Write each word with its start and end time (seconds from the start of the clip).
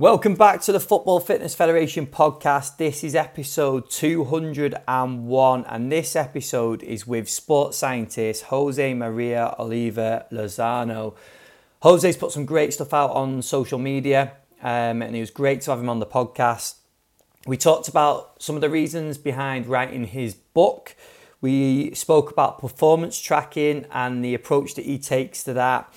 Welcome 0.00 0.34
back 0.34 0.62
to 0.62 0.72
the 0.72 0.80
Football 0.80 1.20
Fitness 1.20 1.54
Federation 1.54 2.06
podcast. 2.06 2.78
This 2.78 3.04
is 3.04 3.14
episode 3.14 3.90
201, 3.90 5.64
and 5.66 5.92
this 5.92 6.16
episode 6.16 6.82
is 6.82 7.06
with 7.06 7.28
sports 7.28 7.76
scientist 7.76 8.44
Jose 8.44 8.94
Maria 8.94 9.54
Oliva 9.58 10.24
Lozano. 10.32 11.14
Jose's 11.82 12.16
put 12.16 12.32
some 12.32 12.46
great 12.46 12.72
stuff 12.72 12.94
out 12.94 13.10
on 13.10 13.42
social 13.42 13.78
media, 13.78 14.32
um, 14.62 15.02
and 15.02 15.14
it 15.14 15.20
was 15.20 15.30
great 15.30 15.60
to 15.60 15.70
have 15.70 15.80
him 15.80 15.90
on 15.90 15.98
the 15.98 16.06
podcast. 16.06 16.76
We 17.46 17.58
talked 17.58 17.86
about 17.86 18.42
some 18.42 18.54
of 18.54 18.62
the 18.62 18.70
reasons 18.70 19.18
behind 19.18 19.66
writing 19.66 20.04
his 20.04 20.32
book. 20.32 20.96
We 21.42 21.92
spoke 21.92 22.30
about 22.30 22.58
performance 22.58 23.20
tracking 23.20 23.84
and 23.92 24.24
the 24.24 24.32
approach 24.32 24.76
that 24.76 24.86
he 24.86 24.96
takes 24.96 25.42
to 25.42 25.52
that. 25.52 25.92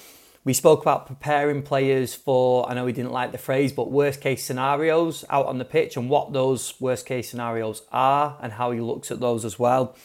We 0.45 0.51
spoke 0.51 0.81
about 0.81 1.07
preparing 1.07 1.61
players 1.61 2.13
for, 2.13 2.69
I 2.69 2.73
know 2.73 2.83
we 2.83 2.91
didn't 2.91 3.13
like 3.13 3.31
the 3.31 3.37
phrase, 3.37 3.71
but 3.71 3.89
worst 3.89 4.19
case 4.19 4.43
scenarios 4.43 5.23
out 5.29 5.45
on 5.45 5.57
the 5.57 5.63
pitch 5.63 5.95
and 5.95 6.09
what 6.09 6.33
those 6.33 6.73
worst 6.81 7.05
case 7.05 7.29
scenarios 7.29 7.83
are 7.93 8.37
and 8.41 8.51
how 8.51 8.71
he 8.71 8.81
looks 8.81 9.09
at 9.09 9.21
those 9.21 9.45
as 9.45 9.57
well. 9.57 9.95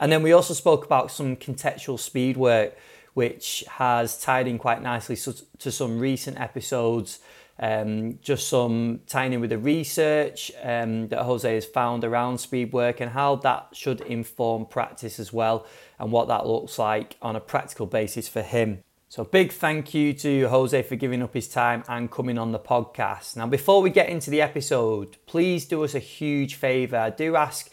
And 0.00 0.10
then 0.10 0.22
we 0.22 0.32
also 0.32 0.54
spoke 0.54 0.86
about 0.86 1.10
some 1.10 1.36
contextual 1.36 1.98
speed 2.00 2.38
work, 2.38 2.74
which 3.12 3.64
has 3.72 4.18
tied 4.18 4.48
in 4.48 4.56
quite 4.56 4.82
nicely 4.82 5.14
to 5.58 5.70
some 5.70 5.98
recent 5.98 6.40
episodes. 6.40 7.18
Um, 7.58 8.18
just 8.22 8.48
some 8.48 9.00
tying 9.06 9.34
in 9.34 9.40
with 9.42 9.50
the 9.50 9.58
research 9.58 10.50
um, 10.62 11.08
that 11.08 11.22
Jose 11.22 11.54
has 11.54 11.66
found 11.66 12.02
around 12.02 12.38
speed 12.38 12.72
work 12.72 12.98
and 13.00 13.10
how 13.10 13.36
that 13.36 13.68
should 13.74 14.00
inform 14.00 14.64
practice 14.64 15.20
as 15.20 15.34
well, 15.34 15.66
and 15.98 16.10
what 16.10 16.28
that 16.28 16.46
looks 16.46 16.78
like 16.78 17.16
on 17.20 17.36
a 17.36 17.40
practical 17.40 17.86
basis 17.86 18.26
for 18.26 18.40
him. 18.40 18.82
So, 19.12 19.24
big 19.24 19.52
thank 19.52 19.92
you 19.92 20.14
to 20.14 20.48
Jose 20.48 20.82
for 20.84 20.96
giving 20.96 21.22
up 21.22 21.34
his 21.34 21.46
time 21.46 21.84
and 21.86 22.10
coming 22.10 22.38
on 22.38 22.52
the 22.52 22.58
podcast. 22.58 23.36
Now, 23.36 23.46
before 23.46 23.82
we 23.82 23.90
get 23.90 24.08
into 24.08 24.30
the 24.30 24.40
episode, 24.40 25.18
please 25.26 25.66
do 25.66 25.84
us 25.84 25.94
a 25.94 25.98
huge 25.98 26.54
favour. 26.54 26.96
I 26.96 27.10
do 27.10 27.36
ask 27.36 27.68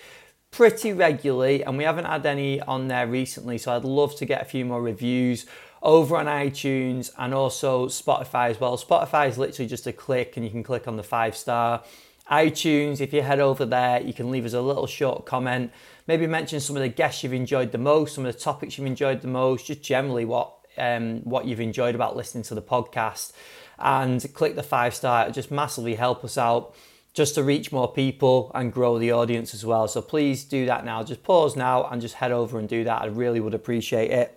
pretty 0.52 0.92
regularly, 0.92 1.64
and 1.64 1.78
we 1.78 1.86
haven't 1.86 2.04
had 2.04 2.26
any 2.26 2.60
on 2.60 2.90
there 2.90 3.08
recently, 3.08 3.58
so 3.58 3.74
I'd 3.74 3.86
love 3.86 4.18
to 4.18 4.26
get 4.26 4.42
a 4.42 4.44
few 4.44 4.66
more 4.66 4.82
reviews 4.82 5.46
over 5.82 6.18
on 6.18 6.26
iTunes 6.26 7.10
and 7.18 7.34
also 7.34 7.86
Spotify 7.86 8.50
as 8.50 8.60
well. 8.60 8.78
Spotify 8.78 9.30
is 9.30 9.38
literally 9.38 9.70
just 9.70 9.88
a 9.88 9.94
click, 9.94 10.36
and 10.36 10.46
you 10.46 10.52
can 10.52 10.62
click 10.62 10.90
on 10.90 10.98
the 10.98 11.04
five 11.04 11.38
star. 11.38 11.86
iTunes, 12.30 13.00
if 13.00 13.14
you 13.14 13.22
head 13.22 13.40
over 13.40 13.66
there, 13.66 14.02
you 14.02 14.12
can 14.12 14.30
leave 14.30 14.44
us 14.44 14.52
a 14.52 14.60
little 14.60 14.88
short 14.88 15.26
comment. 15.26 15.72
Maybe 16.06 16.28
mention 16.28 16.60
some 16.60 16.76
of 16.76 16.82
the 16.82 16.90
guests 16.90 17.24
you've 17.24 17.32
enjoyed 17.32 17.72
the 17.72 17.78
most, 17.78 18.16
some 18.16 18.26
of 18.26 18.36
the 18.36 18.42
topics 18.42 18.78
you've 18.78 18.88
enjoyed 18.88 19.22
the 19.22 19.30
most, 19.30 19.68
just 19.68 19.82
generally 19.82 20.26
what 20.26 20.59
um, 20.80 21.22
what 21.24 21.46
you've 21.46 21.60
enjoyed 21.60 21.96
about 21.96 22.16
listening 22.16 22.44
to 22.46 22.56
the 22.56 22.62
podcast 22.62 23.34
and 23.78 24.26
click 24.34 24.56
the 24.56 24.64
five 24.64 24.96
star. 24.96 25.28
It 25.28 25.34
just 25.34 25.52
massively 25.52 25.96
help 25.96 26.24
us 26.24 26.38
out 26.38 26.76
just 27.14 27.36
to 27.36 27.44
reach 27.44 27.72
more 27.72 27.92
people 27.92 28.52
and 28.54 28.72
grow 28.72 29.00
the 29.00 29.12
audience 29.12 29.54
as 29.54 29.66
well. 29.66 29.88
So 29.88 30.02
please 30.02 30.44
do 30.44 30.66
that 30.68 30.86
now. 30.86 31.04
Just 31.04 31.24
pause 31.24 31.56
now 31.56 31.86
and 31.86 32.02
just 32.02 32.16
head 32.16 32.32
over 32.32 32.60
and 32.60 32.70
do 32.70 32.84
that. 32.84 33.02
I 33.02 33.06
really 33.08 33.40
would 33.40 33.54
appreciate 33.54 34.12
it. 34.12 34.36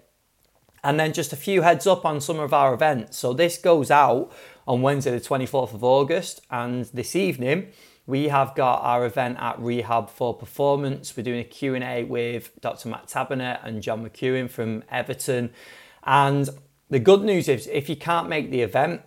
And 0.84 0.99
then 0.99 1.12
just 1.12 1.33
a 1.33 1.37
few 1.37 1.62
heads 1.62 1.87
up 1.87 2.05
on 2.05 2.21
some 2.21 2.41
of 2.41 2.53
our 2.53 2.75
events. 2.75 3.17
So 3.19 3.33
this 3.33 3.56
goes 3.56 3.91
out 3.91 4.33
on 4.67 4.83
Wednesday, 4.83 5.12
the 5.12 5.21
24th 5.21 5.75
of 5.75 5.84
August, 5.84 6.41
and 6.51 6.87
this 6.87 7.15
evening 7.15 7.69
we 8.06 8.29
have 8.29 8.55
got 8.56 8.83
our 8.83 9.06
event 9.06 9.39
at 9.41 9.61
Rehab 9.61 10.11
for 10.11 10.34
Performance. 10.34 11.17
We're 11.17 11.23
doing 11.23 11.41
a 11.41 11.45
Q&A 11.45 12.03
with 12.03 12.51
Dr. 12.61 12.89
Matt 12.89 13.06
Taberner 13.06 13.65
and 13.65 13.81
John 13.81 14.05
McEwen 14.05 14.51
from 14.51 14.83
Everton. 14.91 15.51
And 16.05 16.48
the 16.91 16.98
good 16.98 17.22
news 17.22 17.48
is 17.48 17.67
if 17.69 17.89
you 17.89 17.97
can't 17.97 18.28
make 18.28 18.50
the 18.50 18.62
event, 18.62 19.03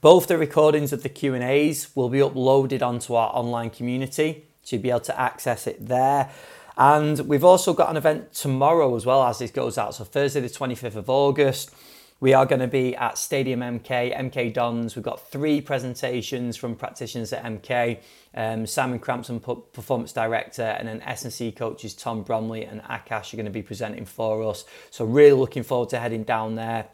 both 0.00 0.26
the 0.26 0.38
recordings 0.38 0.92
of 0.92 1.02
the 1.02 1.08
Q&As 1.08 1.94
will 1.96 2.08
be 2.08 2.18
uploaded 2.18 2.82
onto 2.82 3.14
our 3.14 3.30
online 3.34 3.70
community. 3.70 4.44
So 4.62 4.76
you'll 4.76 4.82
be 4.82 4.90
able 4.90 5.00
to 5.00 5.20
access 5.20 5.66
it 5.66 5.86
there. 5.86 6.30
And 6.76 7.18
we've 7.20 7.44
also 7.44 7.72
got 7.72 7.90
an 7.90 7.96
event 7.96 8.32
tomorrow 8.32 8.94
as 8.94 9.04
well 9.04 9.24
as 9.24 9.38
this 9.38 9.50
goes 9.50 9.78
out. 9.78 9.96
So 9.96 10.04
Thursday 10.04 10.40
the 10.40 10.48
25th 10.48 10.94
of 10.96 11.10
August. 11.10 11.74
We 12.20 12.34
are 12.34 12.46
going 12.46 12.60
to 12.60 12.68
be 12.68 12.96
at 12.96 13.16
Stadium 13.16 13.60
MK, 13.60 14.16
MK 14.16 14.52
Dons. 14.52 14.96
We've 14.96 15.04
got 15.04 15.30
three 15.30 15.60
presentations 15.60 16.56
from 16.56 16.74
practitioners 16.74 17.32
at 17.32 17.44
MK. 17.44 18.00
Um, 18.34 18.66
Simon 18.66 18.98
Crampton, 18.98 19.40
performance 19.40 20.12
director, 20.12 20.62
and 20.62 20.86
then 20.86 21.00
S&C 21.02 21.52
coaches 21.52 21.94
Tom 21.94 22.22
Bromley 22.22 22.64
and 22.64 22.82
Akash 22.82 23.32
are 23.32 23.36
going 23.36 23.46
to 23.46 23.52
be 23.52 23.62
presenting 23.62 24.04
for 24.04 24.42
us. 24.44 24.64
So 24.90 25.04
really 25.04 25.32
looking 25.32 25.62
forward 25.62 25.88
to 25.90 25.98
heading 25.98 26.24
down 26.24 26.54
there. 26.54 26.88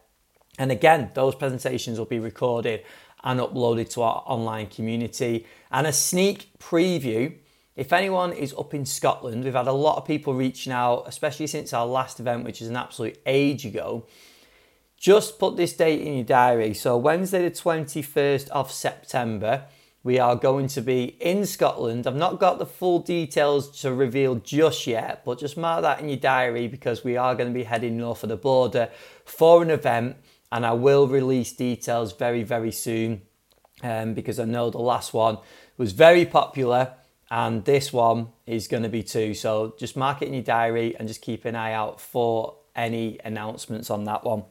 And 0.58 0.70
again, 0.70 1.10
those 1.14 1.34
presentations 1.34 1.98
will 1.98 2.06
be 2.06 2.20
recorded 2.20 2.84
and 3.24 3.40
uploaded 3.40 3.90
to 3.90 4.02
our 4.02 4.22
online 4.26 4.68
community. 4.68 5.46
And 5.70 5.86
a 5.86 5.92
sneak 5.92 6.58
preview 6.58 7.34
if 7.76 7.92
anyone 7.92 8.32
is 8.32 8.54
up 8.56 8.72
in 8.72 8.86
Scotland, 8.86 9.42
we've 9.42 9.54
had 9.54 9.66
a 9.66 9.72
lot 9.72 9.96
of 9.96 10.04
people 10.04 10.32
reaching 10.32 10.72
out, 10.72 11.04
especially 11.08 11.48
since 11.48 11.72
our 11.72 11.86
last 11.86 12.20
event, 12.20 12.44
which 12.44 12.62
is 12.62 12.68
an 12.68 12.76
absolute 12.76 13.18
age 13.26 13.66
ago. 13.66 14.06
Just 14.96 15.40
put 15.40 15.56
this 15.56 15.72
date 15.72 16.00
in 16.00 16.14
your 16.14 16.24
diary. 16.24 16.72
So, 16.72 16.96
Wednesday, 16.96 17.48
the 17.48 17.50
21st 17.50 18.48
of 18.50 18.70
September, 18.70 19.64
we 20.04 20.18
are 20.18 20.36
going 20.36 20.68
to 20.68 20.82
be 20.82 21.16
in 21.18 21.46
Scotland. 21.46 22.06
I've 22.06 22.14
not 22.14 22.38
got 22.38 22.58
the 22.58 22.66
full 22.66 22.98
details 23.00 23.80
to 23.80 23.92
reveal 23.92 24.36
just 24.36 24.86
yet, 24.86 25.24
but 25.24 25.38
just 25.38 25.56
mark 25.56 25.80
that 25.82 25.98
in 26.00 26.10
your 26.10 26.18
diary 26.18 26.68
because 26.68 27.02
we 27.02 27.16
are 27.16 27.34
going 27.34 27.48
to 27.48 27.54
be 27.54 27.64
heading 27.64 27.96
north 27.96 28.22
of 28.22 28.28
the 28.28 28.36
border 28.36 28.90
for 29.24 29.62
an 29.62 29.70
event, 29.70 30.16
and 30.52 30.64
I 30.66 30.74
will 30.74 31.08
release 31.08 31.52
details 31.52 32.12
very, 32.12 32.42
very 32.42 32.70
soon 32.70 33.22
um, 33.82 34.12
because 34.12 34.38
I 34.38 34.44
know 34.44 34.68
the 34.68 34.78
last 34.78 35.14
one 35.14 35.38
was 35.78 35.92
very 35.92 36.26
popular 36.26 36.92
and 37.30 37.64
this 37.64 37.92
one 37.92 38.28
is 38.46 38.68
going 38.68 38.82
to 38.82 38.88
be 38.90 39.02
too. 39.02 39.32
So 39.32 39.74
just 39.78 39.96
mark 39.96 40.20
it 40.20 40.28
in 40.28 40.34
your 40.34 40.42
diary 40.42 40.94
and 40.96 41.08
just 41.08 41.22
keep 41.22 41.46
an 41.46 41.56
eye 41.56 41.72
out 41.72 42.00
for 42.00 42.58
any 42.76 43.18
announcements 43.24 43.90
on 43.90 44.04
that 44.04 44.22
one. 44.22 44.44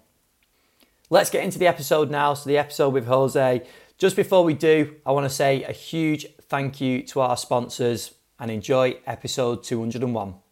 Let's 1.09 1.30
get 1.30 1.44
into 1.44 1.59
the 1.59 1.68
episode 1.68 2.09
now. 2.09 2.34
So, 2.34 2.50
the 2.50 2.58
episode 2.58 2.90
with 2.90 3.06
Jose. 3.06 3.63
Just 4.03 4.18
before 4.18 4.44
we 4.44 4.53
do, 4.53 4.97
I 5.06 5.14
want 5.14 5.24
to 5.24 5.34
say 5.34 5.64
a 5.64 5.72
huge 5.72 6.25
thank 6.50 6.81
you 6.81 7.03
to 7.03 7.22
our 7.22 7.38
sponsors 7.38 8.14
and 8.38 8.52
enjoy 8.52 8.97
episode 9.08 9.64
201. 9.64 10.43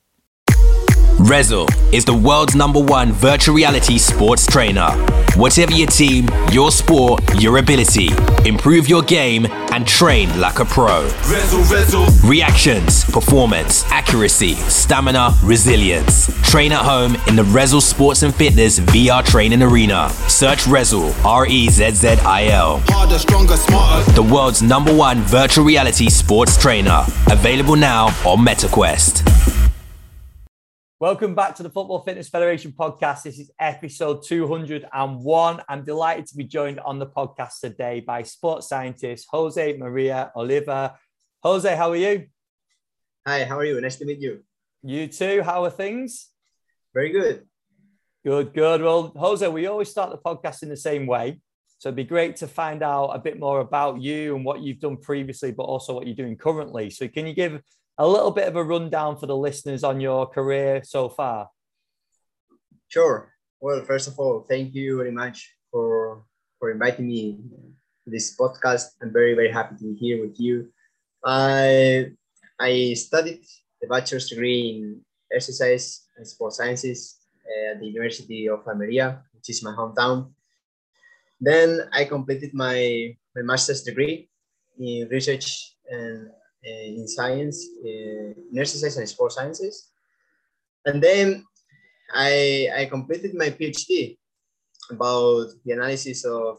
Rezzil 1.32 1.70
is 1.94 2.04
the 2.04 2.14
world's 2.14 2.56
number 2.56 2.82
one 2.82 3.14
virtual 3.14 3.56
reality 3.56 3.98
sports 3.98 4.46
trainer. 4.46 4.90
Whatever 5.38 5.72
your 5.72 5.88
team, 5.88 6.28
your 6.52 6.72
sport, 6.74 7.24
your 7.42 7.58
ability, 7.60 8.10
improve 8.46 8.90
your 8.90 9.02
game 9.02 9.46
and 9.72 9.88
train 9.88 10.28
like 10.42 10.60
a 10.60 10.66
pro. 10.66 11.08
Rezzil, 11.32 11.64
Rezzil. 11.72 12.30
Reactions, 12.30 13.06
performance, 13.06 13.86
accuracy, 13.92 14.56
stamina, 14.56 15.34
resilience. 15.42 16.28
Train 16.50 16.74
at 16.74 16.84
home 16.84 17.16
in 17.30 17.38
the 17.38 17.44
Rezzil 17.44 17.82
Sports 17.82 18.24
and 18.24 18.36
Fitness 18.36 18.80
VR 18.80 19.24
training 19.24 19.64
arena. 19.64 20.10
Search 20.28 20.66
Rezzil, 20.66 21.16
R 21.24 21.48
E 21.48 21.70
Z 21.70 21.92
Z 21.92 22.10
I 22.26 22.48
L. 22.48 22.82
Harder, 22.88 23.18
stronger, 23.18 23.56
smarter. 23.56 24.12
The 24.12 24.24
world's 24.24 24.62
number 24.62 24.94
one 24.94 25.22
virtual 25.22 25.64
reality 25.64 26.10
sports 26.10 26.58
trainer. 26.58 27.06
Available 27.32 27.78
now 27.78 28.08
on 28.26 28.46
MetaQuest. 28.46 29.71
Welcome 31.02 31.34
back 31.34 31.56
to 31.56 31.64
the 31.64 31.70
Football 31.72 32.04
Fitness 32.04 32.30
Federation 32.30 32.74
podcast. 32.74 33.24
This 33.24 33.40
is 33.40 33.50
episode 33.60 34.22
201. 34.24 35.62
I'm 35.68 35.84
delighted 35.84 36.28
to 36.28 36.38
be 36.38 36.44
joined 36.44 36.80
on 36.80 37.00
the 37.00 37.08
podcast 37.08 37.60
today 37.60 38.02
by 38.02 38.22
sports 38.22 38.70
scientist 38.70 39.26
Jose 39.32 39.78
Maria 39.78 40.32
Oliva. 40.36 41.00
Jose, 41.42 41.76
how 41.76 41.90
are 41.90 41.96
you? 41.96 42.28
Hi, 43.26 43.46
how 43.46 43.58
are 43.58 43.66
you? 43.66 43.82
Nice 43.82 43.96
to 43.96 44.06
meet 44.06 44.20
you. 44.20 44.44
You 44.84 45.08
too. 45.08 45.42
How 45.42 45.64
are 45.64 45.72
things? 45.72 46.30
Very 46.94 47.10
good. 47.10 47.48
Good, 48.24 48.54
good. 48.54 48.84
Well, 48.84 49.12
Jose, 49.18 49.48
we 49.48 49.66
always 49.66 49.90
start 49.90 50.12
the 50.12 50.20
podcast 50.20 50.62
in 50.62 50.70
the 50.70 50.78
same 50.78 51.08
way. 51.08 51.42
So 51.80 51.90
it'd 51.90 51.96
be 51.96 52.04
great 52.04 52.36
to 52.36 52.48
find 52.48 52.84
out 52.84 53.08
a 53.08 53.18
bit 53.18 53.40
more 53.40 53.62
about 53.62 54.00
you 54.00 54.36
and 54.36 54.46
what 54.46 54.62
you've 54.62 54.80
done 54.80 54.98
previously, 54.98 55.52
but 55.52 55.64
also 55.64 55.96
what 55.96 56.06
you're 56.06 56.16
doing 56.16 56.38
currently. 56.38 56.92
So 56.92 57.08
can 57.08 57.26
you 57.26 57.34
give 57.34 57.60
a 57.98 58.08
little 58.08 58.32
bit 58.32 58.48
of 58.48 58.56
a 58.56 58.64
rundown 58.64 59.18
for 59.18 59.28
the 59.28 59.36
listeners 59.36 59.84
on 59.84 60.00
your 60.00 60.28
career 60.28 60.82
so 60.84 61.10
far? 61.10 61.50
Sure. 62.88 63.34
Well, 63.60 63.84
first 63.86 64.08
of 64.08 64.18
all, 64.20 64.46
thank 64.50 64.74
you 64.74 64.98
very 64.98 65.12
much 65.12 65.54
for 65.72 66.24
for 66.60 66.72
inviting 66.72 67.08
me 67.08 67.38
to 68.04 68.10
this 68.10 68.36
podcast. 68.36 68.98
I'm 69.02 69.14
very 69.14 69.34
very 69.34 69.52
happy 69.52 69.76
to 69.78 69.84
be 69.84 69.96
here 69.96 70.22
with 70.22 70.40
you. 70.40 70.72
I 71.24 72.12
I 72.60 72.94
studied 72.94 73.46
the 73.82 73.88
bachelor's 73.88 74.30
degree 74.30 74.78
in 74.78 75.02
exercise 75.34 76.06
and 76.18 76.28
sports 76.28 76.58
sciences 76.58 77.18
at 77.72 77.80
the 77.80 77.88
University 77.88 78.48
of 78.48 78.68
Almeria, 78.68 79.24
which 79.34 79.50
is 79.50 79.64
my 79.64 79.72
hometown. 79.72 80.32
Then 81.40 81.90
I 81.92 82.06
completed 82.06 82.54
my, 82.54 83.16
my 83.36 83.42
master's 83.42 83.82
degree 83.82 84.30
in 84.78 85.10
research 85.10 85.76
and 85.90 86.30
in 86.64 87.08
science, 87.08 87.66
uh, 87.84 88.34
in 88.52 88.58
exercise 88.58 88.98
and 88.98 89.08
sports 89.10 89.36
sciences. 89.36 89.90
And 90.86 91.02
then 91.02 91.46
I, 92.14 92.70
I 92.76 92.86
completed 92.86 93.34
my 93.36 93.50
PhD 93.50 94.18
about 94.90 95.48
the 95.66 95.74
analysis 95.74 96.26
of 96.26 96.58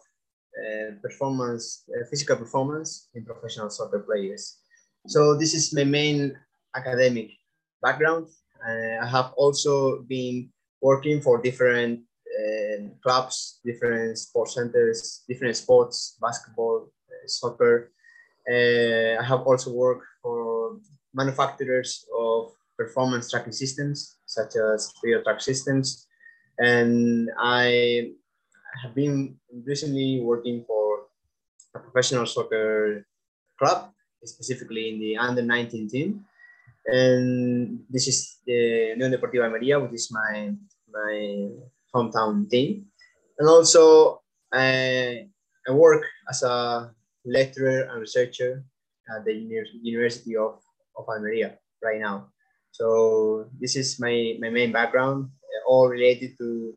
uh, 0.53 0.93
performance, 1.01 1.85
uh, 1.89 2.05
physical 2.11 2.37
performance 2.37 3.09
in 3.15 3.25
professional 3.25 3.71
soccer 3.71 4.01
players. 4.01 4.59
So 5.07 5.37
this 5.37 5.55
is 5.55 5.75
my 5.75 5.85
main 5.85 6.37
academic 6.75 7.31
background. 7.83 8.27
Uh, 8.65 9.03
I 9.03 9.07
have 9.07 9.33
also 9.37 10.03
been 10.03 10.51
working 10.81 11.21
for 11.21 11.41
different 11.43 12.01
clubs, 13.03 13.61
different 13.65 14.19
sports 14.19 14.55
centers, 14.55 15.23
different 15.29 15.57
sports, 15.57 16.17
basketball, 16.21 16.91
soccer. 17.27 17.93
Uh, 18.49 19.21
I 19.21 19.25
have 19.25 19.47
also 19.47 19.73
worked 19.73 20.07
for 20.23 20.79
manufacturers 21.15 22.05
of 22.19 22.53
performance 22.77 23.31
tracking 23.31 23.53
systems, 23.53 24.17
such 24.27 24.57
as 24.57 24.93
video 25.03 25.23
Track 25.23 25.41
Systems. 25.41 26.07
And 26.59 27.31
I 27.39 28.13
have 28.83 28.95
been 28.95 29.37
recently 29.67 30.21
working 30.21 30.65
for 30.67 31.07
a 31.75 31.79
professional 31.79 32.27
soccer 32.27 33.07
club, 33.59 33.93
specifically 34.25 34.91
in 34.91 35.01
the 35.01 35.17
under 35.17 35.43
19 35.43 35.89
team. 35.89 36.25
And 36.87 37.81
this 37.89 38.09
is 38.09 38.39
the 38.47 38.97
Unión 38.99 39.15
Deportiva 39.15 39.47
Almería, 39.47 39.81
which 39.81 39.95
is 39.95 40.11
my, 40.11 40.53
my 40.91 41.49
hometown 41.95 42.51
team. 42.51 42.87
And 43.39 43.49
also, 43.49 44.23
I, 44.53 45.29
I 45.69 45.71
work 45.71 46.03
as 46.29 46.43
a 46.43 46.91
lecturer 47.25 47.89
and 47.91 48.01
researcher 48.01 48.65
at 49.15 49.25
the 49.25 49.35
University 49.83 50.37
of, 50.37 50.61
of 50.97 51.07
Almería 51.07 51.57
right 51.83 52.01
now. 52.01 52.29
So 52.71 53.47
this 53.61 53.77
is 53.77 54.01
my, 54.01 54.37
my 54.41 54.49
main 54.49 54.73
background, 54.73 55.31
all 55.67 55.89
related 55.89 56.37
to 56.39 56.75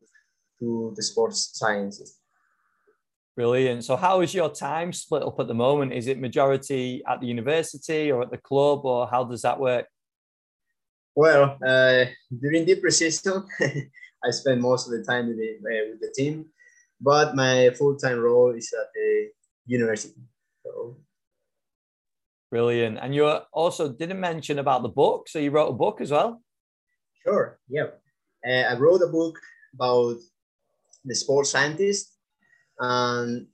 to 0.59 0.93
the 0.95 1.03
sports 1.03 1.51
sciences. 1.53 2.17
Brilliant. 3.35 3.83
So, 3.83 3.95
how 3.97 4.21
is 4.21 4.33
your 4.33 4.49
time 4.49 4.93
split 4.93 5.23
up 5.23 5.39
at 5.39 5.47
the 5.47 5.53
moment? 5.53 5.91
Is 5.91 6.07
it 6.07 6.19
majority 6.19 7.03
at 7.05 7.19
the 7.19 7.27
university 7.27 8.11
or 8.11 8.21
at 8.21 8.31
the 8.31 8.37
club, 8.37 8.85
or 8.85 9.07
how 9.07 9.25
does 9.25 9.41
that 9.41 9.59
work? 9.59 9.87
Well, 11.15 11.57
uh, 11.65 12.05
during 12.41 12.65
the 12.65 12.75
preseason, 12.75 13.45
I 14.23 14.31
spend 14.31 14.61
most 14.61 14.87
of 14.87 14.93
the 14.93 15.03
time 15.03 15.27
with 15.27 15.37
the, 15.37 15.57
uh, 15.59 15.91
with 15.91 16.01
the 16.01 16.13
team, 16.15 16.45
but 17.01 17.35
my 17.35 17.71
full 17.77 17.97
time 17.97 18.19
role 18.19 18.51
is 18.55 18.73
at 18.73 18.87
the 18.93 19.29
university. 19.65 20.15
So. 20.65 20.97
Brilliant. 22.51 22.97
And 23.01 23.13
you 23.13 23.25
also 23.53 23.91
didn't 23.91 24.19
mention 24.19 24.59
about 24.59 24.81
the 24.81 24.89
book, 24.89 25.29
so 25.29 25.39
you 25.39 25.51
wrote 25.51 25.69
a 25.69 25.73
book 25.73 26.01
as 26.01 26.11
well. 26.11 26.41
Sure. 27.23 27.59
Yeah, 27.69 27.87
uh, 28.47 28.63
I 28.71 28.77
wrote 28.77 29.01
a 29.01 29.11
book 29.11 29.39
about 29.73 30.17
the 31.03 31.15
sports 31.15 31.51
scientist 31.51 32.13
and 32.79 33.47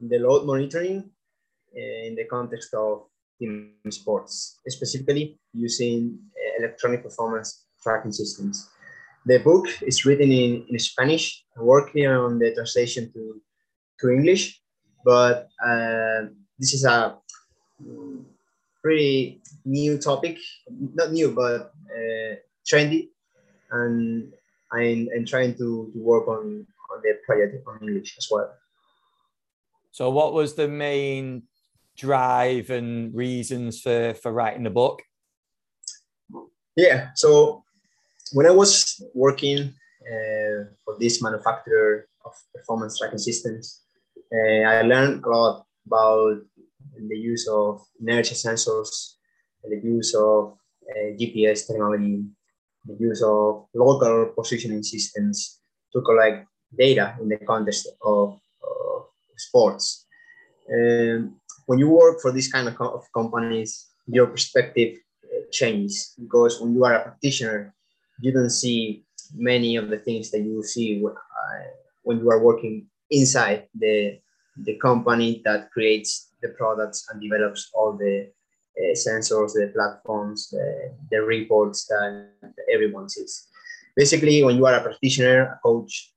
the 0.00 0.18
load 0.18 0.46
monitoring 0.46 1.10
eh, 1.76 2.06
in 2.08 2.14
the 2.14 2.24
context 2.24 2.74
of 2.74 3.06
team 3.38 3.74
sports, 3.90 4.60
specifically 4.66 5.38
using 5.52 6.18
eh, 6.36 6.64
electronic 6.64 7.02
performance 7.02 7.66
tracking 7.82 8.12
systems. 8.12 8.68
The 9.26 9.38
book 9.38 9.66
is 9.82 10.04
written 10.04 10.32
in, 10.32 10.64
in 10.68 10.78
Spanish, 10.78 11.44
working 11.56 12.06
on 12.06 12.38
the 12.38 12.54
translation 12.54 13.12
to, 13.12 13.40
to 14.00 14.10
English, 14.10 14.60
but 15.04 15.48
uh, 15.64 16.32
this 16.58 16.74
is 16.74 16.84
a 16.84 17.16
pretty 18.82 19.40
new 19.64 19.98
topic, 19.98 20.38
not 20.94 21.12
new, 21.12 21.32
but 21.32 21.72
uh, 21.90 22.34
trendy, 22.66 23.08
and 23.70 24.32
I'm, 24.72 25.08
I'm 25.14 25.24
trying 25.24 25.54
to, 25.54 25.90
to 25.92 25.98
work 25.98 26.28
on 26.28 26.66
on 26.90 27.02
the 27.02 27.18
project 27.26 27.62
on 27.66 27.78
English 27.82 28.16
as 28.18 28.28
well. 28.30 28.50
So, 29.90 30.10
what 30.10 30.32
was 30.32 30.54
the 30.54 30.68
main 30.68 31.44
drive 31.96 32.70
and 32.70 33.14
reasons 33.14 33.80
for 33.80 34.14
for 34.14 34.32
writing 34.32 34.64
the 34.64 34.70
book? 34.70 35.02
Yeah, 36.76 37.10
so 37.14 37.64
when 38.32 38.46
I 38.46 38.50
was 38.50 39.02
working 39.14 39.74
uh, 40.02 40.70
for 40.84 40.96
this 40.98 41.20
manufacturer 41.22 42.06
of 42.24 42.32
performance 42.54 42.98
tracking 42.98 43.18
systems, 43.18 43.82
uh, 44.32 44.62
I 44.62 44.82
learned 44.82 45.24
a 45.24 45.28
lot 45.28 45.66
about 45.88 46.36
the 47.10 47.18
use 47.32 47.48
of 47.48 47.80
inertia 48.00 48.34
sensors, 48.34 49.16
the 49.64 49.80
use 49.96 50.14
of 50.14 50.56
uh, 50.90 51.08
GPS 51.18 51.66
technology, 51.66 52.24
the 52.84 52.96
use 53.08 53.22
of 53.22 53.66
local 53.74 54.32
positioning 54.36 54.82
systems 54.82 55.60
to 55.92 56.00
collect 56.02 56.46
data 56.76 57.16
in 57.20 57.28
the 57.28 57.38
context 57.52 57.88
of, 58.02 58.38
of 58.62 59.06
sports. 59.36 60.06
And 60.68 61.32
when 61.66 61.78
you 61.78 61.88
work 61.88 62.20
for 62.20 62.32
this 62.32 62.50
kind 62.50 62.68
of, 62.68 62.74
co- 62.76 62.94
of 62.98 63.04
companies, 63.12 63.88
your 64.06 64.26
perspective 64.26 64.96
uh, 65.24 65.44
changes 65.52 66.14
because 66.20 66.60
when 66.60 66.74
you 66.74 66.84
are 66.84 66.94
a 66.94 67.02
practitioner, 67.02 67.74
you 68.20 68.32
don't 68.32 68.50
see 68.50 69.04
many 69.34 69.76
of 69.76 69.88
the 69.88 69.98
things 69.98 70.30
that 70.30 70.40
you 70.40 70.62
see 70.62 71.02
uh, 71.04 71.12
when 72.02 72.18
you 72.18 72.30
are 72.30 72.42
working 72.42 72.86
inside 73.10 73.68
the, 73.74 74.18
the 74.62 74.76
company 74.76 75.42
that 75.44 75.70
creates 75.70 76.32
the 76.42 76.48
products 76.50 77.06
and 77.10 77.20
develops 77.20 77.70
all 77.74 77.92
the 77.96 78.30
uh, 78.78 78.94
sensors, 78.94 79.52
the 79.54 79.70
platforms, 79.74 80.48
the, 80.50 80.94
the 81.10 81.20
reports 81.20 81.86
that 81.86 82.28
everyone 82.72 83.08
sees. 83.08 83.48
Basically, 83.96 84.42
when 84.42 84.56
you 84.56 84.66
are 84.66 84.74
a 84.74 84.82
practitioner, 84.82 85.42
a 85.42 85.58
coach, 85.62 86.12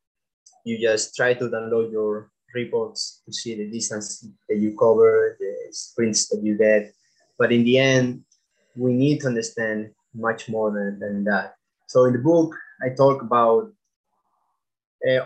you 0.63 0.77
just 0.79 1.15
try 1.15 1.33
to 1.33 1.45
download 1.45 1.91
your 1.91 2.29
reports 2.53 3.21
to 3.25 3.33
see 3.33 3.55
the 3.55 3.69
distance 3.71 4.27
that 4.47 4.57
you 4.57 4.75
cover, 4.77 5.37
the 5.39 5.55
sprints 5.71 6.29
that 6.29 6.43
you 6.43 6.57
get. 6.57 6.93
But 7.39 7.51
in 7.51 7.63
the 7.63 7.77
end, 7.79 8.23
we 8.75 8.93
need 8.93 9.21
to 9.21 9.27
understand 9.27 9.91
much 10.13 10.49
more 10.49 10.71
than, 10.71 10.99
than 10.99 11.23
that. 11.23 11.55
So 11.87 12.05
in 12.05 12.13
the 12.13 12.19
book, 12.19 12.55
I 12.83 12.89
talk 12.89 13.21
about 13.21 13.71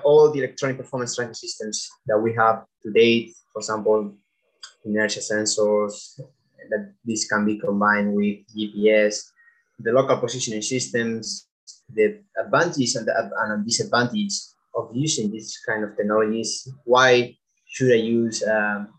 all 0.04 0.31
the 0.31 0.39
electronic 0.39 0.77
performance 0.77 1.16
tracking 1.16 1.33
systems 1.33 1.89
that 2.06 2.18
we 2.18 2.33
have 2.33 2.66
to 2.83 2.92
date. 2.92 3.33
For 3.51 3.60
example, 3.60 4.13
inertia 4.86 5.19
sensors, 5.19 6.19
that 6.69 6.94
this 7.04 7.27
can 7.27 7.45
be 7.45 7.57
combined 7.57 8.13
with 8.13 8.38
GPS, 8.56 9.31
the 9.80 9.92
local 9.92 10.18
positioning 10.18 10.62
systems, 10.62 11.48
the 11.94 12.22
advantages 12.42 12.95
and 12.95 13.07
the 13.07 13.13
and 13.13 13.66
disadvantages 13.66 14.56
of 14.74 14.89
using 14.94 15.31
this 15.31 15.60
kind 15.66 15.83
of 15.83 15.95
technologies. 15.95 16.68
Why 16.83 17.36
should 17.68 17.92
I 17.92 18.01
use 18.01 18.44
um, 18.44 18.89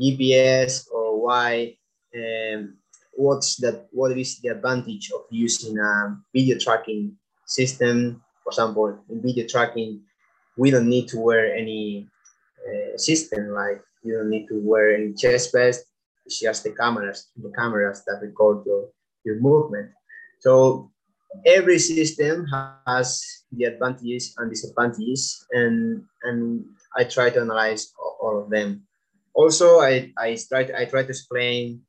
GPS 0.00 0.86
or 0.92 1.22
why? 1.22 1.76
Um, 2.14 2.78
what's 3.12 3.56
that? 3.56 3.86
What 3.90 4.16
is 4.18 4.40
the 4.40 4.48
advantage 4.48 5.10
of 5.14 5.22
using 5.30 5.78
a 5.78 6.16
video 6.32 6.58
tracking 6.58 7.16
system? 7.46 8.22
For 8.42 8.50
example, 8.50 8.98
in 9.08 9.22
video 9.22 9.46
tracking, 9.46 10.02
we 10.56 10.70
don't 10.70 10.88
need 10.88 11.08
to 11.08 11.18
wear 11.18 11.54
any 11.54 12.08
uh, 12.66 12.96
system 12.96 13.50
like 13.50 13.82
you 14.02 14.14
don't 14.14 14.30
need 14.30 14.46
to 14.48 14.60
wear 14.60 14.94
any 14.94 15.12
chest 15.12 15.52
vest. 15.52 15.84
It's 16.26 16.40
just 16.40 16.64
the 16.64 16.72
cameras, 16.72 17.28
the 17.36 17.50
cameras 17.50 18.02
that 18.06 18.20
record 18.22 18.64
your, 18.66 18.88
your 19.24 19.40
movement. 19.40 19.90
So 20.40 20.90
every 21.46 21.78
system 21.78 22.46
has 22.86 23.44
the 23.52 23.64
advantages 23.64 24.34
and 24.38 24.50
disadvantages 24.50 25.46
and 25.52 26.04
and 26.22 26.64
i 26.96 27.04
try 27.04 27.30
to 27.30 27.40
analyze 27.40 27.92
all 28.20 28.40
of 28.42 28.50
them 28.50 28.82
also 29.34 29.80
i 29.80 30.12
i 30.18 30.36
try 30.48 30.64
to, 30.64 30.78
i 30.78 30.84
try 30.84 31.02
to 31.02 31.08
explain 31.08 31.80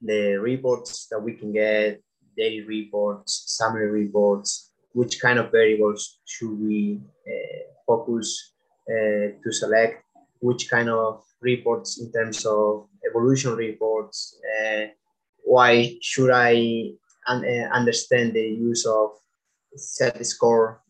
the 0.00 0.36
reports 0.36 1.06
that 1.10 1.20
we 1.20 1.32
can 1.32 1.52
get 1.52 2.00
daily 2.36 2.62
reports 2.62 3.44
summary 3.46 3.90
reports 3.90 4.70
which 4.92 5.20
kind 5.20 5.38
of 5.38 5.50
variables 5.50 6.20
should 6.24 6.58
we 6.58 7.00
uh, 7.26 7.71
focus 7.86 8.52
uh, 8.88 9.34
to 9.42 9.52
select 9.52 10.04
which 10.40 10.68
kind 10.68 10.88
of 10.88 11.22
reports 11.40 12.00
in 12.00 12.10
terms 12.12 12.44
of 12.46 12.86
evolution 13.08 13.54
reports 13.54 14.38
uh, 14.52 14.86
why 15.44 15.96
should 16.00 16.30
i 16.30 16.90
and 17.28 17.44
uh, 17.44 17.68
understand 17.74 18.32
the 18.32 18.48
use 18.70 18.84
of 18.86 19.10
z-score 19.76 20.82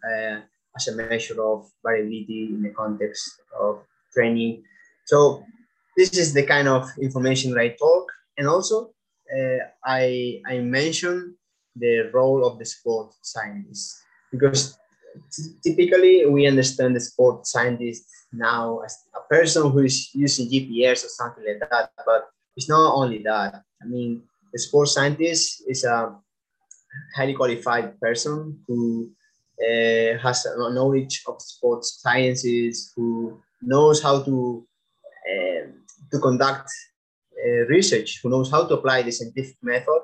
as 0.76 0.88
a 0.88 0.96
measure 0.96 1.42
of 1.42 1.70
variability 1.84 2.48
in 2.50 2.62
the 2.62 2.70
context 2.70 3.40
of 3.58 3.82
training. 4.12 4.62
So 5.06 5.44
this 5.96 6.16
is 6.16 6.32
the 6.32 6.44
kind 6.44 6.68
of 6.68 6.88
information 7.00 7.52
that 7.52 7.60
I 7.60 7.68
talk, 7.70 8.10
and 8.36 8.48
also 8.48 8.92
uh, 9.28 9.58
I 9.84 10.40
I 10.46 10.58
mention 10.58 11.36
the 11.76 12.10
role 12.12 12.44
of 12.46 12.58
the 12.58 12.64
sport 12.64 13.12
scientist 13.22 14.02
because 14.30 14.78
typically 15.62 16.26
we 16.26 16.46
understand 16.46 16.96
the 16.96 17.00
sport 17.00 17.46
scientist 17.46 18.04
now 18.32 18.80
as 18.80 18.96
a 19.14 19.20
person 19.28 19.70
who 19.70 19.80
is 19.80 20.10
using 20.14 20.48
GPS 20.48 21.04
or 21.04 21.08
something 21.08 21.44
like 21.46 21.70
that, 21.70 21.90
but 22.06 22.28
it's 22.56 22.68
not 22.68 22.94
only 22.94 23.18
that. 23.22 23.62
I 23.82 23.86
mean, 23.86 24.22
the 24.52 24.58
sports 24.58 24.92
scientist 24.92 25.62
is 25.68 25.84
a 25.84 26.14
highly 27.16 27.34
qualified 27.34 27.98
person 28.00 28.58
who 28.66 29.10
uh, 29.60 30.18
has 30.18 30.46
a 30.46 30.72
knowledge 30.72 31.22
of 31.26 31.40
sports 31.40 32.00
sciences, 32.00 32.92
who 32.96 33.40
knows 33.60 34.02
how 34.02 34.22
to 34.22 34.66
uh, 35.30 35.66
to 36.10 36.18
conduct 36.18 36.68
uh, 37.44 37.66
research, 37.68 38.20
who 38.22 38.30
knows 38.30 38.50
how 38.50 38.66
to 38.66 38.74
apply 38.74 39.02
the 39.02 39.12
scientific 39.12 39.56
method 39.62 40.02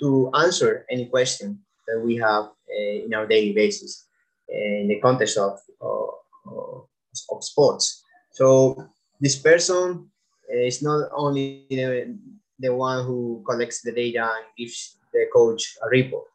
to 0.00 0.30
answer 0.34 0.84
any 0.90 1.06
question 1.06 1.58
that 1.86 2.00
we 2.00 2.16
have 2.16 2.44
uh, 2.44 3.04
in 3.04 3.14
our 3.14 3.26
daily 3.26 3.52
basis 3.52 4.06
Eh, 4.50 4.82
in 4.82 4.88
the 4.88 5.00
context 5.00 5.38
of, 5.38 5.58
of, 5.80 6.86
of 7.30 7.44
sports. 7.44 8.04
So 8.32 8.76
this 9.20 9.36
person 9.36 10.10
eh, 10.52 10.66
is 10.66 10.82
not 10.82 11.08
only 11.16 11.66
the, 11.70 12.16
the 12.58 12.74
one 12.74 13.06
who 13.06 13.42
collects 13.48 13.80
the 13.82 13.92
data 13.92 14.24
and 14.24 14.44
gives 14.58 14.98
the 15.12 15.26
coach 15.32 15.76
a 15.82 15.88
report. 15.88 16.26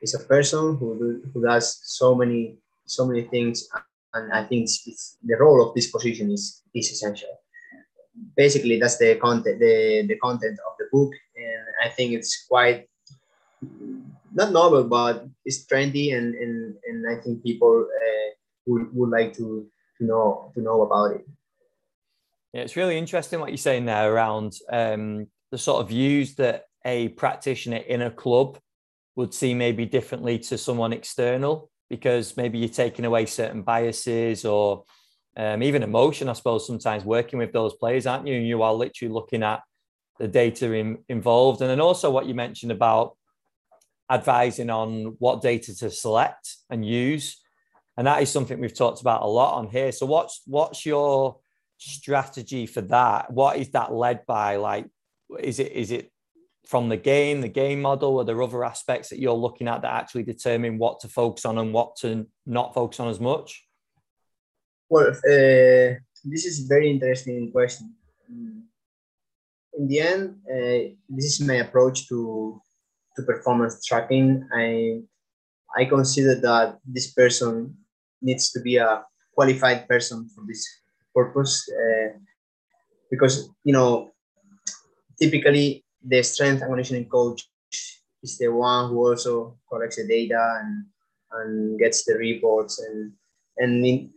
It's 0.00 0.14
a 0.14 0.24
person 0.24 0.76
who, 0.76 1.20
who 1.34 1.42
does 1.42 1.80
so 1.82 2.14
many 2.14 2.58
so 2.86 3.06
many 3.06 3.22
things, 3.22 3.68
and 4.14 4.32
I 4.32 4.44
think 4.44 4.62
it's, 4.62 4.82
it's, 4.86 5.18
the 5.22 5.36
role 5.36 5.60
of 5.66 5.74
this 5.74 5.90
position 5.90 6.30
is 6.30 6.62
is 6.72 6.90
essential. 6.90 7.28
Basically, 8.36 8.78
that's 8.78 8.98
the 8.98 9.16
content 9.16 9.58
the, 9.58 10.06
the 10.06 10.16
content 10.16 10.58
of 10.66 10.74
the 10.78 10.86
book, 10.92 11.12
and 11.36 11.64
I 11.84 11.88
think 11.90 12.12
it's 12.12 12.46
quite 12.48 12.88
not 14.38 14.52
novel, 14.52 14.84
but 14.84 15.26
it's 15.44 15.66
trendy, 15.66 16.16
and 16.16 16.34
and, 16.34 16.74
and 16.86 17.06
I 17.10 17.20
think 17.20 17.42
people 17.42 17.86
uh, 17.86 18.28
would, 18.66 18.94
would 18.94 19.10
like 19.10 19.36
to, 19.36 19.66
to 19.98 20.04
know 20.04 20.52
to 20.54 20.62
know 20.62 20.82
about 20.82 21.16
it. 21.16 21.26
Yeah, 22.54 22.62
it's 22.62 22.76
really 22.76 22.96
interesting 22.96 23.40
what 23.40 23.50
you're 23.50 23.58
saying 23.58 23.84
there 23.84 24.10
around 24.10 24.54
um, 24.70 25.26
the 25.50 25.58
sort 25.58 25.82
of 25.82 25.88
views 25.88 26.36
that 26.36 26.64
a 26.84 27.08
practitioner 27.08 27.76
in 27.76 28.02
a 28.02 28.10
club 28.10 28.58
would 29.16 29.34
see 29.34 29.52
maybe 29.52 29.84
differently 29.84 30.38
to 30.38 30.56
someone 30.56 30.92
external 30.92 31.70
because 31.90 32.36
maybe 32.36 32.58
you're 32.58 32.68
taking 32.68 33.04
away 33.04 33.26
certain 33.26 33.62
biases 33.62 34.44
or 34.44 34.84
um, 35.36 35.62
even 35.62 35.82
emotion, 35.82 36.28
I 36.28 36.34
suppose, 36.34 36.66
sometimes 36.66 37.04
working 37.04 37.38
with 37.38 37.52
those 37.52 37.74
players, 37.74 38.06
aren't 38.06 38.26
you? 38.26 38.34
You 38.34 38.62
are 38.62 38.72
literally 38.72 39.12
looking 39.12 39.42
at 39.42 39.60
the 40.18 40.28
data 40.28 40.72
in, 40.72 40.98
involved. 41.08 41.60
And 41.60 41.70
then 41.70 41.80
also 41.80 42.10
what 42.10 42.26
you 42.26 42.34
mentioned 42.34 42.72
about 42.72 43.17
advising 44.10 44.70
on 44.70 45.16
what 45.18 45.42
data 45.42 45.76
to 45.76 45.90
select 45.90 46.56
and 46.70 46.86
use. 46.86 47.40
And 47.96 48.06
that 48.06 48.22
is 48.22 48.30
something 48.30 48.60
we've 48.60 48.74
talked 48.74 49.00
about 49.00 49.22
a 49.22 49.26
lot 49.26 49.54
on 49.54 49.68
here. 49.68 49.92
So 49.92 50.06
what's 50.06 50.42
what's 50.46 50.86
your 50.86 51.38
strategy 51.78 52.66
for 52.66 52.80
that? 52.82 53.30
What 53.30 53.56
is 53.56 53.70
that 53.70 53.92
led 53.92 54.24
by? 54.26 54.56
Like, 54.56 54.86
is 55.40 55.58
it 55.58 55.72
is 55.72 55.90
it 55.90 56.12
from 56.66 56.88
the 56.88 56.96
game, 56.96 57.40
the 57.40 57.48
game 57.48 57.80
model, 57.80 58.16
or 58.16 58.24
there 58.24 58.42
other 58.42 58.64
aspects 58.64 59.08
that 59.08 59.18
you're 59.18 59.32
looking 59.32 59.68
at 59.68 59.82
that 59.82 59.94
actually 59.94 60.22
determine 60.22 60.78
what 60.78 61.00
to 61.00 61.08
focus 61.08 61.44
on 61.44 61.58
and 61.58 61.72
what 61.72 61.96
to 61.96 62.26
not 62.46 62.74
focus 62.74 63.00
on 63.00 63.08
as 63.08 63.18
much? 63.18 63.64
Well, 64.88 65.08
uh, 65.08 65.98
this 66.24 66.44
is 66.44 66.64
a 66.64 66.68
very 66.68 66.90
interesting 66.90 67.50
question. 67.50 67.94
In 68.28 69.86
the 69.88 70.00
end, 70.00 70.36
uh, 70.50 70.94
this 71.08 71.24
is 71.24 71.40
my 71.40 71.54
approach 71.54 72.08
to 72.08 72.60
to 73.18 73.26
performance 73.26 73.84
tracking. 73.84 74.46
I 74.54 75.02
I 75.76 75.84
consider 75.84 76.38
that 76.40 76.78
this 76.86 77.10
person 77.12 77.74
needs 78.22 78.50
to 78.54 78.60
be 78.62 78.78
a 78.78 79.04
qualified 79.34 79.86
person 79.90 80.30
for 80.30 80.46
this 80.46 80.62
purpose 81.14 81.66
uh, 81.68 82.14
because 83.10 83.50
you 83.64 83.74
know 83.74 84.14
typically 85.20 85.84
the 86.02 86.22
strength 86.22 86.62
and 86.62 86.70
conditioning 86.70 87.10
coach 87.10 87.50
is 88.22 88.38
the 88.38 88.48
one 88.48 88.88
who 88.88 88.98
also 89.02 89.58
collects 89.68 89.96
the 89.96 90.06
data 90.06 90.38
and 90.62 90.86
and 91.32 91.78
gets 91.78 92.04
the 92.04 92.14
reports 92.14 92.78
and 92.78 93.12
and 93.58 93.84
in, 93.84 94.10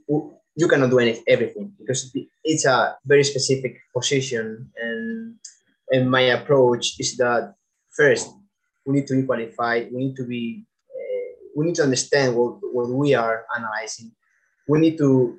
you 0.56 0.68
cannot 0.68 0.90
do 0.90 1.00
anything, 1.00 1.24
everything 1.28 1.74
because 1.80 2.16
it's 2.44 2.66
a 2.66 2.98
very 3.06 3.24
specific 3.24 3.78
position 3.96 4.72
and 4.78 5.36
and 5.90 6.10
my 6.10 6.22
approach 6.38 6.96
is 7.00 7.18
that 7.18 7.56
first 7.96 8.30
we 8.86 8.96
need 8.96 9.08
to 9.08 9.16
be 9.16 9.24
qualified 9.24 9.90
we 9.92 10.06
need 10.06 10.16
to 10.16 10.26
be 10.26 10.66
uh, 10.90 11.32
we 11.56 11.66
need 11.66 11.76
to 11.76 11.84
understand 11.84 12.36
what, 12.36 12.60
what 12.62 12.90
we 12.90 13.14
are 13.14 13.46
analyzing. 13.56 14.12
We 14.68 14.80
need 14.80 14.98
to 14.98 15.38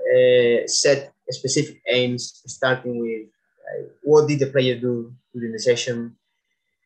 uh, 0.00 0.66
set 0.66 1.12
specific 1.28 1.80
aims 1.86 2.42
starting 2.46 2.98
with 2.98 3.28
uh, 3.60 3.88
what 4.02 4.28
did 4.28 4.40
the 4.40 4.46
player 4.46 4.78
do 4.78 5.12
during 5.34 5.52
the 5.52 5.58
session? 5.58 6.16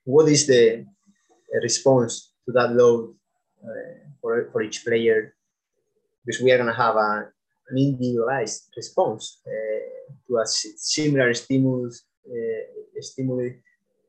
What 0.04 0.28
is 0.28 0.46
the 0.46 0.84
response 1.62 2.32
to 2.46 2.52
that 2.52 2.72
load 2.72 3.14
for, 4.20 4.50
for 4.52 4.62
each 4.62 4.84
player? 4.84 5.34
Because 6.24 6.42
we 6.42 6.52
are 6.52 6.58
going 6.58 6.68
to 6.68 6.74
have 6.74 6.96
a, 6.96 7.30
an 7.70 7.78
individualized 7.78 8.70
response 8.76 9.40
to 10.26 10.36
a 10.36 10.46
similar 10.46 11.32
stimulus 11.32 12.04
stimuli 13.00 13.50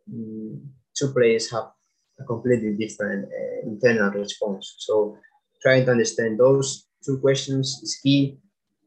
mm, 0.10 0.60
two 0.96 1.12
players 1.12 1.52
have 1.52 1.72
a 2.20 2.24
completely 2.24 2.74
different 2.74 3.26
uh, 3.26 3.68
internal 3.68 4.12
response. 4.12 4.76
So 4.80 5.18
trying 5.62 5.86
to 5.86 5.92
understand 5.92 6.40
those 6.40 6.88
two 7.04 7.18
questions 7.20 7.80
is 7.84 8.00
key. 8.02 8.38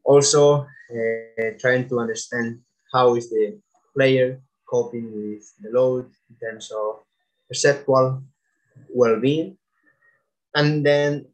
Also 0.03 0.65
uh, 0.65 1.49
trying 1.59 1.87
to 1.89 1.99
understand 1.99 2.59
how 2.93 3.15
is 3.15 3.29
the 3.29 3.59
player 3.95 4.41
coping 4.67 5.11
with 5.13 5.45
the 5.61 5.69
load 5.71 6.09
in 6.29 6.35
terms 6.37 6.71
of 6.71 7.03
perceptual 7.47 8.23
well-being. 8.93 9.57
And 10.55 10.85
then 10.85 11.25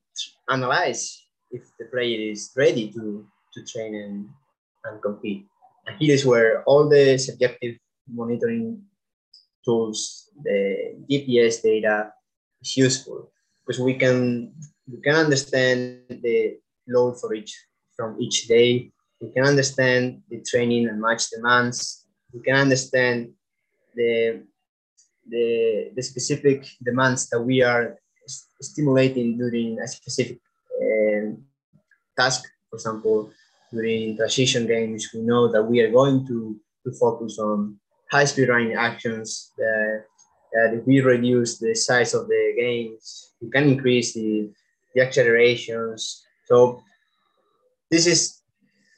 analyze 0.50 1.26
if 1.52 1.64
the 1.80 1.86
player 1.86 2.32
is 2.32 2.52
ready 2.56 2.92
to, 2.92 3.26
to 3.54 3.66
train 3.66 3.96
and, 3.96 4.30
and 4.84 5.02
compete. 5.02 5.46
And 5.88 5.98
here 6.00 6.14
is 6.14 6.26
where 6.26 6.64
all 6.64 6.90
the 6.90 7.18
subjective 7.18 7.78
monitoring 8.12 8.84
tools, 9.66 10.30
the 10.42 10.96
GPS 11.10 11.62
data 11.62 12.14
is 12.62 12.78
useful 12.78 13.32
because 13.66 13.82
we 13.82 13.96
can 13.96 14.54
we 14.88 15.02
can 15.02 15.16
understand 15.16 16.06
the 16.10 16.58
load 16.88 17.20
for 17.20 17.34
each 17.34 17.54
from 17.96 18.16
each 18.22 18.48
day. 18.48 18.92
We 19.20 19.32
can 19.32 19.46
understand 19.46 20.22
the 20.30 20.42
training 20.42 20.88
and 20.88 21.02
match 21.02 21.30
demands. 21.30 22.06
We 22.34 22.42
can 22.42 22.56
understand 22.56 23.34
the 23.96 24.44
the, 25.28 25.92
the 25.96 26.02
specific 26.02 26.68
demands 26.84 27.30
that 27.30 27.42
we 27.42 27.64
are 27.64 27.98
stimulating 28.62 29.38
during 29.38 29.80
a 29.80 29.88
specific 29.88 30.40
um, 30.82 31.44
task. 32.18 32.44
For 32.70 32.76
example, 32.76 33.32
during 33.72 34.18
transition 34.18 34.68
games, 34.68 35.10
we 35.14 35.22
know 35.22 35.52
that 35.52 35.64
we 35.64 35.82
are 35.82 35.92
going 35.92 36.28
to, 36.28 36.60
to 36.86 36.92
focus 37.00 37.40
on 37.40 37.80
high-speed 38.12 38.50
running 38.50 38.74
actions. 38.74 39.52
That, 39.58 40.04
that 40.54 40.74
if 40.74 40.86
we 40.86 41.02
reduce 41.02 41.58
the 41.58 41.76
size 41.76 42.14
of 42.14 42.28
the 42.28 42.54
gains, 42.58 43.34
we 43.42 43.50
can 43.50 43.68
increase 43.70 44.14
the, 44.14 44.50
the 44.94 45.02
accelerations. 45.02 46.24
So 46.46 46.82
this 47.92 48.08
is 48.08 48.42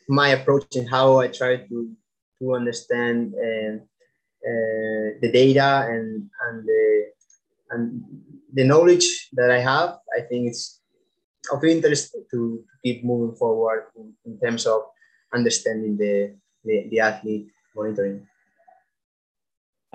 my 0.07 0.29
approach 0.29 0.75
and 0.75 0.89
how 0.89 1.19
I 1.19 1.27
try 1.27 1.57
to, 1.57 1.91
to 2.39 2.55
understand 2.55 3.33
uh, 3.35 3.77
uh, 3.77 5.17
the 5.21 5.31
data 5.33 5.87
and, 5.89 6.29
and 6.47 6.65
the 6.65 7.07
and 7.69 8.01
the 8.53 8.63
knowledge 8.63 9.29
that 9.33 9.51
I 9.51 9.59
have, 9.59 9.97
I 10.17 10.21
think 10.21 10.47
it's 10.47 10.79
of 11.51 11.63
interest 11.63 12.15
to 12.31 12.63
keep 12.83 13.03
moving 13.03 13.35
forward 13.35 13.87
in, 13.95 14.13
in 14.25 14.39
terms 14.39 14.65
of 14.65 14.83
understanding 15.33 15.97
the, 15.97 16.35
the, 16.63 16.87
the 16.89 16.99
athlete 16.99 17.47
monitoring. 17.75 18.27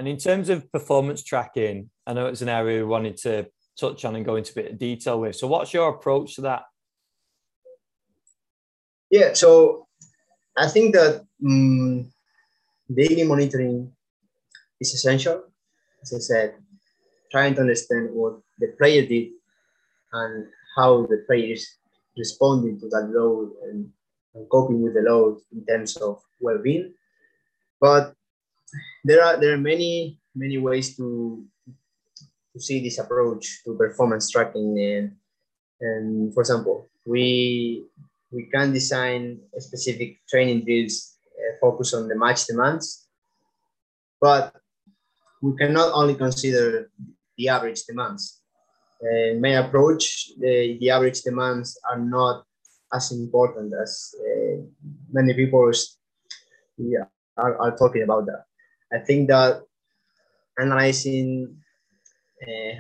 And 0.03 0.09
in 0.09 0.17
terms 0.17 0.49
of 0.49 0.69
performance 0.73 1.23
tracking, 1.23 1.89
I 2.09 2.13
know 2.13 2.27
it's 2.27 2.43
an 2.43 2.49
area 2.49 2.79
we 2.79 2.91
wanted 2.91 3.17
to 3.19 3.47
touch 3.79 4.05
on 4.05 4.17
and 4.17 4.25
go 4.25 4.35
into 4.35 4.51
a 4.51 4.55
bit 4.57 4.73
of 4.73 4.77
detail 4.77 5.21
with. 5.21 5.37
So, 5.37 5.47
what's 5.47 5.73
your 5.73 5.91
approach 5.91 6.35
to 6.35 6.41
that? 6.41 6.65
Yeah, 9.13 9.35
so 9.35 9.87
I 10.59 10.67
think 10.67 10.97
that 10.97 11.25
um, 11.47 12.11
daily 12.93 13.23
monitoring 13.23 13.93
is 14.81 14.93
essential. 14.93 15.45
As 16.03 16.13
I 16.13 16.19
said, 16.19 16.55
trying 17.31 17.55
to 17.55 17.61
understand 17.61 18.11
what 18.11 18.41
the 18.59 18.75
player 18.79 19.07
did 19.07 19.29
and 20.13 20.49
how 20.77 21.07
the 21.07 21.23
player 21.29 21.53
is 21.53 21.77
responding 22.19 22.81
to 22.81 22.89
that 22.89 23.09
load 23.15 23.53
and, 23.71 23.89
and 24.35 24.51
coping 24.51 24.83
with 24.83 24.95
the 24.95 25.03
load 25.03 25.39
in 25.53 25.65
terms 25.65 25.97
of 25.99 26.21
well-being. 26.41 26.93
But 27.81 28.17
there 29.05 29.23
are 29.25 29.37
there 29.41 29.55
are 29.55 29.61
many 29.61 30.19
many 30.35 30.59
ways 30.59 30.97
to 30.97 31.45
to 32.53 32.61
see 32.61 32.83
this 32.83 32.99
approach 32.99 33.63
to 33.65 33.75
performance 33.75 34.31
tracking 34.31 34.79
and 34.79 35.13
and 35.81 36.35
for 36.35 36.41
example 36.41 36.89
we 37.07 37.85
we 38.31 38.49
can 38.53 38.73
design 38.73 39.41
specific 39.59 40.21
training 40.29 40.65
drills 40.65 41.17
uh, 41.37 41.53
focus 41.61 41.95
on 41.95 42.09
the 42.09 42.17
match 42.17 42.47
demands 42.47 43.09
but 44.21 44.55
we 45.43 45.57
cannot 45.57 45.91
only 45.93 46.15
consider 46.15 46.89
the 47.37 47.49
average 47.49 47.83
demands. 47.85 48.41
Uh, 49.03 49.35
my 49.41 49.59
approach, 49.59 50.31
the, 50.39 50.79
the 50.81 50.91
average 50.91 51.23
demands 51.23 51.77
are 51.91 51.99
not 51.99 52.45
as 52.95 53.11
important 53.11 53.73
as 53.83 54.15
uh, 54.21 54.63
many 55.11 55.35
people 55.35 55.71
yeah, 56.79 57.05
are, 57.37 57.57
are 57.59 57.77
talking 57.77 58.03
about 58.03 58.27
that. 58.27 58.45
I 58.93 58.99
think 58.99 59.29
that 59.29 59.63
analyzing 60.59 61.57
uh, 62.43 62.75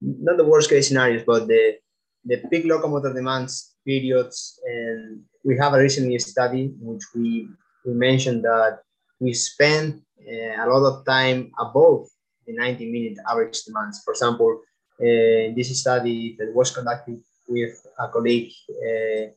not 0.00 0.36
the 0.36 0.44
worst 0.44 0.68
case 0.68 0.88
scenarios, 0.88 1.22
but 1.26 1.46
the 1.46 1.76
the 2.24 2.38
peak 2.50 2.64
locomotor 2.64 3.12
demands 3.12 3.74
periods, 3.84 4.60
and 4.64 5.22
we 5.44 5.56
have 5.58 5.74
a 5.74 5.78
recently 5.78 6.18
study 6.18 6.62
in 6.62 6.78
which 6.80 7.04
we 7.14 7.48
we 7.84 7.92
mentioned 7.94 8.44
that 8.44 8.80
we 9.20 9.32
spend 9.32 10.02
uh, 10.20 10.62
a 10.62 10.66
lot 10.68 10.84
of 10.84 11.04
time 11.04 11.50
above 11.58 12.08
the 12.46 12.52
90 12.52 12.90
minute 12.90 13.18
average 13.28 13.62
demands. 13.64 14.02
For 14.04 14.12
example, 14.12 14.60
uh, 15.00 15.52
this 15.56 15.80
study 15.80 16.36
that 16.38 16.54
was 16.54 16.70
conducted 16.70 17.20
with 17.48 17.86
a 17.98 18.08
colleague 18.08 18.52
uh, 18.70 19.32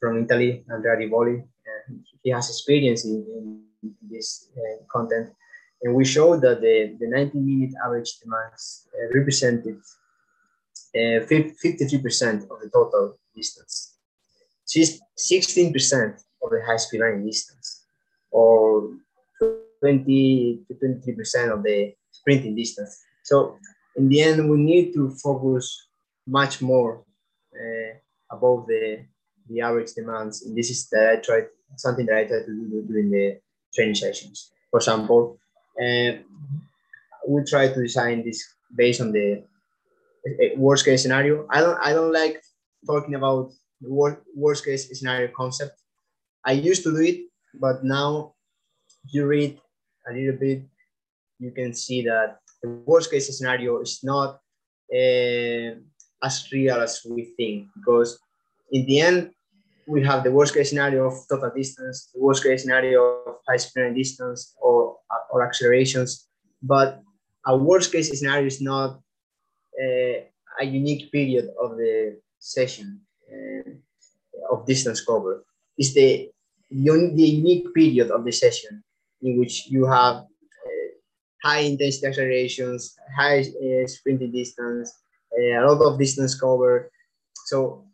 from 0.00 0.22
Italy, 0.22 0.64
Andrea 0.70 0.96
Riboli, 0.96 1.36
and 1.40 2.04
he 2.22 2.30
has 2.30 2.48
experience 2.48 3.04
in, 3.04 3.24
in 3.36 3.67
this 4.02 4.48
uh, 4.56 4.82
content. 4.90 5.30
And 5.82 5.94
we 5.94 6.04
showed 6.04 6.40
that 6.42 6.60
the, 6.60 6.96
the 6.98 7.08
90 7.08 7.38
minute 7.38 7.74
average 7.84 8.18
demands 8.18 8.88
uh, 8.94 9.16
represented 9.16 9.80
53% 10.94 12.42
of 12.50 12.60
the 12.60 12.70
total 12.72 13.18
distance, 13.34 13.94
16% 14.66 16.18
of 16.42 16.50
the 16.50 16.62
high 16.66 16.76
speed 16.76 17.00
running 17.00 17.26
distance, 17.26 17.84
or 18.30 18.90
20 19.80 20.60
to 20.66 20.74
23% 20.74 21.52
of 21.52 21.62
the 21.62 21.94
sprinting 22.10 22.56
distance. 22.56 23.00
So 23.22 23.58
in 23.96 24.08
the 24.08 24.22
end, 24.22 24.50
we 24.50 24.56
need 24.56 24.92
to 24.94 25.10
focus 25.10 25.88
much 26.26 26.60
more 26.60 27.04
uh, 27.54 27.94
above 28.30 28.66
the, 28.66 29.04
the 29.48 29.60
average 29.60 29.92
demands. 29.92 30.42
And 30.42 30.56
this 30.56 30.70
is 30.70 30.88
that 30.90 31.10
I 31.10 31.16
tried 31.16 31.46
something 31.76 32.06
that 32.06 32.16
I 32.16 32.24
tried 32.24 32.46
to 32.46 32.54
do 32.54 32.84
during 32.88 33.10
the 33.10 33.40
training 33.74 33.94
sessions. 33.94 34.50
For 34.70 34.78
example, 34.78 35.38
uh, 35.80 36.12
we 37.28 37.44
try 37.44 37.68
to 37.68 37.82
design 37.82 38.24
this 38.24 38.42
based 38.74 39.00
on 39.00 39.12
the 39.12 39.44
worst 40.56 40.84
case 40.84 41.02
scenario. 41.02 41.46
I 41.50 41.60
don't 41.60 41.78
I 41.82 41.92
don't 41.92 42.12
like 42.12 42.42
talking 42.86 43.14
about 43.14 43.52
the 43.80 44.16
worst 44.34 44.64
case 44.64 44.88
scenario 44.98 45.28
concept. 45.36 45.80
I 46.44 46.52
used 46.52 46.82
to 46.84 46.92
do 46.92 47.02
it, 47.02 47.20
but 47.54 47.84
now 47.84 48.34
you 49.10 49.26
read 49.26 49.60
a 50.08 50.12
little 50.12 50.38
bit, 50.38 50.62
you 51.38 51.50
can 51.52 51.74
see 51.74 52.02
that 52.02 52.38
the 52.62 52.68
worst 52.86 53.10
case 53.10 53.36
scenario 53.36 53.80
is 53.80 54.00
not 54.02 54.40
uh, 54.92 55.78
as 56.22 56.48
real 56.52 56.80
as 56.80 57.00
we 57.08 57.24
think 57.36 57.68
because 57.76 58.18
in 58.72 58.86
the 58.86 59.00
end 59.00 59.30
we 59.88 60.04
have 60.04 60.22
the 60.22 60.30
worst 60.30 60.54
case 60.54 60.68
scenario 60.68 61.06
of 61.06 61.14
total 61.28 61.50
distance, 61.56 62.10
the 62.14 62.20
worst 62.20 62.44
case 62.44 62.62
scenario 62.62 63.22
of 63.26 63.36
high 63.48 63.56
sprint 63.56 63.96
distance 63.96 64.54
or, 64.60 64.96
or 65.30 65.42
accelerations, 65.42 66.28
but 66.62 67.00
a 67.46 67.56
worst 67.56 67.90
case 67.90 68.16
scenario 68.18 68.46
is 68.46 68.60
not 68.60 69.00
uh, 69.82 70.18
a 70.60 70.64
unique 70.64 71.10
period 71.10 71.48
of 71.60 71.76
the 71.78 72.18
session 72.38 73.00
uh, 73.32 73.70
of 74.52 74.66
distance 74.66 75.00
cover. 75.00 75.44
It's 75.78 75.94
the, 75.94 76.30
the 76.70 76.76
unique 76.76 77.72
period 77.74 78.10
of 78.10 78.24
the 78.26 78.32
session 78.32 78.84
in 79.22 79.38
which 79.38 79.68
you 79.68 79.86
have 79.86 80.16
uh, 80.16 80.88
high 81.42 81.60
intensity 81.60 82.06
accelerations, 82.08 82.94
high 83.16 83.40
uh, 83.40 83.86
sprinting 83.86 84.32
distance, 84.32 84.92
uh, 85.32 85.60
a 85.60 85.64
lot 85.66 85.80
of 85.80 85.98
distance 85.98 86.38
cover. 86.38 86.90
So 87.46 87.87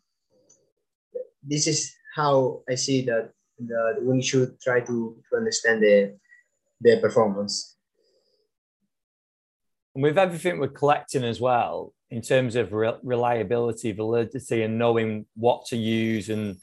this 1.47 1.67
is 1.67 1.95
how 2.15 2.63
I 2.69 2.75
see 2.75 3.05
that, 3.07 3.31
that 3.59 3.99
we 4.03 4.23
should 4.23 4.61
try 4.61 4.81
to, 4.81 5.17
to 5.31 5.37
understand 5.37 5.83
the, 5.83 6.17
the 6.81 6.99
performance. 7.01 7.77
And 9.95 10.03
with 10.03 10.19
everything 10.19 10.59
we're 10.59 10.69
collecting 10.69 11.25
as 11.25 11.41
well, 11.41 11.93
in 12.11 12.23
terms 12.23 12.54
of 12.57 12.73
re- 12.73 12.99
reliability, 13.02 13.93
validity, 13.93 14.63
and 14.63 14.78
knowing 14.78 15.26
what 15.35 15.67
to 15.67 15.76
use 15.76 16.28
and 16.30 16.57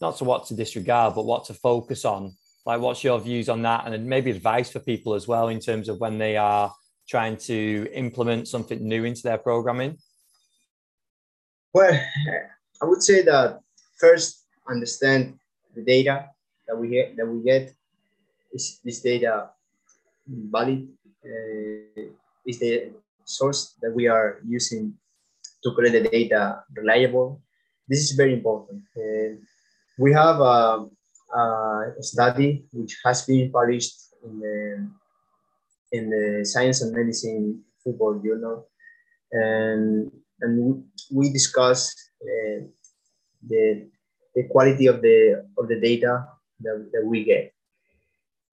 not 0.00 0.16
to 0.18 0.24
what 0.24 0.46
to 0.46 0.54
disregard, 0.54 1.14
but 1.14 1.24
what 1.24 1.44
to 1.46 1.54
focus 1.54 2.04
on. 2.04 2.34
Like, 2.66 2.80
what's 2.80 3.02
your 3.02 3.18
views 3.18 3.48
on 3.48 3.62
that, 3.62 3.86
and 3.86 4.06
maybe 4.06 4.30
advice 4.30 4.70
for 4.70 4.80
people 4.80 5.14
as 5.14 5.26
well 5.26 5.48
in 5.48 5.60
terms 5.60 5.88
of 5.88 5.98
when 6.00 6.18
they 6.18 6.36
are 6.36 6.72
trying 7.08 7.38
to 7.38 7.88
implement 7.94 8.48
something 8.48 8.86
new 8.86 9.04
into 9.04 9.22
their 9.22 9.38
programming? 9.38 9.96
Well, 11.72 11.98
I 12.82 12.84
would 12.84 13.02
say 13.02 13.22
that 13.22 13.60
first 13.98 14.46
understand 14.68 15.38
the 15.74 15.82
data 15.82 16.30
that 16.66 16.76
we 16.76 16.88
get. 16.88 17.16
That 17.16 17.26
we 17.26 17.42
get 17.42 17.74
is 18.52 18.80
this 18.84 19.00
data 19.00 19.50
valid? 20.26 20.88
Uh, 21.24 22.02
is 22.46 22.58
the 22.58 22.92
source 23.24 23.74
that 23.82 23.92
we 23.92 24.06
are 24.06 24.40
using 24.46 24.94
to 25.62 25.74
collect 25.74 25.92
the 25.92 26.08
data 26.08 26.62
reliable? 26.74 27.42
This 27.88 28.00
is 28.00 28.12
very 28.12 28.32
important. 28.32 28.82
Uh, 28.96 29.36
we 29.98 30.12
have 30.12 30.40
a, 30.40 30.86
a, 31.34 32.02
study 32.02 32.64
which 32.72 32.96
has 33.04 33.22
been 33.26 33.50
published 33.50 34.14
in 34.24 34.40
the 34.40 34.88
in 35.90 36.10
the 36.10 36.44
Science 36.44 36.82
and 36.82 36.94
Medicine 36.94 37.64
Football 37.82 38.20
Journal, 38.24 38.68
and 39.32 40.12
and 40.40 40.84
we 41.10 41.32
discuss 41.32 41.94
uh, 42.22 42.60
the 43.46 43.88
the 44.34 44.44
quality 44.48 44.86
of 44.86 45.02
the 45.02 45.44
of 45.58 45.68
the 45.68 45.80
data 45.80 46.26
that, 46.60 46.90
that 46.92 47.04
we 47.04 47.24
get. 47.24 47.52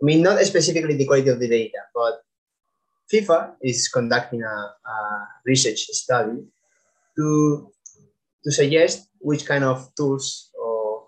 I 0.02 0.06
mean, 0.06 0.22
not 0.22 0.40
specifically 0.44 0.96
the 0.96 1.06
quality 1.06 1.30
of 1.30 1.40
the 1.40 1.48
data, 1.48 1.80
but 1.94 2.22
FIFA 3.12 3.54
is 3.62 3.88
conducting 3.88 4.44
a, 4.44 4.56
a 4.90 4.96
research 5.46 5.80
study 5.94 6.44
to 7.18 7.72
to 8.44 8.52
suggest 8.52 9.10
which 9.20 9.46
kind 9.46 9.64
of 9.64 9.90
tools 9.96 10.52
or 10.54 11.08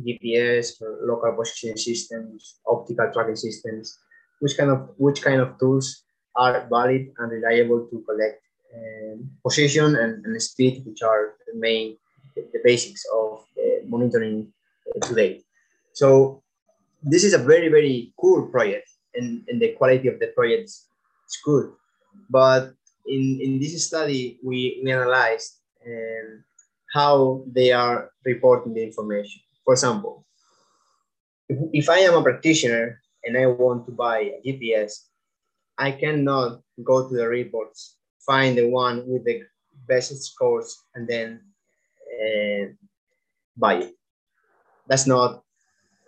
GPS 0.00 0.80
or 0.80 0.98
local 1.02 1.32
positioning 1.32 1.76
systems, 1.76 2.58
optical 2.66 3.10
tracking 3.12 3.36
systems, 3.36 3.98
which 4.40 4.56
kind 4.56 4.70
of 4.70 4.90
which 4.96 5.22
kind 5.22 5.40
of 5.40 5.58
tools 5.58 6.04
are 6.36 6.66
valid 6.68 7.08
and 7.18 7.32
reliable 7.32 7.88
to 7.90 8.04
collect 8.08 8.40
um, 8.76 9.30
position 9.42 9.96
and, 9.96 10.24
and, 10.24 10.42
speed, 10.42 10.82
which 10.84 11.02
are 11.02 11.34
the 11.46 11.58
main 11.58 11.96
the 12.36 12.60
basics 12.64 13.04
of 13.14 13.44
monitoring 13.88 14.52
uh, 14.88 15.06
today. 15.06 15.42
So 15.92 16.42
this 17.02 17.24
is 17.24 17.34
a 17.34 17.38
very 17.38 17.68
very 17.68 18.12
cool 18.20 18.48
project, 18.48 18.88
and, 19.14 19.44
and 19.48 19.60
the 19.60 19.72
quality 19.72 20.08
of 20.08 20.18
the 20.18 20.28
project 20.28 20.64
is 20.64 20.86
good. 21.44 21.72
But 22.30 22.72
in, 23.06 23.38
in 23.42 23.58
this 23.60 23.86
study, 23.86 24.38
we, 24.42 24.80
we 24.82 24.92
analyzed 24.92 25.60
um, 25.86 26.44
how 26.92 27.44
they 27.46 27.72
are 27.72 28.10
reporting 28.24 28.74
the 28.74 28.82
information. 28.82 29.40
For 29.64 29.74
example, 29.74 30.26
if, 31.48 31.58
if 31.72 31.88
I 31.88 31.98
am 31.98 32.14
a 32.14 32.22
practitioner 32.22 33.00
and 33.24 33.36
I 33.36 33.46
want 33.46 33.86
to 33.86 33.92
buy 33.92 34.18
a 34.18 34.40
GPS, 34.46 34.92
I 35.78 35.92
cannot 35.92 36.60
go 36.82 37.08
to 37.08 37.14
the 37.14 37.28
reports, 37.28 37.96
find 38.24 38.56
the 38.56 38.68
one 38.68 39.04
with 39.06 39.24
the 39.24 39.42
best 39.86 40.16
scores, 40.22 40.76
and 40.94 41.06
then 41.06 41.40
uh, 42.24 42.72
buy 43.56 43.74
it. 43.84 43.92
That's 44.88 45.06
not 45.06 45.42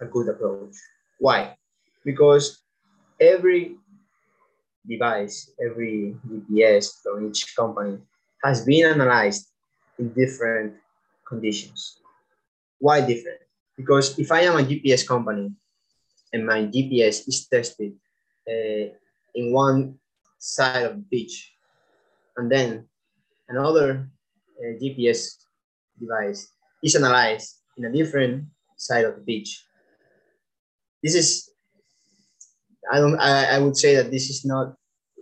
a 0.00 0.06
good 0.06 0.28
approach. 0.28 0.66
Why? 1.18 1.56
Because 2.04 2.62
every 3.20 3.76
device, 4.86 5.50
every 5.60 6.16
GPS 6.26 7.00
from 7.02 7.28
each 7.28 7.54
company 7.56 7.98
has 8.44 8.64
been 8.64 8.86
analyzed 8.86 9.48
in 9.98 10.12
different 10.14 10.74
conditions. 11.28 12.00
Why 12.78 13.00
different? 13.00 13.40
Because 13.76 14.18
if 14.18 14.30
I 14.32 14.42
am 14.42 14.56
a 14.56 14.62
GPS 14.64 15.06
company 15.06 15.50
and 16.32 16.46
my 16.46 16.64
GPS 16.66 17.26
is 17.28 17.46
tested 17.48 17.92
uh, 18.48 18.86
in 19.34 19.52
one 19.52 19.98
side 20.38 20.84
of 20.84 20.88
the 20.96 21.02
beach, 21.10 21.52
and 22.36 22.50
then 22.50 22.86
another 23.48 24.08
uh, 24.60 24.72
GPS 24.80 25.36
device 26.00 26.52
is 26.82 26.96
analyzed 26.96 27.56
in 27.76 27.84
a 27.84 27.92
different 27.92 28.44
side 28.76 29.04
of 29.04 29.16
the 29.16 29.22
beach. 29.22 29.64
This 31.02 31.14
is, 31.14 31.50
I 32.90 32.98
don't, 32.98 33.18
I, 33.18 33.56
I 33.56 33.58
would 33.58 33.76
say 33.76 33.96
that 33.96 34.10
this 34.10 34.30
is 34.30 34.44
not, 34.44 34.74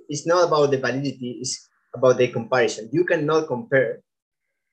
it's 0.09 0.27
not 0.27 0.47
about 0.47 0.71
the 0.71 0.79
validity, 0.79 1.39
it's 1.41 1.69
about 1.95 2.19
the 2.19 2.29
comparison. 2.29 2.89
You 2.93 3.05
cannot 3.05 3.47
compare 3.47 4.01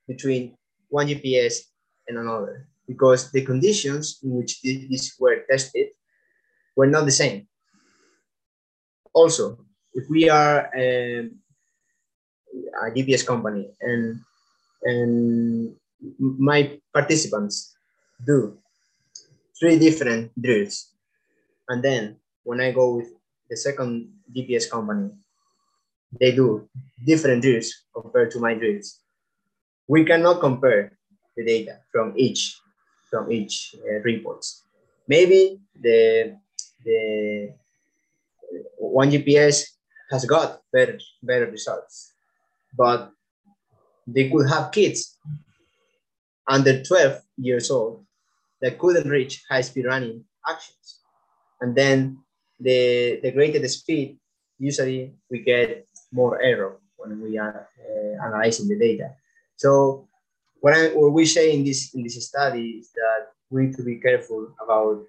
between 0.06 0.56
one 0.88 1.08
GPS 1.08 1.60
and 2.08 2.18
another 2.18 2.68
because 2.86 3.30
the 3.32 3.44
conditions 3.44 4.20
in 4.22 4.36
which 4.36 4.60
these 4.62 5.16
were 5.18 5.44
tested 5.50 5.88
were 6.76 6.86
not 6.86 7.04
the 7.04 7.10
same. 7.10 7.48
Also, 9.12 9.58
if 9.94 10.04
we 10.10 10.28
are 10.28 10.68
um, 10.76 11.38
a 12.82 12.90
GPS 12.90 13.24
company 13.24 13.70
and 13.80 14.20
and 14.82 15.74
my 16.18 16.78
participants 16.92 17.74
do 18.24 18.58
three 19.58 19.78
different 19.78 20.30
drills 20.40 20.94
And 21.68 21.82
then 21.82 22.16
when 22.44 22.60
I 22.60 22.72
go 22.72 22.96
with 22.96 23.08
the 23.48 23.56
second 23.56 24.12
GPS 24.34 24.70
company, 24.70 25.10
they 26.20 26.32
do 26.32 26.68
different 27.04 27.42
drills 27.42 27.72
compared 27.94 28.30
to 28.32 28.40
my 28.40 28.54
drills. 28.54 29.00
We 29.88 30.04
cannot 30.04 30.40
compare 30.40 30.96
the 31.36 31.44
data 31.44 31.80
from 31.92 32.14
each 32.16 32.58
from 33.10 33.30
each 33.30 33.74
uh, 33.78 34.00
reports. 34.02 34.64
Maybe 35.08 35.60
the 35.80 36.36
the 36.84 37.52
one 38.78 39.10
GPS 39.10 39.64
has 40.10 40.24
got 40.24 40.60
better 40.72 40.98
better 41.22 41.46
results, 41.50 42.12
but 42.76 43.10
they 44.06 44.30
could 44.30 44.48
have 44.48 44.72
kids 44.72 45.13
under 46.48 46.82
12 46.82 47.22
years 47.38 47.70
old 47.70 48.04
that 48.60 48.78
couldn't 48.78 49.08
reach 49.08 49.42
high 49.48 49.60
speed 49.60 49.86
running 49.86 50.24
actions. 50.48 51.00
And 51.60 51.74
then 51.74 52.18
the, 52.60 53.20
the 53.22 53.32
greater 53.32 53.58
the 53.58 53.68
speed, 53.68 54.18
usually 54.58 55.14
we 55.30 55.40
get 55.40 55.86
more 56.12 56.40
error 56.40 56.78
when 56.96 57.20
we 57.20 57.38
are 57.38 57.68
uh, 57.78 58.26
analyzing 58.26 58.68
the 58.68 58.78
data. 58.78 59.12
So 59.56 60.08
what, 60.60 60.74
I, 60.74 60.88
what 60.88 61.12
we 61.12 61.26
say 61.26 61.52
in 61.54 61.64
this, 61.64 61.94
in 61.94 62.02
this 62.02 62.26
study 62.26 62.80
is 62.80 62.90
that 62.94 63.28
we 63.50 63.66
need 63.66 63.76
to 63.76 63.82
be 63.82 63.96
careful 63.96 64.48
about 64.62 65.02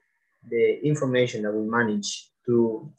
the 0.50 0.86
information 0.86 1.44
that 1.44 1.54
we 1.54 1.68
manage 1.68 2.30
to, 2.46 2.92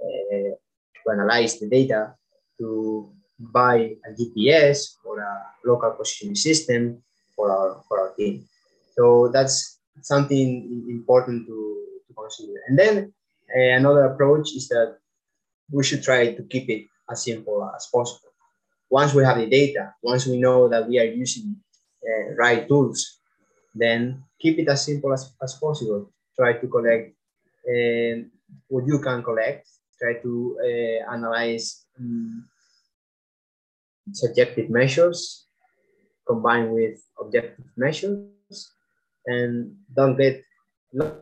uh, 0.00 0.54
to 0.54 1.10
analyze 1.12 1.58
the 1.58 1.68
data, 1.68 2.14
to 2.58 3.12
buy 3.38 3.96
a 4.06 4.12
GPS 4.12 4.96
or 5.04 5.20
a 5.20 5.46
local 5.64 5.90
positioning 5.92 6.34
system 6.34 7.02
for 7.40 7.50
our, 7.50 7.82
for 7.88 7.96
our 8.00 8.12
team. 8.14 8.44
So 8.96 9.28
that's 9.32 9.80
something 10.02 10.84
important 10.88 11.46
to, 11.46 11.58
to 12.06 12.14
consider. 12.14 12.60
And 12.68 12.78
then 12.78 13.12
uh, 13.56 13.76
another 13.80 14.04
approach 14.12 14.52
is 14.52 14.68
that 14.68 14.98
we 15.72 15.82
should 15.84 16.02
try 16.02 16.34
to 16.34 16.42
keep 16.52 16.68
it 16.68 16.84
as 17.10 17.24
simple 17.24 17.58
as 17.74 17.88
possible. 17.92 18.28
Once 18.90 19.14
we 19.14 19.24
have 19.24 19.38
the 19.38 19.46
data, 19.46 19.94
once 20.02 20.26
we 20.26 20.38
know 20.38 20.68
that 20.68 20.86
we 20.86 20.98
are 20.98 21.04
using 21.04 21.56
uh, 22.04 22.34
right 22.34 22.68
tools, 22.68 23.20
then 23.74 24.22
keep 24.38 24.58
it 24.58 24.68
as 24.68 24.84
simple 24.84 25.12
as, 25.12 25.32
as 25.42 25.54
possible. 25.54 26.10
Try 26.36 26.54
to 26.54 26.66
collect 26.66 27.14
uh, 27.66 28.14
what 28.68 28.84
you 28.86 28.98
can 28.98 29.22
collect. 29.22 29.66
Try 29.98 30.14
to 30.14 30.56
analyze 31.12 31.84
um, 31.98 32.44
subjective 34.12 34.70
measures 34.70 35.46
combined 36.30 36.70
with 36.72 36.96
objective 37.20 37.66
measures 37.76 38.60
and 39.26 39.74
don't 39.94 40.16
get 40.16 40.44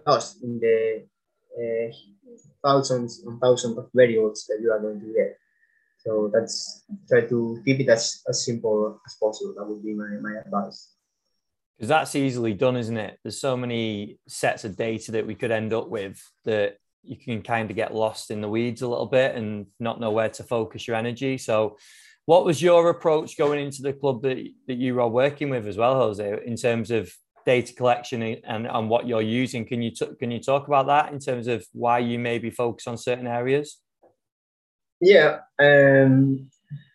lost 0.07 0.43
in 0.43 0.61
the 0.61 1.07
uh, 1.59 1.89
thousands 2.65 3.23
and 3.25 3.41
thousands 3.41 3.79
of 3.79 3.89
variables 3.95 4.47
that 4.49 4.59
you 4.61 4.71
are 4.71 4.81
going 4.81 5.01
to 5.01 5.13
get. 5.13 5.39
So 5.99 6.31
that's 6.33 6.85
try 7.09 7.23
to 7.23 7.61
keep 7.65 7.81
it 7.81 7.89
as, 7.89 8.23
as 8.29 8.45
simple 8.45 9.01
as 9.07 9.17
possible. 9.21 9.55
That 9.57 9.67
would 9.67 9.83
be 9.83 9.95
my, 9.95 10.09
my 10.21 10.41
advice. 10.45 10.95
Because 11.77 11.89
that's 11.89 12.15
easily 12.15 12.55
done, 12.55 12.77
isn't 12.77 12.97
it? 12.97 13.19
There's 13.23 13.41
so 13.41 13.57
many 13.57 14.19
sets 14.27 14.65
of 14.65 14.77
data 14.77 15.13
that 15.13 15.27
we 15.27 15.35
could 15.35 15.51
end 15.51 15.73
up 15.73 15.89
with 15.89 16.21
that 16.45 16.77
you 17.03 17.17
can 17.17 17.43
kind 17.43 17.71
of 17.71 17.77
get 17.77 17.95
lost 17.95 18.31
in 18.31 18.41
the 18.41 18.49
weeds 18.49 18.83
a 18.83 18.89
little 18.89 19.07
bit 19.07 19.37
and 19.37 19.67
not 19.79 20.01
know 20.01 20.11
where 20.11 20.29
to 20.29 20.43
focus 20.43 20.87
your 20.87 20.97
energy. 20.97 21.39
So, 21.39 21.79
what 22.29 22.45
was 22.45 22.61
your 22.61 22.91
approach 22.91 23.39
going 23.39 23.59
into 23.59 23.81
the 23.81 23.95
club 23.95 24.21
that, 24.21 24.37
that 24.67 24.77
you 24.77 25.01
are 25.01 25.09
working 25.09 25.49
with 25.49 25.67
as 25.67 25.79
well, 25.79 25.95
Jose, 25.95 26.41
in 26.45 26.57
terms 26.57 26.91
of 26.91 27.11
data 27.47 27.73
collection 27.73 28.21
and, 28.23 28.67
and 28.67 28.91
what 28.91 29.07
you're 29.09 29.23
using. 29.23 29.65
Can 29.65 29.81
you 29.81 29.93
t- 29.93 30.15
can 30.21 30.31
you 30.31 30.39
talk 30.39 30.67
about 30.67 30.89
that 30.89 31.11
in 31.11 31.21
terms 31.21 31.47
of 31.47 31.65
why 31.73 32.01
you 32.01 32.19
maybe 32.19 32.51
focus 32.51 32.87
on 32.87 32.99
certain 32.99 33.27
areas? 33.27 33.81
Yeah, 35.01 35.39
um, 35.59 36.51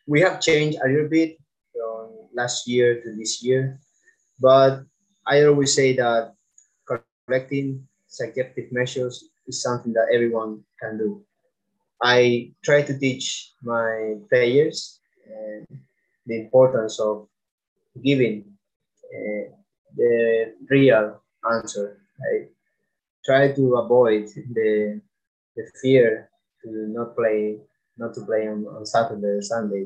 we 0.05 0.21
have 0.21 0.39
changed 0.39 0.77
a 0.85 0.87
little 0.87 1.09
bit 1.09 1.39
from 1.73 2.29
last 2.35 2.67
year 2.67 3.01
to 3.01 3.15
this 3.17 3.41
year, 3.41 3.79
but 4.39 4.83
I 5.25 5.45
always 5.45 5.73
say 5.73 5.95
that 5.95 6.35
collecting 7.25 7.87
subjective 8.05 8.71
measures 8.71 9.15
is 9.47 9.63
something 9.63 9.93
that 9.93 10.13
everyone 10.13 10.61
can 10.79 10.99
do. 10.99 11.25
I 12.03 12.51
try 12.63 12.83
to 12.83 12.99
teach 12.99 13.53
my 13.63 14.17
players 14.29 14.99
uh, 15.27 15.65
the 16.25 16.39
importance 16.41 16.99
of 16.99 17.27
giving 18.03 18.45
uh, 19.13 19.51
the 19.95 20.53
real 20.69 21.21
answer. 21.51 21.99
I 22.21 22.47
try 23.25 23.51
to 23.51 23.75
avoid 23.75 24.27
the 24.53 25.01
the 25.55 25.63
fear 25.81 26.29
to 26.63 26.69
not 26.87 27.15
play 27.15 27.59
not 27.97 28.13
to 28.15 28.25
play 28.25 28.47
on, 28.47 28.65
on 28.65 28.85
Saturday 28.85 29.37
or 29.37 29.41
Sunday. 29.41 29.85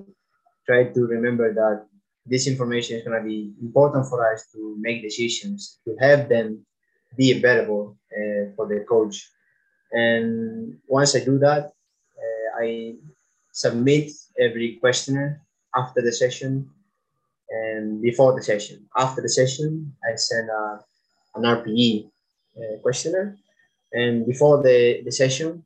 Try 0.65 0.86
to 0.86 1.02
remember 1.08 1.54
that 1.54 1.86
this 2.26 2.47
information 2.47 2.97
is 2.97 3.04
going 3.04 3.17
to 3.21 3.28
be 3.28 3.54
important 3.62 4.08
for 4.08 4.19
us 4.32 4.47
to 4.54 4.76
make 4.80 5.02
decisions, 5.02 5.80
to 5.86 5.95
have 6.00 6.30
them 6.30 6.65
be 7.15 7.32
available 7.38 7.97
uh, 8.12 8.52
for 8.56 8.67
the 8.67 8.86
coach. 8.88 9.30
And 9.91 10.78
once 10.88 11.15
I 11.15 11.23
do 11.23 11.39
that, 11.39 11.71
uh, 12.19 12.63
I 12.63 12.95
submit 13.63 14.12
every 14.38 14.78
questionnaire 14.80 15.41
after 15.76 16.00
the 16.02 16.12
session 16.12 16.70
and 17.50 18.02
before 18.04 18.36
the 18.36 18.43
session. 18.43 18.86
After 18.96 19.22
the 19.22 19.30
session, 19.30 19.96
I 20.06 20.15
send 20.15 20.48
a, 20.50 20.80
an 21.36 21.43
RPE 21.43 22.08
uh, 22.58 22.78
questionnaire. 22.84 23.36
And 23.91 24.28
before 24.28 24.62
the, 24.62 25.02
the 25.04 25.12
session, 25.12 25.65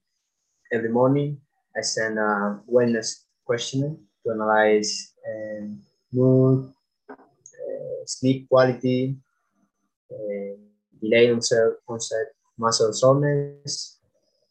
every 0.72 0.90
morning, 0.90 1.42
I 1.76 1.82
send 1.82 2.18
a 2.18 2.62
wellness 2.72 3.24
questionnaire 3.44 3.98
to 4.24 4.32
analyze 4.32 5.14
um, 5.28 5.82
mood, 6.14 6.72
uh, 7.10 8.06
sleep 8.06 8.48
quality, 8.48 9.18
uh, 10.14 10.56
delay 11.02 11.30
onset, 11.30 11.74
onset 11.90 12.28
muscle 12.58 12.94
soreness, 12.94 14.00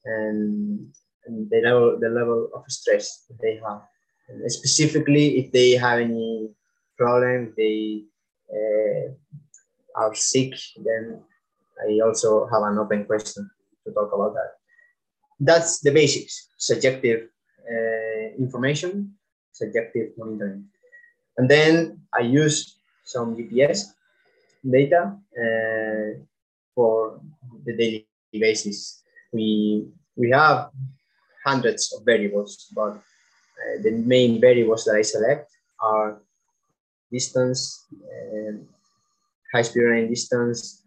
and, 0.05 0.93
and 1.27 1.49
the 1.51 1.61
level 1.63 1.99
the 2.01 2.09
level 2.09 2.49
of 2.55 2.65
stress 2.69 3.27
they 3.41 3.61
have. 3.65 3.83
And 4.29 4.51
specifically, 4.51 5.39
if 5.39 5.53
they 5.53 5.73
have 5.73 5.99
any 5.99 6.51
problem, 6.97 7.53
they 7.57 8.05
uh, 8.53 9.11
are 9.97 10.15
sick, 10.15 10.55
then 10.85 11.23
I 11.83 11.99
also 12.05 12.47
have 12.47 12.63
an 12.63 12.79
open 12.79 13.05
question 13.05 13.51
to 13.85 13.93
talk 13.93 14.13
about 14.13 14.35
that. 14.35 14.51
That's 15.41 15.81
the 15.81 15.91
basics, 15.91 16.49
subjective 16.59 17.29
uh, 17.65 18.37
information, 18.39 19.15
subjective 19.53 20.13
monitoring. 20.19 20.67
And 21.37 21.49
then 21.49 22.03
I 22.15 22.21
use 22.21 22.77
some 23.05 23.37
GPS 23.37 23.87
data 24.69 25.17
uh, 25.33 26.21
for 26.75 27.21
the 27.65 27.77
daily 27.77 28.07
basis. 28.33 29.03
We, 29.33 29.87
we 30.17 30.31
have 30.31 30.71
hundreds 31.45 31.93
of 31.93 32.05
variables, 32.05 32.69
but 32.75 33.01
uh, 33.61 33.77
the 33.83 33.93
main 33.93 34.41
variables 34.41 34.85
that 34.85 34.97
I 34.97 35.03
select 35.03 35.51
are 35.81 36.21
distance, 37.13 37.87
and 38.33 38.67
high 39.53 39.63
speed 39.63 39.83
running 39.83 40.09
distance, 40.09 40.83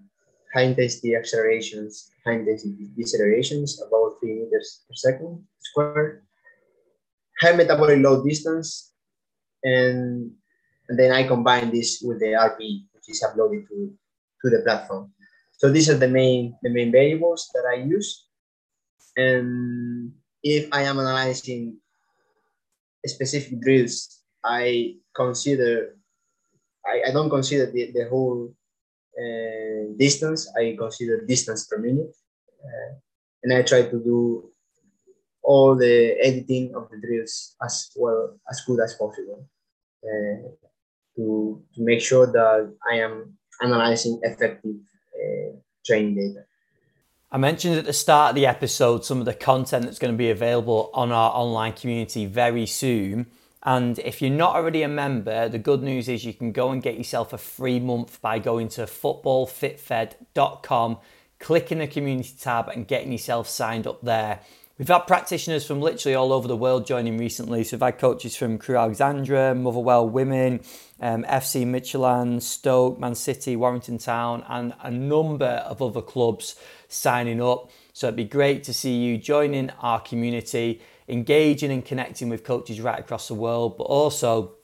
high 0.53 0.69
intensity 0.71 1.15
accelerations, 1.15 2.11
high 2.25 2.33
intensity 2.33 2.89
decelerations, 2.97 3.81
about 3.85 4.17
three 4.19 4.33
meters 4.33 4.85
per 4.87 4.95
second 4.95 5.43
squared, 5.59 6.23
high 7.41 7.55
metabolic 7.55 7.99
load 7.99 8.23
distance, 8.27 8.93
and, 9.63 10.31
and 10.89 10.99
then 10.99 11.11
I 11.11 11.27
combine 11.27 11.71
this 11.71 12.01
with 12.05 12.19
the 12.19 12.37
RP, 12.37 12.85
which 12.93 13.09
is 13.09 13.23
uploaded 13.23 13.67
to, 13.67 13.93
to 14.43 14.49
the 14.49 14.61
platform. 14.63 15.11
So 15.63 15.71
these 15.71 15.89
are 15.89 15.97
the 15.97 16.09
main 16.09 16.57
the 16.61 16.69
main 16.69 16.91
variables 16.91 17.49
that 17.53 17.63
I 17.63 17.83
use. 17.87 18.27
And 19.15 20.11
if 20.43 20.67
I 20.71 20.83
am 20.83 20.99
analyzing 20.99 21.77
specific 23.05 23.59
drills, 23.61 24.21
I 24.43 24.95
consider 25.15 25.95
I, 26.85 27.09
I 27.09 27.11
don't 27.11 27.29
consider 27.29 27.71
the, 27.71 27.91
the 27.91 28.07
whole 28.09 28.53
uh, 29.17 29.93
distance. 29.97 30.51
I 30.57 30.75
consider 30.77 31.25
distance 31.25 31.65
per 31.65 31.77
minute. 31.77 32.13
Uh, 32.63 32.95
and 33.43 33.53
I 33.53 33.61
try 33.61 33.83
to 33.83 33.99
do 34.03 34.49
all 35.41 35.75
the 35.75 36.15
editing 36.21 36.73
of 36.75 36.89
the 36.89 36.97
drills 36.97 37.55
as 37.63 37.91
well 37.95 38.39
as 38.49 38.61
good 38.65 38.79
as 38.79 38.93
possible 38.95 39.47
uh, 40.03 40.47
to, 41.15 41.61
to 41.75 41.81
make 41.81 42.01
sure 42.01 42.27
that 42.27 42.73
I 42.89 42.95
am 42.95 43.37
analyzing 43.61 44.19
effective 44.23 44.75
uh, 45.13 45.55
training 45.85 46.15
data. 46.15 46.45
I 47.33 47.37
mentioned 47.37 47.77
at 47.79 47.85
the 47.85 47.93
start 47.93 48.29
of 48.29 48.35
the 48.35 48.45
episode 48.45 49.03
some 49.03 49.17
of 49.17 49.25
the 49.25 49.33
content 49.33 49.85
that's 49.85 49.97
going 49.97 50.13
to 50.13 50.17
be 50.17 50.29
available 50.29 50.91
on 50.93 51.11
our 51.11 51.31
online 51.31 51.73
community 51.73 52.27
very 52.27 52.67
soon. 52.67 53.25
And 53.63 53.97
if 53.97 54.21
you're 54.21 54.29
not 54.29 54.55
already 54.55 54.83
a 54.83 54.87
member, 54.87 55.49
the 55.49 55.57
good 55.57 55.81
news 55.81 56.07
is 56.07 56.25
you 56.25 56.35
can 56.35 56.51
go 56.51 56.69
and 56.69 56.79
get 56.79 56.95
yourself 56.95 57.33
a 57.33 57.39
free 57.39 57.79
month 57.79 58.21
by 58.21 58.37
going 58.37 58.67
to 58.69 58.83
footballfitfed.com, 58.83 60.97
clicking 61.39 61.79
the 61.79 61.87
community 61.87 62.35
tab 62.39 62.67
and 62.67 62.87
getting 62.87 63.11
yourself 63.11 63.49
signed 63.49 63.87
up 63.87 64.03
there. 64.03 64.41
We've 64.83 64.89
had 64.89 65.07
practitioners 65.07 65.65
from 65.65 65.79
literally 65.79 66.13
all 66.13 66.33
over 66.33 66.45
the 66.45 66.57
world 66.57 66.85
joining 66.85 67.17
recently. 67.17 67.63
So 67.63 67.77
we've 67.77 67.83
had 67.83 67.99
coaches 67.99 68.35
from 68.35 68.57
Crewe 68.57 68.75
Alexandra, 68.75 69.55
Motherwell 69.55 70.09
Women, 70.09 70.59
um, 70.99 71.23
FC 71.23 71.65
Midtjylland, 71.65 72.41
Stoke, 72.41 72.99
Man 72.99 73.15
City, 73.15 73.55
Warrington 73.55 73.97
Town, 73.97 74.43
and 74.49 74.73
a 74.81 74.91
number 74.91 75.45
of 75.45 75.81
other 75.81 76.01
clubs 76.01 76.57
signing 76.89 77.41
up. 77.41 77.71
So 77.93 78.07
it'd 78.07 78.17
be 78.17 78.25
great 78.25 78.65
to 78.65 78.73
see 78.73 78.93
you 78.97 79.17
joining 79.17 79.69
our 79.79 80.01
community, 80.01 80.81
engaging 81.07 81.71
and 81.71 81.85
connecting 81.85 82.27
with 82.27 82.43
coaches 82.43 82.81
right 82.81 82.99
across 82.99 83.29
the 83.29 83.35
world, 83.35 83.77
but 83.77 83.85
also 83.85 84.55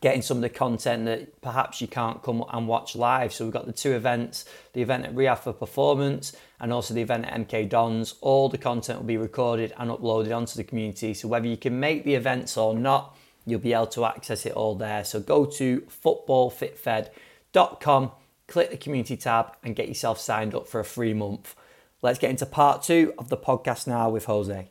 getting 0.00 0.22
some 0.22 0.38
of 0.38 0.42
the 0.42 0.48
content 0.48 1.04
that 1.06 1.40
perhaps 1.40 1.80
you 1.80 1.88
can't 1.88 2.22
come 2.22 2.44
and 2.52 2.68
watch 2.68 2.94
live. 2.94 3.32
So 3.32 3.44
we've 3.44 3.52
got 3.52 3.66
the 3.66 3.72
two 3.72 3.90
events, 3.92 4.44
the 4.72 4.82
event 4.82 5.06
at 5.06 5.14
Rehab 5.14 5.40
for 5.40 5.52
Performance 5.52 6.36
and 6.60 6.72
also 6.72 6.94
the 6.94 7.02
event 7.02 7.26
at 7.26 7.48
MK 7.48 7.68
Dons. 7.68 8.14
All 8.20 8.48
the 8.48 8.58
content 8.58 9.00
will 9.00 9.06
be 9.06 9.16
recorded 9.16 9.72
and 9.76 9.90
uploaded 9.90 10.36
onto 10.36 10.56
the 10.56 10.64
community. 10.64 11.14
So 11.14 11.28
whether 11.28 11.46
you 11.46 11.56
can 11.56 11.78
make 11.80 12.04
the 12.04 12.14
events 12.14 12.56
or 12.56 12.74
not, 12.74 13.16
you'll 13.44 13.60
be 13.60 13.72
able 13.72 13.86
to 13.88 14.04
access 14.04 14.46
it 14.46 14.52
all 14.52 14.76
there. 14.76 15.02
So 15.04 15.18
go 15.20 15.44
to 15.46 15.80
footballfitfed.com, 16.04 18.10
click 18.46 18.70
the 18.70 18.76
community 18.76 19.16
tab 19.16 19.56
and 19.64 19.74
get 19.74 19.88
yourself 19.88 20.20
signed 20.20 20.54
up 20.54 20.68
for 20.68 20.78
a 20.80 20.84
free 20.84 21.14
month. 21.14 21.56
Let's 22.02 22.20
get 22.20 22.30
into 22.30 22.46
part 22.46 22.84
two 22.84 23.14
of 23.18 23.30
the 23.30 23.36
podcast 23.36 23.88
now 23.88 24.08
with 24.10 24.26
Jose. 24.26 24.68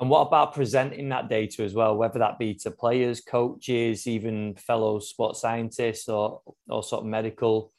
And 0.00 0.10
what 0.10 0.22
about 0.22 0.54
presenting 0.54 1.08
that 1.10 1.28
data 1.28 1.62
as 1.62 1.72
well, 1.72 1.96
whether 1.96 2.18
that 2.18 2.38
be 2.38 2.54
to 2.54 2.70
players, 2.72 3.20
coaches, 3.20 4.06
even 4.08 4.56
fellow 4.56 4.98
sports 4.98 5.40
scientists 5.40 6.08
or, 6.08 6.40
or 6.68 6.82
sort 6.82 7.04
of 7.04 7.08
medical 7.08 7.72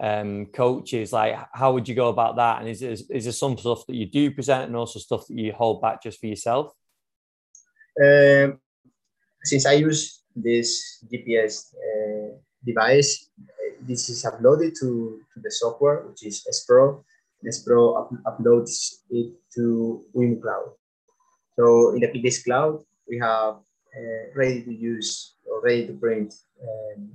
um, 0.00 0.46
coaches? 0.46 1.12
Like, 1.12 1.36
how 1.52 1.72
would 1.72 1.88
you 1.88 1.96
go 1.96 2.10
about 2.10 2.36
that? 2.36 2.60
And 2.60 2.68
is, 2.68 2.82
is, 2.82 3.10
is 3.10 3.24
there 3.24 3.32
some 3.32 3.58
stuff 3.58 3.86
that 3.88 3.96
you 3.96 4.06
do 4.06 4.30
present 4.30 4.66
and 4.66 4.76
also 4.76 5.00
stuff 5.00 5.26
that 5.26 5.36
you 5.36 5.52
hold 5.52 5.82
back 5.82 6.00
just 6.00 6.20
for 6.20 6.26
yourself? 6.26 6.72
Um, 8.00 8.60
since 9.42 9.66
I 9.66 9.72
use 9.72 10.22
this 10.36 11.04
GPS 11.12 11.74
uh, 11.74 12.36
device, 12.64 13.30
this 13.80 14.08
is 14.08 14.24
uploaded 14.24 14.78
to, 14.80 15.20
to 15.34 15.40
the 15.42 15.50
software, 15.50 16.06
which 16.06 16.24
is 16.24 16.46
SPRO. 16.48 17.02
SPRO 17.44 17.98
up, 17.98 18.10
uploads 18.26 18.98
it 19.10 19.32
to 19.54 20.04
WimuCloud. 20.14 20.77
So 21.58 21.90
in 21.90 22.00
the 22.00 22.06
PDS 22.06 22.44
Cloud, 22.44 22.84
we 23.08 23.18
have 23.18 23.58
uh, 23.90 24.24
ready 24.36 24.62
to 24.62 24.72
use 24.72 25.34
or 25.44 25.60
ready 25.60 25.88
to 25.88 25.92
print 25.94 26.32
um, 26.62 27.10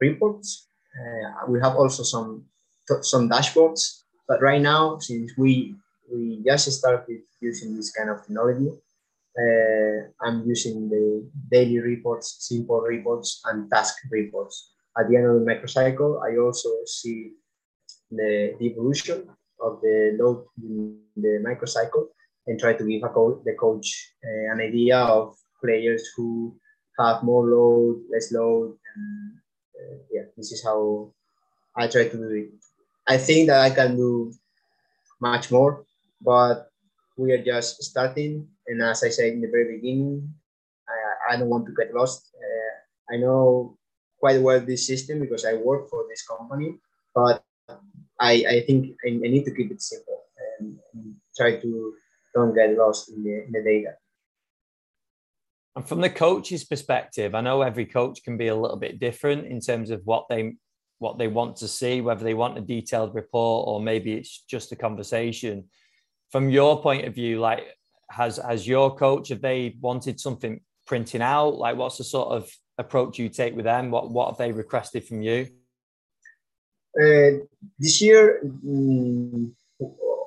reports. 0.00 0.68
Uh, 0.94 1.50
we 1.50 1.58
have 1.60 1.74
also 1.74 2.04
some 2.04 2.46
some 3.02 3.28
dashboards, 3.28 4.02
but 4.28 4.40
right 4.40 4.62
now, 4.62 4.98
since 4.98 5.32
we 5.36 5.74
we 6.12 6.42
just 6.46 6.70
started 6.70 7.22
using 7.40 7.74
this 7.74 7.90
kind 7.90 8.10
of 8.10 8.22
technology, 8.22 8.70
uh, 9.34 9.96
I'm 10.22 10.46
using 10.46 10.88
the 10.88 11.26
daily 11.50 11.80
reports, 11.80 12.36
simple 12.38 12.80
reports, 12.80 13.42
and 13.46 13.68
task 13.70 13.94
reports. 14.10 14.74
At 14.96 15.08
the 15.08 15.16
end 15.16 15.26
of 15.26 15.34
the 15.34 15.46
microcycle, 15.46 16.22
I 16.22 16.38
also 16.38 16.70
see 16.86 17.32
the, 18.10 18.54
the 18.58 18.66
evolution 18.66 19.28
of 19.60 19.80
the 19.82 20.16
load 20.18 20.46
in 20.62 20.98
the 21.16 21.42
microcycle 21.42 22.10
and 22.46 22.58
try 22.58 22.72
to 22.72 22.84
give 22.84 23.02
co- 23.02 23.42
the 23.44 23.54
coach 23.54 24.12
uh, 24.24 24.52
an 24.52 24.60
idea 24.60 24.98
of 24.98 25.36
players 25.62 26.08
who 26.16 26.56
have 26.98 27.22
more 27.22 27.46
load, 27.46 28.02
less 28.12 28.32
load, 28.32 28.76
and 28.96 29.32
uh, 29.76 29.96
yeah, 30.10 30.22
this 30.36 30.52
is 30.52 30.64
how 30.64 31.12
I 31.76 31.86
try 31.86 32.08
to 32.08 32.16
do 32.16 32.30
it. 32.30 32.50
I 33.06 33.16
think 33.18 33.48
that 33.48 33.60
I 33.60 33.70
can 33.70 33.96
do 33.96 34.32
much 35.20 35.50
more, 35.50 35.84
but 36.20 36.70
we 37.16 37.32
are 37.32 37.42
just 37.42 37.82
starting. 37.82 38.48
And 38.66 38.82
as 38.82 39.04
I 39.04 39.08
said 39.10 39.32
in 39.32 39.40
the 39.40 39.48
very 39.48 39.76
beginning, 39.76 40.32
I, 40.88 41.34
I 41.34 41.36
don't 41.36 41.48
want 41.48 41.66
to 41.66 41.74
get 41.74 41.94
lost. 41.94 42.30
Uh, 42.34 43.14
I 43.14 43.16
know 43.18 43.76
quite 44.18 44.40
well 44.40 44.60
this 44.60 44.86
system 44.86 45.20
because 45.20 45.44
I 45.44 45.54
work 45.54 45.88
for 45.88 46.04
this 46.08 46.26
company, 46.26 46.78
but 47.14 47.42
I, 48.18 48.44
I 48.48 48.64
think 48.66 48.96
I, 49.04 49.08
I 49.08 49.28
need 49.32 49.44
to 49.44 49.54
keep 49.54 49.70
it 49.72 49.82
simple 49.82 50.20
and, 50.58 50.78
and, 50.94 51.14
try 51.36 51.56
to 51.56 51.94
don't 52.34 52.54
get 52.54 52.76
lost 52.76 53.10
in 53.10 53.22
the, 53.24 53.44
in 53.44 53.52
the 53.52 53.62
data. 53.62 53.94
And 55.76 55.86
from 55.86 56.00
the 56.00 56.10
coach's 56.10 56.64
perspective, 56.64 57.34
I 57.34 57.40
know 57.40 57.62
every 57.62 57.86
coach 57.86 58.22
can 58.24 58.36
be 58.36 58.48
a 58.48 58.56
little 58.56 58.76
bit 58.76 58.98
different 58.98 59.46
in 59.46 59.60
terms 59.60 59.90
of 59.90 60.02
what 60.04 60.26
they 60.28 60.56
what 60.98 61.16
they 61.16 61.28
want 61.28 61.56
to 61.56 61.66
see, 61.66 62.02
whether 62.02 62.22
they 62.22 62.34
want 62.34 62.58
a 62.58 62.60
detailed 62.60 63.14
report 63.14 63.66
or 63.66 63.80
maybe 63.80 64.12
it's 64.12 64.44
just 64.46 64.70
a 64.72 64.76
conversation. 64.76 65.64
From 66.30 66.50
your 66.50 66.82
point 66.82 67.06
of 67.06 67.14
view, 67.14 67.40
like 67.40 67.64
has 68.10 68.36
has 68.36 68.66
your 68.66 68.94
coach 68.94 69.28
have 69.28 69.40
they 69.40 69.76
wanted 69.80 70.20
something 70.20 70.60
printing 70.86 71.22
out? 71.22 71.56
Like 71.56 71.76
what's 71.76 71.98
the 71.98 72.04
sort 72.04 72.28
of 72.28 72.50
approach 72.76 73.18
you 73.18 73.28
take 73.28 73.54
with 73.54 73.64
them? 73.64 73.90
What 73.90 74.10
what 74.10 74.28
have 74.28 74.38
they 74.38 74.52
requested 74.52 75.04
from 75.06 75.22
you? 75.22 75.46
Uh, 77.00 77.46
this 77.78 78.02
year, 78.02 78.40
um, 78.42 79.54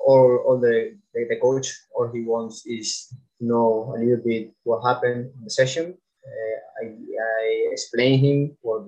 all, 0.04 0.44
all 0.46 0.60
the, 0.60 0.96
the, 1.14 1.26
the 1.28 1.36
coach, 1.40 1.72
all 1.94 2.10
he 2.12 2.22
wants 2.22 2.66
is 2.66 3.08
to 3.38 3.46
know 3.46 3.94
a 3.96 3.98
little 3.98 4.22
bit 4.24 4.52
what 4.64 4.86
happened 4.86 5.30
in 5.36 5.44
the 5.44 5.50
session. 5.50 5.96
Uh, 6.26 6.84
I, 6.84 6.86
I 6.86 7.68
explain 7.72 8.18
him 8.18 8.56
what 8.62 8.84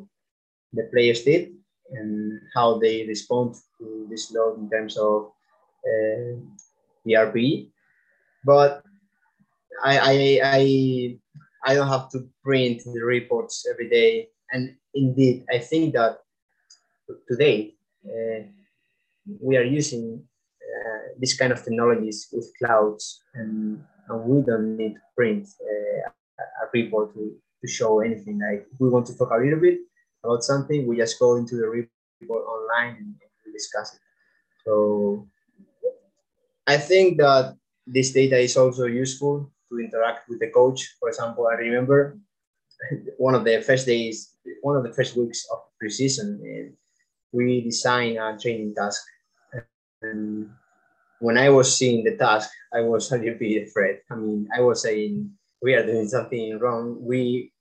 the 0.72 0.88
players 0.92 1.22
did 1.22 1.52
and 1.92 2.40
how 2.54 2.78
they 2.78 3.06
respond 3.06 3.54
to 3.78 4.06
this 4.10 4.32
load 4.32 4.58
in 4.58 4.70
terms 4.70 4.96
of 4.96 5.30
uh, 5.86 6.36
the. 7.04 7.68
But 8.44 8.82
I, 9.82 9.98
I, 9.98 10.40
I, 10.42 11.18
I 11.64 11.74
don't 11.74 11.88
have 11.88 12.10
to 12.10 12.28
print 12.44 12.82
the 12.84 13.04
reports 13.04 13.66
every 13.70 13.88
day. 13.88 14.28
And 14.52 14.76
indeed, 14.94 15.44
I 15.52 15.58
think 15.58 15.94
that 15.94 16.18
today 17.28 17.74
uh, 18.04 18.42
we 19.40 19.56
are 19.56 19.64
using 19.64 20.22
uh, 20.74 21.14
this 21.18 21.36
kind 21.36 21.52
of 21.52 21.62
technologies 21.62 22.28
with 22.32 22.50
clouds 22.58 23.22
and, 23.34 23.82
and 24.08 24.24
we 24.24 24.42
don't 24.42 24.76
need 24.76 24.94
to 24.94 25.00
print 25.16 25.48
uh, 25.62 26.10
a 26.62 26.66
report 26.72 27.14
to, 27.14 27.34
to 27.62 27.68
show 27.68 28.00
anything. 28.00 28.38
Like 28.38 28.66
we 28.78 28.88
want 28.88 29.06
to 29.06 29.16
talk 29.16 29.30
a 29.30 29.36
little 29.36 29.60
bit 29.60 29.78
about 30.22 30.42
something 30.42 30.86
we 30.86 30.96
just 30.96 31.18
go 31.18 31.36
into 31.36 31.56
the 31.56 31.66
report 32.20 32.44
online 32.44 32.96
and, 32.98 33.14
discuss 33.52 33.94
it. 33.94 34.00
So 34.66 35.26
i 36.66 36.76
think 36.76 37.16
that 37.16 37.56
this 37.86 38.12
data 38.12 38.36
is 38.36 38.54
also 38.54 38.84
useful 38.84 39.50
to 39.70 39.78
interact 39.78 40.28
with 40.28 40.40
the 40.40 40.50
coach. 40.50 40.94
For 41.00 41.08
example 41.08 41.48
i 41.50 41.54
remember 41.54 42.18
one 43.16 43.34
of 43.34 43.44
the 43.44 43.62
first 43.62 43.86
days 43.86 44.36
one 44.60 44.76
of 44.76 44.82
the 44.82 44.92
first 44.92 45.16
weeks 45.16 45.46
of 45.50 45.58
preseason 45.82 46.28
and 46.42 46.74
we 47.32 47.62
designed 47.62 48.18
a 48.18 48.36
training 48.38 48.74
task. 48.74 49.02
And 50.02 50.50
when 51.20 51.38
I 51.38 51.48
was 51.48 51.76
seeing 51.76 52.04
the 52.04 52.16
task, 52.16 52.50
I 52.72 52.80
was 52.80 53.10
a 53.12 53.18
little 53.18 53.38
bit 53.38 53.68
afraid. 53.68 54.00
I 54.10 54.16
mean, 54.16 54.48
I 54.56 54.60
was 54.60 54.82
saying, 54.82 55.30
we 55.62 55.74
are 55.74 55.84
doing 55.84 56.08
something 56.08 56.58
wrong. 56.58 56.98
We 57.00 57.52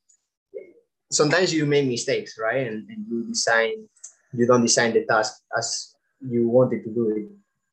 sometimes 1.12 1.54
you 1.54 1.66
make 1.66 1.88
mistakes, 1.88 2.38
right? 2.40 2.68
And, 2.68 2.90
and 2.90 3.06
you 3.10 3.26
design, 3.28 3.88
you 4.34 4.46
don't 4.46 4.62
design 4.62 4.94
the 4.94 5.06
task 5.06 5.42
as 5.58 5.96
you 6.20 6.48
wanted 6.50 6.84
to 6.84 6.94
do 6.94 7.10
it. 7.16 7.30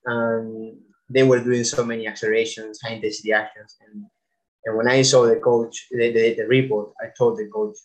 And 0.06 0.76
they 1.08 1.22
were 1.22 1.42
doing 1.42 1.64
so 1.64 1.84
many 1.84 2.06
accelerations, 2.06 2.80
high 2.82 2.94
intensity 2.94 3.32
actions. 3.32 3.76
And, 3.86 4.04
and 4.64 4.76
when 4.76 4.88
I 4.88 5.02
saw 5.02 5.26
the 5.26 5.36
coach, 5.36 5.88
the, 5.90 6.12
the, 6.12 6.34
the 6.34 6.46
report, 6.46 6.90
I 7.00 7.06
told 7.16 7.38
the 7.38 7.48
coach, 7.52 7.76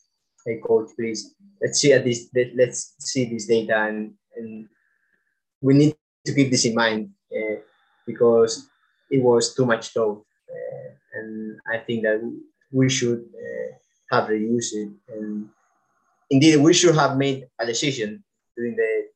hey 0.46 0.60
coach, 0.66 0.90
please 0.96 1.36
let's 1.62 1.80
see 1.80 1.92
at 1.92 2.06
this 2.06 2.30
let's 2.56 2.96
see 3.00 3.26
this 3.26 3.48
data 3.48 3.78
and, 3.84 4.14
and 4.36 4.68
we 5.62 5.74
need 5.74 5.96
to 6.28 6.36
keep 6.36 6.52
this 6.52 6.66
in 6.66 6.76
mind 6.76 7.10
uh, 7.32 7.56
because 8.06 8.70
it 9.10 9.24
was 9.24 9.56
too 9.56 9.66
much 9.66 9.96
load 9.96 10.24
uh, 10.52 10.88
and 11.16 11.60
I 11.72 11.80
think 11.80 12.04
that 12.04 12.20
we 12.72 12.90
should 12.90 13.24
uh, 13.32 13.70
have 14.12 14.30
reduced 14.30 14.76
it 14.76 14.90
and 15.10 15.50
indeed 16.30 16.58
we 16.58 16.74
should 16.74 16.96
have 16.96 17.18
made 17.18 17.48
a 17.60 17.66
decision 17.66 18.24
during 18.56 18.76
the 18.76 19.08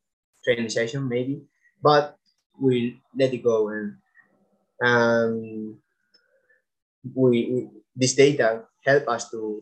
training 0.43 0.69
session 0.69 1.07
maybe 1.07 1.43
but 1.81 2.15
we 2.59 3.01
let 3.17 3.33
it 3.33 3.43
go 3.43 3.69
and 3.69 3.95
um, 4.83 5.77
we, 7.15 7.29
we 7.51 7.69
this 7.95 8.15
data 8.15 8.63
help 8.85 9.07
us 9.09 9.29
to 9.29 9.61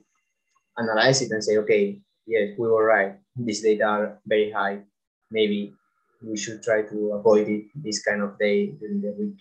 analyze 0.78 1.22
it 1.22 1.32
and 1.32 1.44
say 1.44 1.58
okay 1.58 2.00
yes, 2.30 2.54
we 2.58 2.68
were 2.70 2.86
right. 2.86 3.18
These 3.36 3.66
data 3.66 3.84
are 3.84 4.20
very 4.26 4.52
high. 4.52 4.86
Maybe 5.32 5.74
we 6.22 6.38
should 6.38 6.62
try 6.62 6.82
to 6.84 7.14
avoid 7.14 7.48
it 7.48 7.66
this 7.76 8.04
kind 8.04 8.22
of 8.22 8.38
day 8.38 8.68
during 8.68 9.02
the 9.02 9.16
week. 9.18 9.38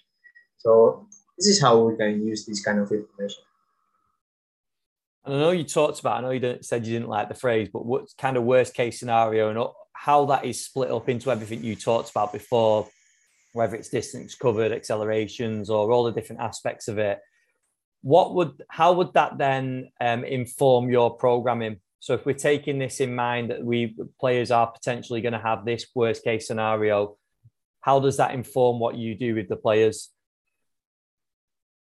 So 0.58 1.06
this 1.36 1.46
is 1.46 1.60
how 1.60 1.78
we 1.78 1.96
can 1.96 2.26
use 2.26 2.46
this 2.46 2.64
kind 2.64 2.78
of 2.78 2.90
information. 2.90 3.42
And 5.24 5.34
I 5.34 5.38
know 5.38 5.50
you 5.50 5.64
talked 5.64 6.00
about, 6.00 6.18
I 6.18 6.20
know 6.22 6.30
you 6.30 6.40
didn't, 6.40 6.64
said 6.64 6.86
you 6.86 6.94
didn't 6.94 7.08
like 7.08 7.28
the 7.28 7.34
phrase, 7.34 7.68
but 7.72 7.84
what 7.84 8.06
kind 8.16 8.36
of 8.36 8.44
worst 8.44 8.74
case 8.74 8.98
scenario 8.98 9.50
and 9.50 9.68
how 9.92 10.24
that 10.26 10.44
is 10.44 10.64
split 10.64 10.90
up 10.90 11.08
into 11.08 11.30
everything 11.30 11.62
you 11.62 11.76
talked 11.76 12.10
about 12.10 12.32
before 12.32 12.88
whether 13.52 13.74
it's 13.76 13.88
distance 13.88 14.34
covered, 14.34 14.72
accelerations, 14.72 15.70
or 15.70 15.90
all 15.90 16.04
the 16.04 16.12
different 16.12 16.40
aspects 16.40 16.86
of 16.88 16.98
it. 16.98 17.18
What 18.02 18.34
would, 18.34 18.62
how 18.68 18.92
would 18.92 19.12
that 19.14 19.38
then 19.38 19.90
um, 20.00 20.24
inform 20.24 20.90
your 20.90 21.16
programming? 21.16 21.80
So 22.00 22.14
if 22.14 22.24
we're 22.24 22.34
taking 22.34 22.78
this 22.78 23.00
in 23.00 23.14
mind 23.14 23.50
that 23.50 23.64
we 23.64 23.96
players 24.20 24.50
are 24.50 24.70
potentially 24.70 25.20
going 25.20 25.32
to 25.32 25.38
have 25.40 25.64
this 25.64 25.86
worst 25.94 26.22
case 26.22 26.46
scenario, 26.46 27.16
how 27.80 28.00
does 28.00 28.16
that 28.18 28.34
inform 28.34 28.78
what 28.78 28.96
you 28.96 29.14
do 29.14 29.34
with 29.34 29.48
the 29.48 29.56
players? 29.56 30.10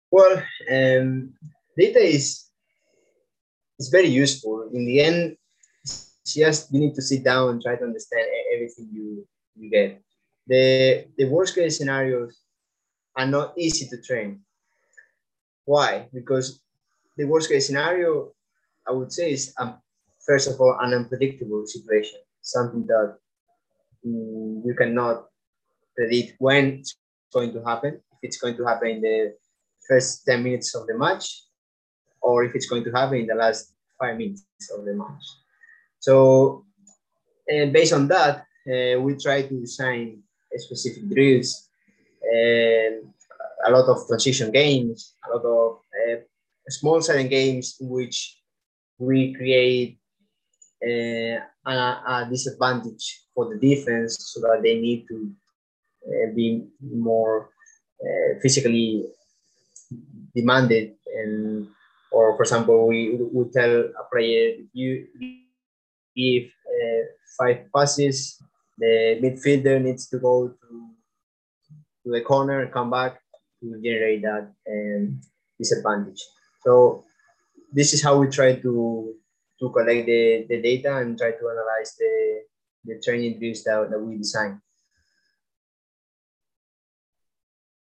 Well, 0.10 0.42
um, 0.72 1.34
data 1.78 2.00
is 2.00 2.46
is 3.80 3.90
very 3.90 4.08
useful. 4.08 4.70
In 4.74 4.86
the 4.86 5.02
end, 5.02 5.38
just 6.26 6.74
you 6.74 6.80
need 6.80 6.96
to 6.96 7.02
sit 7.02 7.24
down 7.24 7.50
and 7.50 7.62
try 7.62 7.76
to 7.76 7.84
understand 7.84 8.26
everything 8.54 8.90
you 8.92 9.28
you 9.56 9.70
get. 9.70 10.02
The 10.48 11.08
the 11.18 11.26
worst 11.26 11.56
case 11.56 11.78
scenarios 11.78 12.40
are 13.16 13.28
not 13.28 13.58
easy 13.58 13.88
to 13.88 14.02
train. 14.02 14.42
Why? 15.66 16.08
Because 16.14 16.64
the 17.18 17.26
worst 17.26 17.50
case 17.50 17.68
scenario, 17.68 18.32
I 18.88 18.92
would 18.92 19.12
say, 19.12 19.34
is 19.34 19.54
um, 19.60 19.82
first 20.28 20.50
of 20.50 20.60
all 20.60 20.78
an 20.82 20.94
unpredictable 20.94 21.66
situation, 21.66 22.20
something 22.42 22.86
that 22.88 23.18
mm, 24.06 24.62
you 24.66 24.76
cannot 24.78 25.26
predict 25.96 26.36
when 26.40 26.80
it's 26.80 26.96
going 27.34 27.54
to 27.54 27.64
happen. 27.64 28.02
If 28.12 28.20
it's 28.22 28.38
going 28.38 28.58
to 28.58 28.66
happen 28.66 28.90
in 28.90 29.02
the 29.02 29.36
first 29.88 30.26
10 30.26 30.44
minutes 30.44 30.76
of 30.76 30.86
the 30.86 30.98
match, 30.98 31.44
or 32.22 32.44
if 32.44 32.54
it's 32.56 32.68
going 32.68 32.84
to 32.84 32.92
happen 32.92 33.20
in 33.20 33.28
the 33.28 33.36
last 33.36 33.74
five 34.00 34.18
minutes 34.18 34.44
of 34.78 34.86
the 34.86 34.94
match. 34.94 35.24
So, 36.00 36.66
and 37.48 37.72
based 37.72 37.94
on 37.94 38.08
that, 38.10 38.46
uh, 38.68 39.00
we 39.00 39.16
try 39.16 39.44
to 39.44 39.60
design 39.60 40.24
specific 40.56 41.08
drills 41.10 41.70
and 42.22 43.08
a 43.66 43.72
lot 43.72 43.88
of 43.88 44.08
transition 44.08 44.52
games, 44.52 45.16
a 45.26 45.36
lot 45.36 45.46
of 45.46 45.78
uh, 45.78 46.18
small 46.68 47.02
sided 47.02 47.30
games 47.30 47.78
in 47.80 47.90
which 47.90 48.38
we 49.00 49.34
create 49.34 50.00
a, 50.84 51.40
a, 51.66 52.28
disadvantage 52.30 53.24
for 53.34 53.50
the 53.50 53.60
defense 53.60 54.18
so 54.34 54.42
that 54.42 54.62
they 54.64 54.80
need 54.80 55.06
to 55.08 55.32
uh, 56.08 56.34
be 56.36 56.68
more 56.82 57.50
uh, 58.02 58.40
physically 58.42 59.06
demanded 60.36 60.94
and 61.16 61.68
or 62.12 62.36
for 62.36 62.44
example 62.44 62.88
we 62.88 63.18
would 63.20 63.52
tell 63.52 63.72
a 63.72 64.04
player 64.12 64.54
if 64.60 64.68
you 64.74 65.08
give 66.16 66.52
five 67.38 67.66
passes 67.76 68.42
the 68.78 69.20
midfielder 69.22 69.82
needs 69.82 70.08
to 70.08 70.20
go 70.20 70.50
to, 70.50 70.90
to 72.04 72.12
the 72.12 72.22
corner 72.22 72.62
and 72.62 72.72
come 72.72 72.92
back 72.92 73.20
to 73.60 73.82
generate 73.84 74.22
that 74.22 74.52
um, 74.70 75.20
disadvantage. 75.58 76.22
So 76.64 77.04
this 77.74 77.94
is 77.94 78.04
how 78.04 78.20
we 78.20 78.28
try 78.28 78.56
to 78.56 79.14
to 79.60 79.70
collect 79.70 80.06
the, 80.06 80.46
the 80.50 80.62
data 80.62 80.98
and 80.98 81.18
try 81.18 81.32
to 81.32 81.50
analyze 81.50 81.96
the, 81.98 82.42
the 82.86 83.02
training 83.04 83.40
drills 83.40 83.64
that, 83.64 83.90
that 83.90 84.00
we 84.00 84.18
design 84.18 84.62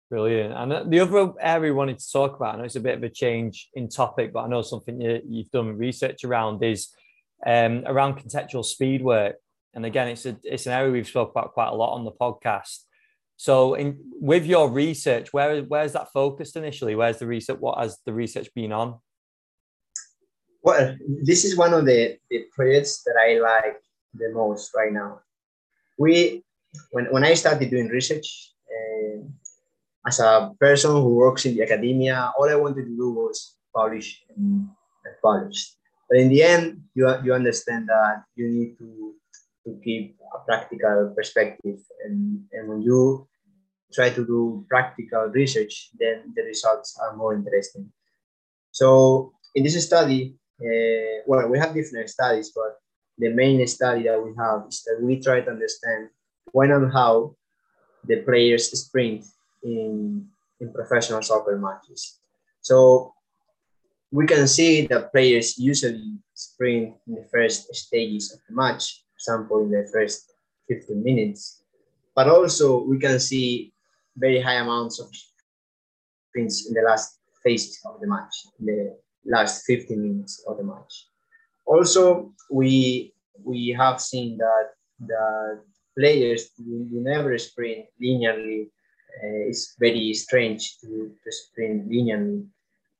Brilliant. 0.08 0.54
And 0.54 0.92
the 0.92 1.00
other 1.00 1.32
area 1.40 1.72
we 1.72 1.76
wanted 1.76 1.98
to 1.98 2.12
talk 2.12 2.36
about, 2.36 2.54
I 2.54 2.58
know 2.58 2.64
it's 2.64 2.76
a 2.76 2.80
bit 2.80 2.96
of 2.96 3.02
a 3.02 3.08
change 3.08 3.70
in 3.74 3.88
topic, 3.88 4.32
but 4.32 4.44
I 4.44 4.48
know 4.48 4.62
something 4.62 5.00
you, 5.00 5.42
have 5.42 5.50
done 5.50 5.76
research 5.76 6.22
around 6.22 6.62
is 6.62 6.90
um, 7.44 7.82
around 7.86 8.20
contextual 8.20 8.64
speed 8.64 9.02
work. 9.02 9.34
And 9.74 9.84
again, 9.84 10.08
it's 10.08 10.24
a 10.24 10.38
it's 10.44 10.66
an 10.66 10.72
area 10.72 10.92
we've 10.92 11.08
spoke 11.08 11.32
about 11.32 11.54
quite 11.54 11.68
a 11.68 11.74
lot 11.74 11.94
on 11.94 12.04
the 12.04 12.12
podcast. 12.12 12.84
So, 13.36 13.74
in 13.74 13.98
with 14.20 14.46
your 14.46 14.70
research, 14.70 15.32
where 15.32 15.60
where's 15.62 15.92
that 15.92 16.12
focused 16.12 16.56
initially? 16.56 16.94
Where's 16.94 17.18
the 17.18 17.26
research? 17.26 17.58
What 17.58 17.78
has 17.78 17.98
the 18.06 18.14
research 18.14 18.48
been 18.54 18.72
on? 18.72 19.00
Well, 20.66 20.98
this 21.22 21.44
is 21.44 21.56
one 21.56 21.72
of 21.74 21.86
the, 21.86 22.18
the 22.28 22.50
projects 22.50 23.04
that 23.04 23.14
I 23.14 23.38
like 23.38 23.78
the 24.12 24.34
most 24.34 24.74
right 24.74 24.92
now. 24.92 25.20
We 25.96 26.42
when 26.90 27.06
when 27.14 27.22
I 27.22 27.34
started 27.34 27.70
doing 27.70 27.86
research, 27.86 28.26
eh, 28.66 29.22
as 30.08 30.18
a 30.18 30.50
person 30.58 30.90
who 30.90 31.14
works 31.14 31.46
in 31.46 31.54
the 31.54 31.62
academia, 31.62 32.32
all 32.36 32.50
I 32.50 32.58
wanted 32.58 32.82
to 32.82 32.96
do 32.96 33.14
was 33.14 33.54
publish 33.70 34.26
and, 34.34 34.66
and 35.06 35.14
publish. 35.22 35.70
But 36.10 36.18
in 36.18 36.30
the 36.30 36.42
end, 36.42 36.82
you, 36.94 37.06
you 37.22 37.32
understand 37.32 37.86
that 37.86 38.24
you 38.34 38.48
need 38.48 38.76
to, 38.78 39.14
to 39.66 39.80
keep 39.84 40.18
a 40.34 40.38
practical 40.44 41.14
perspective. 41.14 41.78
And, 42.04 42.42
and 42.50 42.68
when 42.68 42.82
you 42.82 43.28
try 43.94 44.10
to 44.10 44.26
do 44.26 44.66
practical 44.68 45.30
research, 45.30 45.90
then 45.98 46.34
the 46.34 46.42
results 46.42 46.98
are 47.02 47.16
more 47.16 47.34
interesting. 47.34 47.92
So 48.72 49.32
in 49.54 49.62
this 49.62 49.78
study, 49.86 50.36
uh, 50.60 51.22
well, 51.26 51.48
we 51.48 51.58
have 51.58 51.74
different 51.74 52.08
studies, 52.08 52.52
but 52.54 52.78
the 53.18 53.30
main 53.30 53.66
study 53.66 54.04
that 54.04 54.22
we 54.22 54.32
have 54.38 54.64
is 54.68 54.82
that 54.84 55.02
we 55.02 55.20
try 55.20 55.40
to 55.40 55.50
understand 55.50 56.08
when 56.52 56.70
and 56.70 56.92
how 56.92 57.34
the 58.04 58.16
players 58.22 58.70
sprint 58.78 59.24
in, 59.62 60.26
in 60.60 60.72
professional 60.72 61.22
soccer 61.22 61.58
matches. 61.58 62.18
So 62.60 63.14
we 64.10 64.26
can 64.26 64.46
see 64.46 64.86
that 64.86 65.12
players 65.12 65.58
usually 65.58 66.18
sprint 66.34 66.94
in 67.06 67.14
the 67.14 67.28
first 67.32 67.74
stages 67.74 68.32
of 68.32 68.40
the 68.48 68.54
match, 68.54 69.02
for 69.12 69.16
example, 69.16 69.64
in 69.64 69.70
the 69.70 69.88
first 69.92 70.32
15 70.68 71.02
minutes. 71.02 71.62
But 72.14 72.28
also 72.28 72.82
we 72.84 72.98
can 72.98 73.20
see 73.20 73.72
very 74.16 74.40
high 74.40 74.54
amounts 74.54 75.00
of 75.00 75.08
sprints 76.28 76.66
in 76.66 76.74
the 76.74 76.82
last 76.82 77.18
phases 77.42 77.78
of 77.84 78.00
the 78.00 78.06
match, 78.06 78.46
the 78.58 78.96
last 79.26 79.64
15 79.66 80.00
minutes 80.00 80.44
of 80.46 80.56
the 80.56 80.64
match. 80.64 81.08
Also, 81.66 82.32
we 82.50 83.12
we 83.44 83.68
have 83.78 84.00
seen 84.00 84.38
that 84.38 84.70
the 85.00 85.60
players 85.98 86.50
will 86.58 87.02
never 87.02 87.36
sprint 87.38 87.86
linearly 88.02 88.68
uh, 89.16 89.48
it's 89.48 89.74
very 89.78 90.12
strange 90.12 90.78
to, 90.80 91.10
to 91.24 91.32
sprint 91.32 91.88
linearly. 91.88 92.46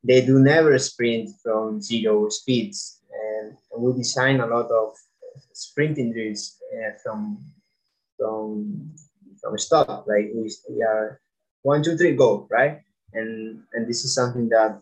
They 0.03 0.25
do 0.25 0.39
never 0.39 0.79
sprint 0.79 1.31
from 1.43 1.83
zero 1.83 2.29
speeds. 2.31 3.01
And 3.13 3.57
we 3.77 3.93
design 3.93 4.41
a 4.41 4.47
lot 4.47 4.71
of 4.71 4.95
sprinting 5.53 6.13
drills 6.13 6.57
uh, 6.73 6.93
from 7.03 7.45
from 8.17 8.91
from 9.41 9.59
stop. 9.59 10.07
Like 10.07 10.31
we, 10.35 10.51
we 10.71 10.83
are 10.83 11.21
one, 11.63 11.83
two, 11.83 11.97
three, 11.97 12.17
go, 12.17 12.47
right? 12.51 12.81
And 13.13 13.63
and 13.75 13.87
this 13.87 14.05
is 14.05 14.15
something 14.15 14.49
that 14.51 14.81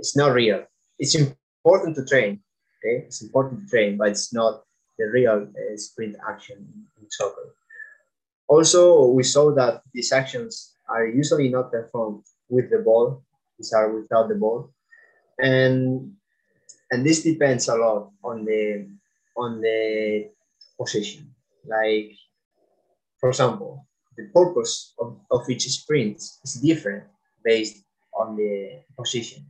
it's 0.00 0.16
not 0.16 0.32
real. 0.32 0.64
It's 0.98 1.14
important 1.14 1.96
to 1.96 2.04
train. 2.04 2.40
Okay, 2.78 3.04
it's 3.06 3.22
important 3.22 3.60
to 3.60 3.66
train, 3.68 3.98
but 3.98 4.08
it's 4.08 4.32
not 4.32 4.64
the 4.98 5.06
real 5.12 5.46
uh, 5.46 5.76
sprint 5.76 6.16
action 6.28 6.56
in 7.00 7.06
soccer. 7.10 7.54
Also, 8.48 9.06
we 9.12 9.22
saw 9.22 9.54
that 9.54 9.82
these 9.92 10.12
actions 10.12 10.74
are 10.88 11.06
usually 11.06 11.48
not 11.48 11.70
performed 11.70 12.24
with 12.48 12.70
the 12.70 12.78
ball, 12.78 13.22
these 13.58 13.72
are 13.72 13.92
without 13.92 14.28
the 14.28 14.34
ball. 14.34 14.72
And 15.38 16.16
and 16.90 17.06
this 17.06 17.22
depends 17.22 17.68
a 17.68 17.76
lot 17.76 18.10
on 18.24 18.44
the 18.44 18.88
on 19.36 19.60
the 19.60 20.30
position. 20.80 21.34
Like 21.66 22.16
for 23.20 23.28
example, 23.28 23.86
the 24.16 24.24
purpose 24.34 24.94
of, 24.98 25.20
of 25.30 25.48
each 25.48 25.68
sprint 25.68 26.16
is 26.16 26.60
different 26.64 27.04
based 27.44 27.84
on 28.18 28.36
the 28.36 28.80
position. 28.96 29.44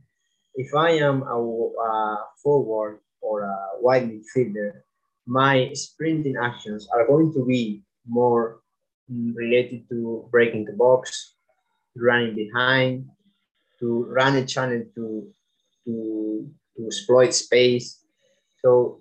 If 0.55 0.73
I 0.75 0.91
am 0.91 1.23
a, 1.23 1.37
a 1.37 2.17
forward 2.43 2.99
or 3.21 3.43
a 3.43 3.57
wide 3.79 4.09
midfielder, 4.09 4.81
my 5.25 5.71
sprinting 5.73 6.35
actions 6.41 6.87
are 6.93 7.07
going 7.07 7.33
to 7.33 7.45
be 7.45 7.83
more 8.07 8.61
mm, 9.11 9.33
related 9.35 9.87
to 9.89 10.27
breaking 10.31 10.65
the 10.65 10.73
box, 10.73 11.35
running 11.95 12.35
behind, 12.35 13.05
to 13.79 14.05
run 14.09 14.35
a 14.35 14.45
channel 14.45 14.83
to, 14.95 15.27
to, 15.85 16.49
to 16.77 16.85
exploit 16.85 17.33
space. 17.33 18.03
So 18.61 18.99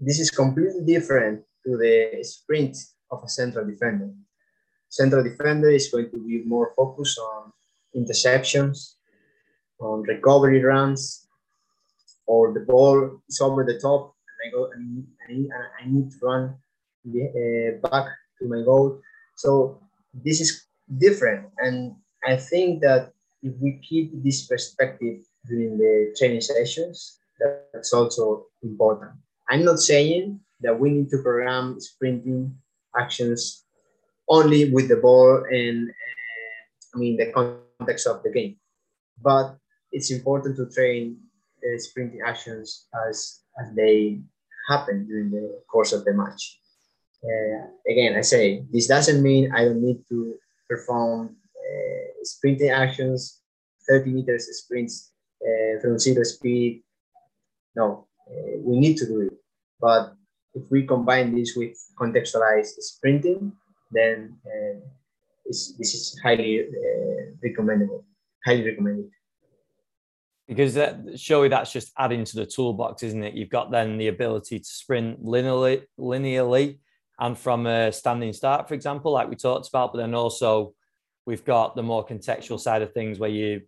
this 0.00 0.18
is 0.20 0.30
completely 0.30 0.84
different 0.84 1.42
to 1.66 1.76
the 1.76 2.22
sprint 2.22 2.76
of 3.10 3.22
a 3.24 3.28
central 3.28 3.66
defender. 3.66 4.10
Central 4.88 5.22
defender 5.22 5.70
is 5.70 5.88
going 5.88 6.10
to 6.10 6.18
be 6.26 6.42
more 6.44 6.72
focused 6.76 7.18
on 7.18 7.52
interceptions, 7.94 8.94
on 9.80 10.02
recovery 10.02 10.62
runs, 10.62 11.26
or 12.26 12.52
the 12.52 12.60
ball 12.60 13.20
is 13.28 13.40
over 13.40 13.64
the 13.64 13.78
top 13.80 14.14
and 14.28 14.38
I 14.46 14.56
go 14.56 14.70
and 14.72 15.06
I 15.28 15.32
need, 15.32 15.48
I 15.50 15.86
need 15.86 16.10
to 16.12 16.18
run 16.22 16.54
uh, 17.06 17.88
back 17.88 18.06
to 18.38 18.48
my 18.48 18.62
goal. 18.64 19.00
So 19.36 19.80
this 20.14 20.40
is 20.40 20.66
different. 20.98 21.48
And 21.58 21.96
I 22.24 22.36
think 22.36 22.82
that 22.82 23.12
if 23.42 23.54
we 23.60 23.80
keep 23.82 24.22
this 24.22 24.46
perspective 24.46 25.20
during 25.48 25.78
the 25.78 26.14
training 26.16 26.42
sessions, 26.42 27.18
that's 27.72 27.92
also 27.92 28.46
important. 28.62 29.12
I'm 29.48 29.64
not 29.64 29.78
saying 29.78 30.40
that 30.60 30.78
we 30.78 30.90
need 30.90 31.08
to 31.10 31.18
program 31.22 31.80
sprinting 31.80 32.54
actions 32.96 33.64
only 34.28 34.70
with 34.70 34.88
the 34.88 34.96
ball 34.96 35.42
and 35.50 35.90
uh, 35.90 36.94
I 36.94 36.98
mean 36.98 37.16
the 37.16 37.32
context 37.32 38.06
of 38.06 38.22
the 38.22 38.30
game. 38.30 38.56
But 39.20 39.56
it's 39.92 40.10
important 40.10 40.56
to 40.56 40.68
train 40.70 41.18
the 41.62 41.78
sprinting 41.78 42.20
actions 42.24 42.86
as 43.08 43.40
as 43.60 43.74
they 43.74 44.20
happen 44.68 45.06
during 45.06 45.30
the 45.30 45.60
course 45.70 45.92
of 45.92 46.04
the 46.04 46.12
match. 46.12 46.60
Uh, 47.22 47.66
again, 47.88 48.16
I 48.16 48.22
say 48.22 48.64
this 48.72 48.86
doesn't 48.86 49.22
mean 49.22 49.52
I 49.54 49.64
don't 49.64 49.82
need 49.82 50.00
to 50.08 50.34
perform 50.68 51.36
uh, 51.56 52.06
sprinting 52.22 52.70
actions, 52.70 53.40
30 53.88 54.10
meters 54.10 54.48
sprints 54.52 55.12
uh, 55.42 55.80
from 55.80 55.98
zero 55.98 56.22
speed. 56.22 56.82
No, 57.76 58.06
uh, 58.30 58.58
we 58.60 58.78
need 58.78 58.96
to 58.98 59.06
do 59.06 59.20
it. 59.20 59.32
But 59.80 60.14
if 60.54 60.62
we 60.70 60.86
combine 60.86 61.34
this 61.34 61.54
with 61.56 61.76
contextualized 61.98 62.78
sprinting, 62.78 63.52
then 63.90 64.38
uh, 64.46 64.80
this 65.44 65.94
is 65.94 66.18
highly 66.22 66.60
uh, 66.60 67.34
recommendable. 67.42 68.04
Highly 68.46 68.64
recommended 68.70 69.10
because 70.50 70.74
that, 70.74 70.98
surely 71.14 71.46
that's 71.46 71.72
just 71.72 71.92
adding 71.96 72.24
to 72.24 72.34
the 72.34 72.44
toolbox, 72.44 73.04
isn't 73.04 73.22
it? 73.22 73.34
You've 73.34 73.50
got 73.50 73.70
then 73.70 73.98
the 73.98 74.08
ability 74.08 74.58
to 74.58 74.64
sprint 74.64 75.24
linearly, 75.24 75.84
linearly 75.96 76.80
and 77.20 77.38
from 77.38 77.68
a 77.68 77.92
standing 77.92 78.32
start, 78.32 78.66
for 78.66 78.74
example, 78.74 79.12
like 79.12 79.30
we 79.30 79.36
talked 79.36 79.68
about, 79.68 79.92
but 79.92 79.98
then 79.98 80.12
also 80.12 80.74
we've 81.24 81.44
got 81.44 81.76
the 81.76 81.84
more 81.84 82.04
contextual 82.04 82.58
side 82.58 82.82
of 82.82 82.92
things 82.92 83.20
where 83.20 83.30
you're 83.30 83.60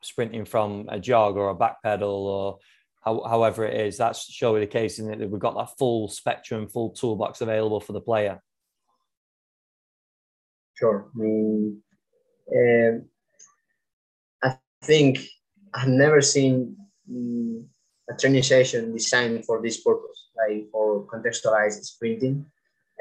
sprinting 0.00 0.46
from 0.46 0.86
a 0.88 0.98
jog 0.98 1.36
or 1.36 1.50
a 1.50 1.54
back 1.54 1.82
pedal 1.82 2.26
or 2.26 2.58
how, 3.02 3.22
however 3.28 3.66
it 3.66 3.78
is. 3.78 3.98
That's 3.98 4.24
surely 4.24 4.60
the 4.60 4.66
case, 4.66 4.94
isn't 5.00 5.12
it? 5.12 5.18
That 5.18 5.28
we've 5.28 5.38
got 5.38 5.54
that 5.56 5.76
full 5.78 6.08
spectrum, 6.08 6.66
full 6.66 6.92
toolbox 6.92 7.42
available 7.42 7.80
for 7.80 7.92
the 7.92 8.00
player. 8.00 8.40
Sure. 10.78 11.10
Um, 11.14 13.04
I 14.42 14.56
think 14.82 15.18
I've 15.74 15.88
never 15.88 16.20
seen 16.20 16.76
um, 17.08 17.66
a 18.10 18.14
training 18.16 18.42
session 18.42 18.92
designed 18.92 19.44
for 19.44 19.62
this 19.62 19.80
purpose, 19.80 20.28
like 20.36 20.70
for 20.70 21.06
contextualized 21.06 21.84
sprinting. 21.84 22.46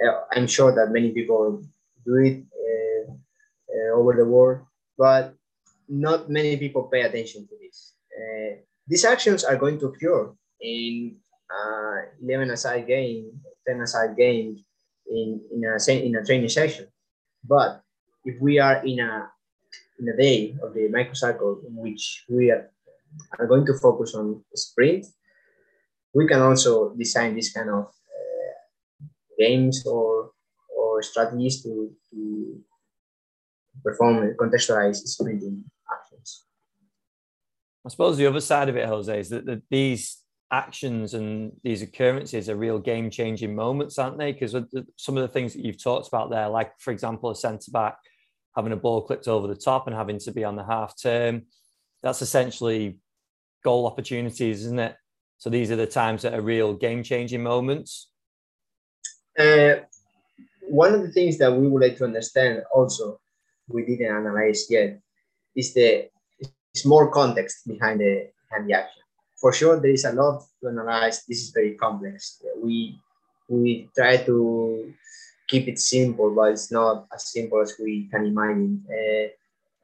Uh, 0.01 0.22
I'm 0.32 0.47
sure 0.47 0.74
that 0.74 0.91
many 0.91 1.11
people 1.11 1.63
do 2.05 2.15
it 2.15 2.43
uh, 2.53 3.11
uh, 3.11 3.99
over 3.99 4.13
the 4.15 4.26
world, 4.26 4.61
but 4.97 5.34
not 5.88 6.30
many 6.30 6.57
people 6.57 6.84
pay 6.84 7.01
attention 7.01 7.47
to 7.47 7.55
this. 7.59 7.93
Uh, 8.09 8.61
these 8.88 9.05
actions 9.05 9.43
are 9.43 9.57
going 9.57 9.80
to 9.80 9.88
occur 9.88 10.32
in 10.61 11.17
uh, 11.51 12.07
11 12.24 12.51
aside 12.51 12.88
game, 12.88 13.32
10 13.67 13.82
aside 13.82 14.15
game 14.15 14.63
in, 15.07 15.41
in, 15.53 15.63
a, 15.65 15.91
in 15.91 16.15
a 16.15 16.26
training 16.26 16.49
session. 16.49 16.88
But 17.43 17.82
if 18.24 18.39
we 18.39 18.59
are 18.59 18.86
in 18.86 18.99
a 18.99 19.30
in 20.01 20.09
a 20.09 20.17
day 20.17 20.55
of 20.63 20.73
the 20.73 20.89
microcycle 20.89 21.63
in 21.67 21.75
which 21.75 22.25
we 22.27 22.49
are, 22.49 22.71
are 23.37 23.47
going 23.47 23.65
to 23.67 23.77
focus 23.77 24.15
on 24.15 24.43
sprint, 24.55 25.05
we 26.13 26.27
can 26.27 26.41
also 26.41 26.93
design 26.95 27.35
this 27.35 27.53
kind 27.53 27.69
of 27.69 27.85
uh, 27.85 29.05
games 29.37 29.85
or, 29.85 30.31
or 30.75 31.01
strategies 31.03 31.61
to, 31.63 31.91
to 32.09 32.59
perform 33.83 34.35
contextualized 34.37 35.07
sprinting 35.07 35.63
actions. 35.91 36.45
I 37.85 37.89
suppose 37.89 38.17
the 38.17 38.27
other 38.27 38.41
side 38.41 38.69
of 38.69 38.75
it, 38.75 38.87
Jose, 38.87 39.19
is 39.19 39.29
that, 39.29 39.45
that 39.45 39.61
these 39.69 40.17
actions 40.51 41.13
and 41.13 41.53
these 41.63 41.81
occurrences 41.81 42.49
are 42.49 42.55
real 42.55 42.77
game 42.77 43.09
changing 43.09 43.55
moments, 43.55 43.97
aren't 43.97 44.17
they? 44.17 44.33
Because 44.33 44.55
some 44.97 45.17
of 45.17 45.21
the 45.21 45.33
things 45.33 45.53
that 45.53 45.63
you've 45.63 45.81
talked 45.81 46.07
about 46.07 46.29
there, 46.29 46.49
like, 46.49 46.73
for 46.79 46.91
example, 46.91 47.29
a 47.29 47.35
centre 47.35 47.71
back 47.71 47.97
having 48.55 48.71
a 48.71 48.77
ball 48.77 49.01
clipped 49.01 49.27
over 49.27 49.47
the 49.47 49.55
top 49.55 49.87
and 49.87 49.95
having 49.95 50.19
to 50.19 50.31
be 50.31 50.43
on 50.43 50.55
the 50.55 50.63
half 50.63 50.99
term. 51.01 51.43
That's 52.03 52.21
essentially 52.21 52.97
goal 53.63 53.85
opportunities, 53.85 54.65
isn't 54.65 54.79
it? 54.79 54.95
So 55.37 55.49
these 55.49 55.71
are 55.71 55.75
the 55.75 55.87
times 55.87 56.21
that 56.21 56.33
are 56.33 56.41
real 56.41 56.73
game 56.73 57.03
changing 57.03 57.43
moments. 57.43 58.09
Uh, 59.37 59.75
one 60.67 60.93
of 60.93 61.01
the 61.01 61.11
things 61.11 61.37
that 61.39 61.51
we 61.51 61.67
would 61.67 61.81
like 61.81 61.97
to 61.97 62.03
understand 62.03 62.63
also, 62.73 63.19
we 63.67 63.85
didn't 63.85 64.15
analyze 64.15 64.67
yet, 64.69 64.99
is 65.55 65.73
the 65.73 66.09
small 66.75 67.07
context 67.07 67.67
behind 67.67 67.99
the, 67.99 68.29
behind 68.49 68.69
the 68.69 68.73
action. 68.73 69.01
For 69.39 69.51
sure, 69.51 69.79
there 69.79 69.91
is 69.91 70.05
a 70.05 70.13
lot 70.13 70.43
to 70.61 70.69
analyze. 70.69 71.25
This 71.27 71.41
is 71.41 71.49
very 71.49 71.73
complex. 71.75 72.41
We 72.61 72.99
we 73.49 73.89
try 73.93 74.17
to 74.17 74.93
keep 75.51 75.67
it 75.67 75.79
simple, 75.79 76.33
but 76.33 76.53
it's 76.53 76.71
not 76.71 77.05
as 77.13 77.31
simple 77.35 77.59
as 77.59 77.75
we 77.77 78.07
can 78.09 78.25
imagine. 78.25 78.83
Uh, 78.87 79.27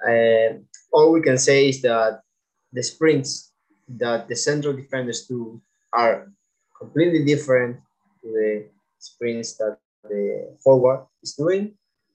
uh, 0.09 0.49
all 0.93 1.11
we 1.11 1.21
can 1.21 1.37
say 1.37 1.67
is 1.67 1.81
that 1.81 2.21
the 2.71 2.81
sprints 2.81 3.51
that 3.89 4.27
the 4.29 4.35
central 4.35 4.73
defenders 4.73 5.27
do 5.27 5.61
are 5.91 6.31
completely 6.79 7.25
different 7.25 7.77
to 8.21 8.27
the 8.31 8.51
sprints 8.97 9.57
that 9.57 9.77
the 10.03 10.55
forward 10.63 11.05
is 11.21 11.33
doing. 11.33 11.73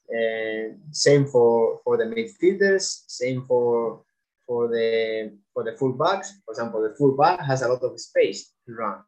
And 0.09 0.80
same 0.90 1.26
for, 1.26 1.80
for 1.84 1.96
the 1.96 2.05
midfielders, 2.05 3.05
same 3.07 3.42
for 3.42 4.03
for 4.46 4.68
the 4.68 5.32
for 5.55 5.62
the 5.64 5.72
fullbacks. 5.72 6.28
For 6.44 6.53
example, 6.53 6.82
the 6.82 6.94
fullback 6.96 7.40
has 7.40 7.62
a 7.62 7.68
lot 7.68 7.82
of 7.82 7.98
space 7.98 8.53
to 8.66 8.74
run, 8.74 8.98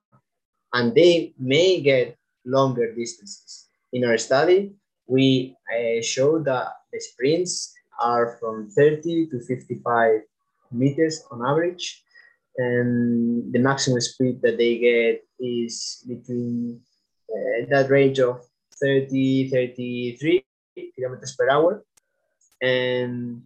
and 0.73 0.95
they 0.95 1.35
may 1.39 1.81
get 1.81 2.17
longer 2.47 2.95
distances 2.95 3.64
in 3.95 4.05
our 4.05 4.19
study, 4.19 4.75
we 5.07 5.57
uh, 5.71 6.03
showed 6.03 6.45
that 6.45 6.69
the 6.93 7.01
sprints 7.01 7.73
are 8.01 8.37
from 8.41 8.69
30 8.71 9.31
to 9.31 9.41
55 9.41 10.21
meters 10.73 11.23
on 11.31 11.47
average. 11.47 12.03
And 12.59 13.53
the 13.53 13.59
maximum 13.59 14.01
speed 14.01 14.43
that 14.43 14.59
they 14.59 14.79
get 14.79 15.25
is 15.39 16.05
between 16.07 16.81
uh, 17.31 17.67
that 17.71 17.91
range 17.91 18.19
of 18.19 18.43
30, 18.83 19.51
33 19.51 20.45
kilometers 20.95 21.35
per 21.37 21.49
hour. 21.49 21.85
And 22.61 23.43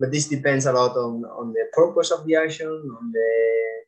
but 0.00 0.12
this 0.12 0.28
depends 0.28 0.66
a 0.66 0.72
lot 0.72 0.96
on, 0.96 1.24
on 1.24 1.52
the 1.52 1.66
purpose 1.72 2.12
of 2.12 2.24
the 2.24 2.36
action, 2.36 2.68
on 2.68 3.10
the 3.10 3.30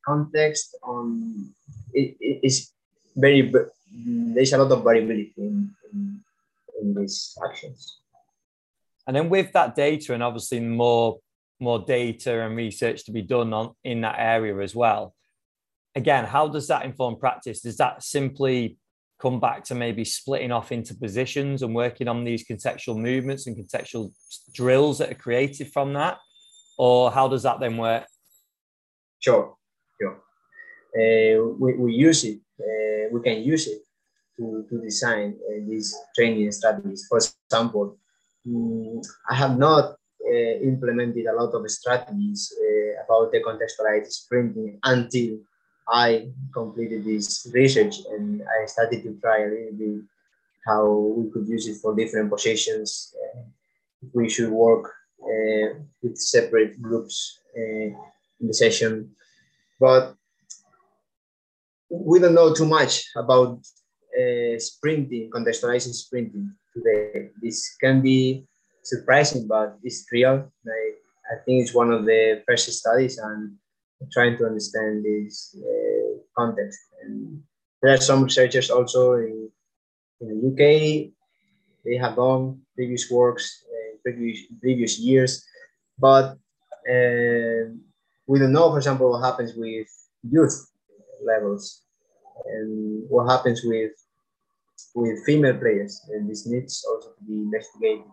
context, 0.04 0.76
on 0.82 1.52
it, 1.92 2.16
it's 2.20 2.72
very 3.14 3.52
there's 3.92 4.52
a 4.52 4.58
lot 4.58 4.70
of 4.70 4.84
variability 4.84 5.32
in, 5.36 5.74
in, 5.92 6.20
in 6.80 6.94
these 6.94 7.36
actions. 7.44 7.98
And 9.06 9.16
then 9.16 9.28
with 9.28 9.52
that 9.52 9.74
data, 9.74 10.14
and 10.14 10.22
obviously 10.22 10.60
more 10.60 11.18
more 11.60 11.78
data 11.78 12.40
and 12.40 12.56
research 12.56 13.04
to 13.04 13.12
be 13.12 13.22
done 13.22 13.52
on 13.52 13.74
in 13.84 14.00
that 14.00 14.16
area 14.18 14.56
as 14.58 14.74
well. 14.74 15.14
Again, 15.94 16.24
how 16.24 16.48
does 16.48 16.68
that 16.68 16.84
inform 16.84 17.16
practice? 17.16 17.60
Does 17.60 17.76
that 17.76 18.02
simply 18.02 18.78
come 19.20 19.38
back 19.38 19.64
to 19.64 19.74
maybe 19.74 20.04
splitting 20.04 20.52
off 20.52 20.72
into 20.72 20.94
positions 20.94 21.62
and 21.62 21.74
working 21.74 22.08
on 22.08 22.24
these 22.24 22.46
contextual 22.48 22.96
movements 22.96 23.46
and 23.46 23.56
contextual 23.56 24.10
drills 24.54 24.98
that 24.98 25.10
are 25.10 25.14
created 25.14 25.70
from 25.70 25.92
that? 25.92 26.18
Or 26.78 27.10
how 27.10 27.28
does 27.28 27.42
that 27.42 27.60
then 27.60 27.76
work? 27.76 28.06
Sure, 29.18 29.54
sure. 30.00 30.16
Uh, 30.96 31.52
we, 31.58 31.74
we 31.74 31.92
use 31.92 32.24
it 32.24 32.40
we 33.12 33.20
can 33.22 33.42
use 33.42 33.66
it 33.66 33.82
to, 34.36 34.64
to 34.68 34.80
design 34.80 35.36
uh, 35.48 35.60
these 35.68 35.96
training 36.16 36.50
strategies. 36.52 37.06
For 37.08 37.18
example, 37.18 37.96
um, 38.46 39.00
I 39.28 39.34
have 39.34 39.58
not 39.58 39.96
uh, 40.24 40.54
implemented 40.62 41.26
a 41.26 41.34
lot 41.34 41.52
of 41.54 41.70
strategies 41.70 42.52
about 43.04 43.32
the 43.32 43.40
contextualized 43.40 44.12
sprinting 44.12 44.78
until 44.84 45.38
I 45.88 46.28
completed 46.52 47.04
this 47.04 47.50
research 47.52 47.96
and 48.10 48.42
I 48.42 48.66
started 48.66 49.02
to 49.02 49.18
try 49.20 49.42
a 49.42 49.48
little 49.48 49.72
bit 49.76 50.04
how 50.66 50.88
we 50.88 51.30
could 51.30 51.48
use 51.48 51.66
it 51.66 51.76
for 51.76 51.96
different 51.96 52.30
positions. 52.30 53.14
Uh, 53.18 53.40
we 54.12 54.28
should 54.28 54.50
work 54.50 54.92
uh, 55.22 55.74
with 56.02 56.16
separate 56.16 56.80
groups 56.80 57.40
uh, 57.56 57.90
in 58.40 58.46
the 58.46 58.54
session. 58.54 59.10
But 59.80 60.14
we 61.90 62.20
don't 62.20 62.34
know 62.34 62.54
too 62.54 62.66
much 62.66 63.04
about 63.16 63.58
uh, 64.16 64.58
sprinting, 64.58 65.30
contextualizing 65.30 65.92
sprinting 65.92 66.54
today. 66.72 67.30
This 67.42 67.76
can 67.80 68.00
be 68.00 68.46
surprising, 68.82 69.46
but 69.46 69.76
it's 69.82 70.06
real. 70.12 70.52
Like, 70.64 70.96
I 71.30 71.42
think 71.44 71.62
it's 71.62 71.74
one 71.74 71.92
of 71.92 72.04
the 72.04 72.42
first 72.46 72.70
studies 72.72 73.18
and 73.18 73.56
trying 74.12 74.38
to 74.38 74.46
understand 74.46 75.04
this 75.04 75.56
uh, 75.58 76.18
context. 76.36 76.78
And 77.02 77.42
there 77.82 77.94
are 77.94 77.98
some 77.98 78.22
researchers 78.22 78.70
also 78.70 79.14
in, 79.14 79.50
in 80.20 80.28
the 80.28 80.48
UK. 80.48 81.10
They 81.84 81.96
have 81.96 82.16
done 82.16 82.60
previous 82.76 83.10
works, 83.10 83.64
uh, 83.66 83.96
previous, 84.02 84.40
previous 84.60 84.98
years, 84.98 85.44
but 85.98 86.36
uh, 86.88 87.70
we 88.26 88.38
don't 88.38 88.52
know, 88.52 88.70
for 88.70 88.78
example, 88.78 89.10
what 89.10 89.24
happens 89.24 89.54
with 89.56 89.88
youth 90.22 90.69
levels 91.24 91.82
and 92.46 93.04
what 93.08 93.30
happens 93.30 93.62
with 93.64 93.92
with 94.94 95.24
female 95.24 95.56
players, 95.56 96.00
and 96.10 96.28
this 96.28 96.46
needs 96.46 96.84
also 96.88 97.10
to 97.10 97.24
be 97.24 97.34
investigated. 97.34 98.04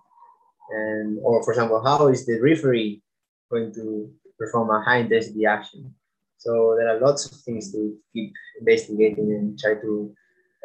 And 0.69 1.19
or 1.23 1.43
for 1.43 1.51
example, 1.53 1.81
how 1.83 2.07
is 2.07 2.25
the 2.25 2.39
referee 2.41 3.01
going 3.49 3.73
to 3.75 4.11
perform 4.37 4.69
a 4.69 4.83
high 4.83 4.97
intensity 4.97 5.45
action? 5.45 5.93
So 6.37 6.75
there 6.77 6.89
are 6.89 6.99
lots 6.99 7.25
of 7.25 7.39
things 7.41 7.71
to 7.71 7.97
keep 8.13 8.33
investigating 8.59 9.31
and 9.33 9.57
try 9.57 9.75
to 9.75 10.13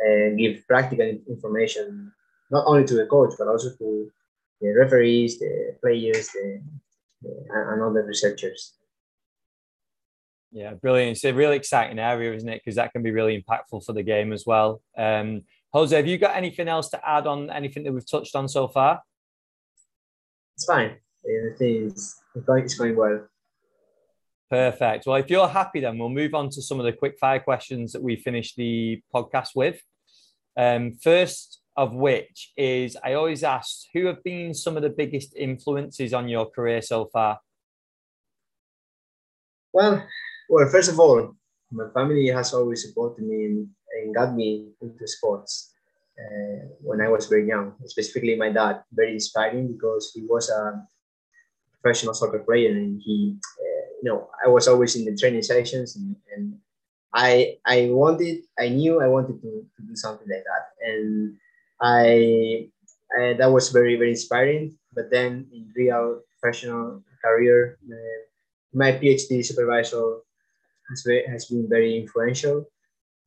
uh, 0.04 0.36
give 0.36 0.66
practical 0.66 1.06
information 1.28 2.12
not 2.50 2.64
only 2.66 2.84
to 2.84 2.94
the 2.94 3.06
coach 3.06 3.32
but 3.38 3.48
also 3.48 3.70
to 3.78 4.10
the 4.60 4.74
referees, 4.78 5.38
the 5.38 5.76
players, 5.80 6.28
the, 6.28 6.60
the 7.22 7.30
and 7.50 7.82
other 7.82 8.04
researchers. 8.04 8.74
Yeah, 10.52 10.74
brilliant. 10.74 11.12
It's 11.12 11.24
a 11.24 11.32
really 11.32 11.56
exciting 11.56 11.98
area, 11.98 12.34
isn't 12.34 12.48
it? 12.48 12.60
Because 12.62 12.76
that 12.76 12.92
can 12.92 13.02
be 13.02 13.10
really 13.10 13.42
impactful 13.42 13.84
for 13.84 13.92
the 13.94 14.02
game 14.02 14.32
as 14.32 14.44
well. 14.46 14.82
Um, 14.96 15.42
Jose, 15.72 15.96
have 15.96 16.06
you 16.06 16.18
got 16.18 16.36
anything 16.36 16.68
else 16.68 16.90
to 16.90 17.08
add 17.08 17.26
on 17.26 17.50
anything 17.50 17.84
that 17.84 17.92
we've 17.92 18.08
touched 18.08 18.36
on 18.36 18.48
so 18.48 18.68
far? 18.68 19.00
It's 20.54 20.66
fine. 20.66 20.96
Everything 21.24 21.86
is 21.86 22.16
it's 22.34 22.74
going 22.76 22.96
well. 22.96 23.26
Perfect. 24.50 25.06
Well, 25.06 25.16
if 25.16 25.30
you're 25.30 25.48
happy, 25.48 25.80
then 25.80 25.96
we'll 25.96 26.10
move 26.10 26.34
on 26.34 26.50
to 26.50 26.60
some 26.60 26.78
of 26.78 26.84
the 26.84 26.92
quick 26.92 27.16
fire 27.18 27.40
questions 27.40 27.92
that 27.92 28.02
we 28.02 28.16
finished 28.16 28.56
the 28.56 29.00
podcast 29.14 29.50
with. 29.54 29.80
Um, 30.58 30.92
first 31.02 31.62
of 31.76 31.94
which 31.94 32.52
is 32.56 32.96
I 33.02 33.14
always 33.14 33.42
ask 33.42 33.86
who 33.94 34.06
have 34.06 34.22
been 34.22 34.52
some 34.52 34.76
of 34.76 34.82
the 34.82 34.90
biggest 34.90 35.34
influences 35.34 36.12
on 36.12 36.28
your 36.28 36.50
career 36.50 36.82
so 36.82 37.06
far? 37.06 37.40
Well, 39.72 40.06
well, 40.52 40.68
first 40.68 40.92
of 40.92 41.00
all, 41.00 41.34
my 41.72 41.88
family 41.94 42.28
has 42.28 42.52
always 42.52 42.84
supported 42.84 43.24
me 43.24 43.46
and, 43.46 43.68
got 44.14 44.34
me 44.34 44.68
into 44.82 45.06
sports 45.06 45.72
uh, 46.18 46.66
when 46.82 47.00
I 47.00 47.08
was 47.08 47.26
very 47.26 47.46
young. 47.48 47.72
Specifically, 47.86 48.36
my 48.36 48.50
dad, 48.50 48.82
very 48.92 49.12
inspiring 49.12 49.72
because 49.72 50.12
he 50.14 50.26
was 50.28 50.50
a 50.50 50.84
professional 51.80 52.12
soccer 52.12 52.40
player 52.40 52.70
and 52.70 53.00
he, 53.02 53.36
uh, 53.38 53.84
you 54.02 54.10
know, 54.10 54.28
I 54.44 54.48
was 54.48 54.68
always 54.68 54.96
in 54.96 55.06
the 55.06 55.16
training 55.16 55.40
sessions 55.42 55.96
and, 55.96 56.16
and 56.36 56.58
I 57.14 57.56
I 57.64 57.88
wanted, 57.90 58.44
I 58.58 58.68
knew 58.68 59.00
I 59.00 59.08
wanted 59.08 59.40
to, 59.40 59.50
to 59.64 59.80
do 59.86 59.94
something 59.96 60.28
like 60.28 60.44
that, 60.44 60.64
and 60.84 61.36
I, 61.80 62.68
I 63.18 63.34
that 63.34 63.52
was 63.52 63.70
very 63.70 63.96
very 63.96 64.10
inspiring. 64.10 64.76
But 64.92 65.10
then 65.10 65.46
in 65.52 65.72
real 65.76 66.20
professional 66.40 67.04
career, 67.24 67.78
uh, 67.88 68.20
my 68.72 68.92
PhD 68.92 69.44
supervisor 69.44 70.20
has, 70.92 71.06
has 71.28 71.44
been 71.46 71.68
very 71.68 71.96
influential. 71.98 72.66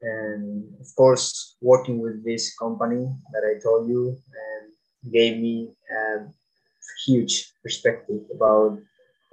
And 0.01 0.66
of 0.80 0.88
course, 0.95 1.55
working 1.61 1.99
with 1.99 2.24
this 2.24 2.55
company 2.57 3.07
that 3.34 3.43
I 3.43 3.59
told 3.61 3.89
you 3.89 4.16
um, 4.16 5.11
gave 5.11 5.38
me 5.39 5.72
a 5.89 6.28
huge 7.05 7.53
perspective 7.63 8.22
about 8.34 8.78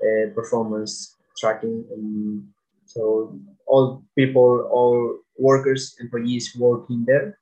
uh, 0.03 0.31
performance 0.35 1.17
tracking. 1.39 1.85
And 1.93 2.45
so 2.87 3.39
all 3.67 4.05
people, 4.17 4.69
all 4.71 5.19
workers, 5.39 5.95
employees 6.01 6.55
working 6.57 7.05
there, 7.07 7.39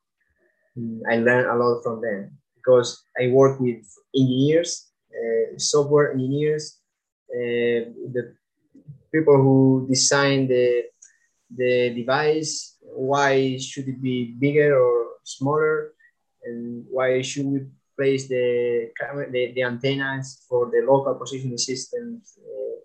mm, 0.76 1.00
I 1.08 1.16
learned 1.16 1.46
a 1.46 1.56
lot 1.56 1.82
from 1.82 2.00
them 2.00 2.38
because 2.56 3.02
I 3.20 3.28
work 3.28 3.60
with 3.60 3.84
engineers, 4.14 4.90
uh, 5.12 5.58
software 5.58 6.12
engineers, 6.12 6.78
uh, 7.30 7.92
the 8.14 8.34
people 9.12 9.36
who 9.36 9.86
design 9.88 10.46
the 10.48 10.84
the 11.56 11.90
device 11.94 12.76
why 12.82 13.58
should 13.58 13.88
it 13.88 14.00
be 14.00 14.34
bigger 14.38 14.78
or 14.78 15.18
smaller 15.24 15.92
and 16.44 16.84
why 16.90 17.20
should 17.22 17.46
we 17.46 17.60
place 18.00 18.28
the 18.28 18.88
camera 18.98 19.30
the, 19.30 19.52
the 19.52 19.62
antennas 19.62 20.44
for 20.48 20.70
the 20.72 20.80
local 20.86 21.14
positioning 21.14 21.58
systems 21.58 22.38
uh, 22.38 22.76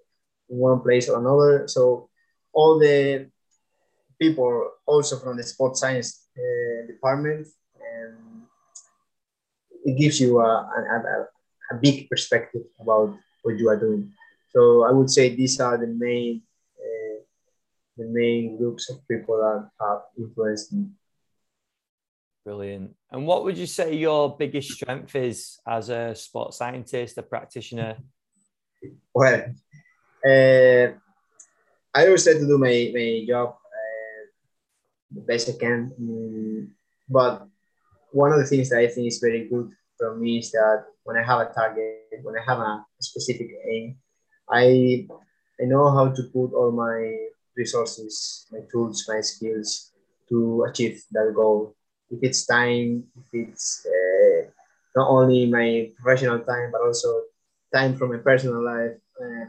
in 0.50 0.58
one 0.58 0.82
place 0.82 1.10
or 1.10 1.20
another. 1.20 1.68
So 1.68 2.10
all 2.54 2.78
the 2.80 3.30
people 4.20 4.72
also 4.86 5.18
from 5.20 5.38
the 5.38 5.44
sports 5.44 5.80
science 5.80 6.28
uh, 6.38 6.88
department 6.88 7.48
and 7.80 8.44
it 9.86 9.98
gives 9.98 10.20
you 10.20 10.40
a, 10.40 10.52
a, 10.52 11.26
a 11.72 11.76
big 11.80 12.10
perspective 12.10 12.64
about 12.80 13.16
what 13.44 13.58
you 13.58 13.70
are 13.70 13.80
doing 13.80 14.12
so 14.56 14.86
I 14.86 14.92
would 14.92 15.10
say 15.10 15.36
these 15.36 15.60
are 15.60 15.78
the 15.78 15.88
main 15.88 16.42
uh, 16.80 17.20
the 17.98 18.06
main 18.08 18.58
groups 18.58 18.90
of 18.90 19.06
people 19.08 19.36
that 19.38 19.70
have 19.84 20.02
influenced 20.18 20.72
me. 20.72 20.88
Brilliant. 22.46 22.96
And 23.12 23.28
what 23.28 23.44
would 23.44 23.58
you 23.58 23.66
say 23.66 23.96
your 23.96 24.38
biggest 24.38 24.72
strength 24.72 25.16
is 25.16 25.60
as 25.68 25.90
a 25.90 26.16
sports 26.16 26.58
scientist, 26.58 27.18
a 27.18 27.24
practitioner? 27.24 27.98
Well, 29.14 29.56
uh, 30.24 30.88
I 31.96 32.06
always 32.06 32.24
try 32.24 32.34
to 32.34 32.48
do 32.48 32.58
my, 32.58 32.92
my 32.94 33.26
job 33.28 33.50
uh, 33.50 34.22
the 35.12 35.22
best 35.22 35.50
I 35.50 35.58
can. 35.60 35.92
Mm, 36.00 36.70
but 37.10 37.48
one 38.12 38.32
of 38.32 38.38
the 38.38 38.46
things 38.46 38.70
that 38.70 38.80
I 38.80 38.88
think 38.88 39.08
is 39.08 39.20
very 39.20 39.50
good 39.50 39.72
for 39.98 40.16
me 40.16 40.38
is 40.38 40.52
that 40.52 40.86
when 41.04 41.18
I 41.18 41.24
have 41.24 41.40
a 41.40 41.52
target, 41.52 42.22
when 42.22 42.36
I 42.38 42.44
have 42.46 42.60
a 42.60 42.86
specific 43.02 43.50
aim, 43.68 43.98
I 44.50 45.08
I 45.62 45.66
know 45.66 45.90
how 45.92 46.10
to 46.10 46.24
put 46.34 46.54
all 46.54 46.72
my 46.72 47.30
resources, 47.56 48.46
my 48.52 48.60
tools, 48.72 49.06
my 49.08 49.22
skills 49.22 49.92
to 50.30 50.66
achieve 50.70 51.04
that 51.12 51.34
goal. 51.36 51.76
If 52.12 52.20
it's 52.22 52.46
time, 52.46 53.06
if 53.18 53.26
it's 53.34 53.86
uh, 53.86 54.50
not 54.96 55.10
only 55.10 55.46
my 55.48 55.92
professional 55.98 56.40
time, 56.40 56.72
but 56.72 56.82
also 56.82 57.24
time 57.74 57.96
from 57.96 58.12
my 58.12 58.20
personal 58.20 58.64
life, 58.64 58.98
uh, 59.22 59.46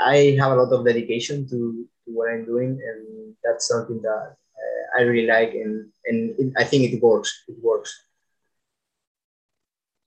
I 0.00 0.36
have 0.38 0.52
a 0.52 0.56
lot 0.62 0.72
of 0.72 0.86
dedication 0.86 1.48
to, 1.48 1.86
to 2.04 2.08
what 2.12 2.30
I'm 2.30 2.44
doing, 2.44 2.78
and 2.80 3.34
that's 3.44 3.66
something 3.66 4.00
that 4.02 4.36
uh, 4.36 4.98
I 4.98 5.02
really 5.02 5.26
like, 5.26 5.54
and 5.54 5.90
and 6.06 6.34
it, 6.38 6.52
I 6.56 6.64
think 6.64 6.92
it 6.92 7.02
works. 7.02 7.44
It 7.48 7.56
works. 7.62 7.92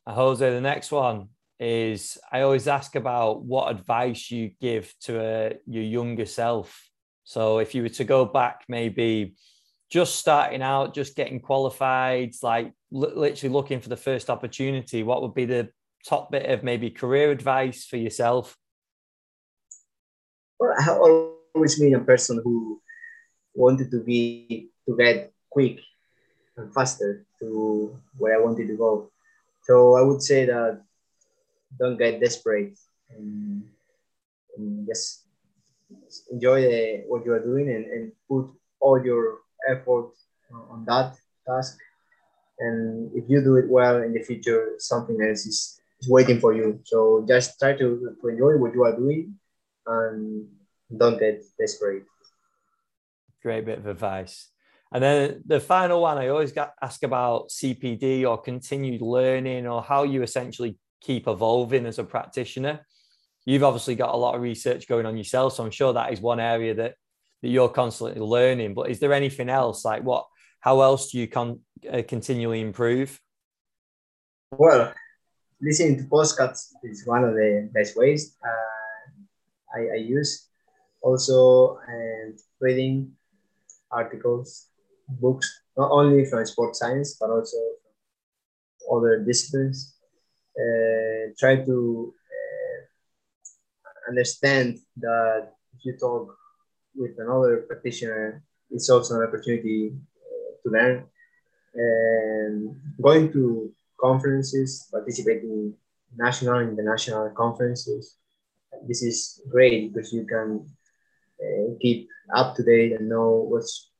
Jose, 0.07 0.49
the 0.49 0.61
next 0.61 0.91
one 0.91 1.29
is 1.61 2.17
I 2.31 2.41
always 2.41 2.67
ask 2.67 2.95
about 2.95 3.43
what 3.43 3.69
advice 3.69 4.31
you 4.31 4.49
give 4.59 4.91
to 5.01 5.23
uh, 5.23 5.49
your 5.67 5.83
younger 5.83 6.25
self. 6.25 6.89
So 7.23 7.59
if 7.59 7.75
you 7.75 7.83
were 7.83 7.89
to 7.89 8.03
go 8.03 8.25
back, 8.25 8.63
maybe 8.67 9.35
just 9.91 10.15
starting 10.15 10.63
out, 10.63 10.95
just 10.95 11.15
getting 11.15 11.39
qualified, 11.39 12.33
like 12.41 12.73
li- 12.89 13.13
literally 13.13 13.53
looking 13.53 13.79
for 13.79 13.89
the 13.89 13.95
first 13.95 14.31
opportunity, 14.31 15.03
what 15.03 15.21
would 15.21 15.35
be 15.35 15.45
the 15.45 15.69
top 16.03 16.31
bit 16.31 16.49
of 16.49 16.63
maybe 16.63 16.89
career 16.89 17.29
advice 17.29 17.85
for 17.85 17.97
yourself? 17.97 18.57
Well, 20.59 20.73
I 20.79 20.89
always 21.53 21.79
been 21.79 21.93
a 21.93 21.99
person 21.99 22.41
who 22.43 22.81
wanted 23.53 23.91
to 23.91 23.99
be 23.99 24.71
to 24.87 24.97
get 24.97 25.31
quick 25.51 25.79
and 26.57 26.73
faster 26.73 27.23
to 27.39 27.95
where 28.17 28.35
I 28.35 28.43
wanted 28.43 28.67
to 28.67 28.77
go. 28.77 29.11
So 29.63 29.95
I 29.95 30.01
would 30.01 30.23
say 30.23 30.45
that 30.45 30.81
don't 31.79 31.97
get 31.97 32.19
desperate 32.19 32.77
and, 33.15 33.63
and 34.57 34.87
just 34.87 35.25
enjoy 36.31 36.61
the, 36.61 37.03
what 37.07 37.25
you 37.25 37.33
are 37.33 37.43
doing 37.43 37.69
and, 37.69 37.85
and 37.85 38.11
put 38.27 38.49
all 38.79 39.03
your 39.03 39.39
effort 39.69 40.11
on 40.69 40.85
that 40.85 41.15
task. 41.47 41.77
And 42.59 43.11
if 43.15 43.29
you 43.29 43.41
do 43.41 43.57
it 43.57 43.69
well 43.69 44.01
in 44.03 44.13
the 44.13 44.21
future 44.21 44.75
something 44.77 45.19
else 45.21 45.45
is, 45.45 45.81
is 45.99 46.09
waiting 46.09 46.39
for 46.39 46.53
you. 46.53 46.79
So 46.83 47.25
just 47.27 47.59
try 47.59 47.73
to, 47.73 48.15
to 48.21 48.27
enjoy 48.27 48.57
what 48.57 48.73
you 48.73 48.83
are 48.83 48.95
doing 48.95 49.35
and 49.85 50.47
don't 50.95 51.19
get 51.19 51.43
desperate. 51.59 52.03
Great 53.41 53.65
bit 53.65 53.79
of 53.79 53.87
advice. 53.87 54.49
And 54.93 55.01
then 55.01 55.41
the 55.45 55.61
final 55.61 56.01
one 56.01 56.17
i 56.17 56.27
always 56.27 56.51
got 56.51 56.73
ask 56.81 57.01
about 57.03 57.47
cpd 57.47 58.27
or 58.27 58.37
continued 58.37 59.01
learning 59.01 59.65
or 59.65 59.81
how 59.81 60.03
you 60.03 60.21
essentially 60.21 60.77
keep 61.01 61.27
evolving 61.27 61.85
as 61.85 61.99
a 61.99 62.03
practitioner. 62.03 62.85
You've 63.45 63.63
obviously 63.63 63.95
got 63.95 64.13
a 64.13 64.17
lot 64.17 64.35
of 64.35 64.41
research 64.41 64.87
going 64.87 65.05
on 65.05 65.17
yourself, 65.17 65.53
so 65.53 65.63
I'm 65.63 65.71
sure 65.71 65.93
that 65.93 66.13
is 66.13 66.21
one 66.21 66.39
area 66.39 66.73
that 66.75 66.95
that 67.41 67.49
you're 67.49 67.69
constantly 67.69 68.21
learning. 68.21 68.75
But 68.75 68.91
is 68.91 68.99
there 68.99 69.13
anything 69.13 69.49
else 69.49 69.83
like 69.83 70.03
what? 70.03 70.27
How 70.59 70.81
else 70.81 71.11
do 71.11 71.17
you 71.17 71.27
con- 71.27 71.61
uh, 71.91 72.03
continually 72.07 72.61
improve? 72.61 73.19
Well, 74.51 74.93
listening 75.59 75.97
to 75.97 76.03
podcasts 76.03 76.69
is 76.83 77.03
one 77.05 77.23
of 77.23 77.33
the 77.33 77.69
best 77.73 77.97
ways 77.97 78.37
uh, 78.45 79.79
I, 79.79 79.95
I, 79.95 79.97
use. 79.97 80.49
Also, 81.01 81.79
and 81.87 82.37
reading 82.59 83.13
articles, 83.91 84.67
books, 85.09 85.61
not 85.77 85.89
only 85.89 86.25
from 86.25 86.45
sports 86.45 86.77
science 86.79 87.17
but 87.19 87.31
also 87.31 87.57
other 88.91 89.23
disciplines 89.25 89.95
uh, 90.61 91.33
try 91.39 91.55
to 91.65 92.13
uh, 92.35 92.79
understand 94.09 94.79
that 94.97 95.53
if 95.75 95.85
you 95.85 95.97
talk 95.97 96.35
with 96.95 97.13
another 97.19 97.65
practitioner, 97.67 98.43
it's 98.69 98.89
also 98.89 99.19
an 99.19 99.27
opportunity 99.27 99.93
uh, 99.93 100.51
to 100.63 100.69
learn. 100.71 101.05
and 101.73 102.75
going 103.01 103.31
to 103.33 103.71
conferences, 103.99 104.87
participating 104.91 105.51
in 105.51 105.73
national 106.17 106.57
and 106.59 106.71
international 106.77 107.29
conferences. 107.31 108.17
This 108.87 109.03
is 109.03 109.41
great 109.49 109.93
because 109.93 110.13
you 110.13 110.25
can 110.25 110.65
uh, 111.41 111.75
keep 111.81 112.09
up 112.35 112.55
to 112.55 112.63
date 112.63 112.93
and 112.93 113.09
know 113.09 113.45
what's 113.49 113.91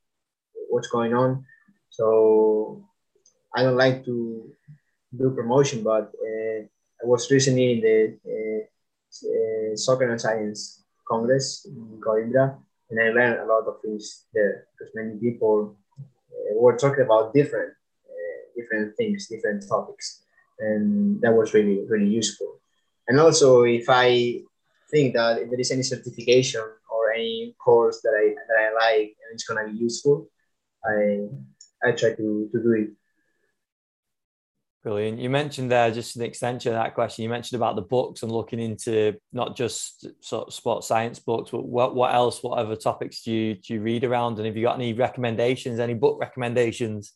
what's 0.70 0.88
going 0.89 1.14
on. 1.14 1.45
So 1.89 2.86
I 3.55 3.64
don't 3.64 3.78
like 3.78 4.05
to 4.05 4.51
do 5.18 5.32
promotion, 5.32 5.84
but 5.84 6.12
uh, 6.16 6.62
I 7.01 7.05
was 7.05 7.30
recently 7.30 7.74
in 7.74 7.82
the 7.82 8.18
uh, 8.26 8.62
uh, 9.28 9.76
Soccer 9.76 10.09
and 10.09 10.22
Science 10.22 10.84
Congress 11.07 11.66
in 11.66 11.99
Coimbra, 11.99 12.57
and 12.89 12.99
I 12.99 13.09
learned 13.09 13.39
a 13.39 13.45
lot 13.45 13.68
of 13.68 13.82
things 13.82 14.26
there 14.34 14.68
because 14.72 14.93
many 14.95 15.18
people 15.20 15.76
were 16.55 16.78
talking 16.78 17.03
about 17.03 17.34
different 17.34 17.74
different 18.55 18.95
things, 18.95 19.28
different 19.28 19.68
topics, 19.68 20.24
and 20.59 21.20
that 21.22 21.34
was 21.34 21.53
really 21.53 21.86
really 21.88 22.09
useful. 22.09 22.59
And 23.07 23.20
also, 23.20 23.64
if 23.64 23.86
I 23.89 24.41
think 24.91 25.14
that 25.16 25.41
if 25.41 25.49
there 25.49 25.59
is 25.59 25.72
any 25.72 25.84
certification 25.84 26.62
or 26.62 27.12
any 27.14 27.55
course 27.64 28.01
that 28.01 28.14
I 28.16 28.36
that 28.47 28.59
I 28.64 28.74
like 28.74 29.16
and 29.22 29.34
it's 29.34 29.43
gonna 29.43 29.68
be 29.68 29.78
useful, 29.78 30.30
I 30.86 31.28
I 31.84 31.91
try 31.91 32.12
to, 32.12 32.49
to 32.51 32.57
do 32.64 32.72
it. 32.74 32.89
Brilliant. 34.84 35.20
You 35.20 35.30
mentioned 35.30 35.72
there 35.72 35.92
just 35.92 36.16
an 36.16 36.24
extension 36.24 36.74
of 36.74 36.82
that 36.82 36.96
question. 36.96 37.22
You 37.22 37.30
mentioned 37.30 37.60
about 37.60 37.76
the 37.76 37.84
books 37.84 38.24
and 38.24 38.32
looking 38.32 38.60
into 38.60 39.16
not 39.32 39.56
just 39.56 40.08
sort 40.24 40.48
of 40.48 40.54
sports 40.56 40.88
science 40.88 41.20
books, 41.20 41.52
but 41.52 41.64
what, 41.66 41.94
what 41.94 42.16
else, 42.16 42.42
what 42.42 42.58
other 42.58 42.76
topics 42.76 43.22
do 43.22 43.32
you 43.32 43.54
do 43.54 43.76
you 43.76 43.82
read 43.82 44.04
around? 44.04 44.38
And 44.38 44.48
have 44.48 44.58
you 44.58 44.64
got 44.64 44.76
any 44.76 44.94
recommendations, 44.94 45.80
any 45.80 45.94
book 45.94 46.18
recommendations? 46.20 47.14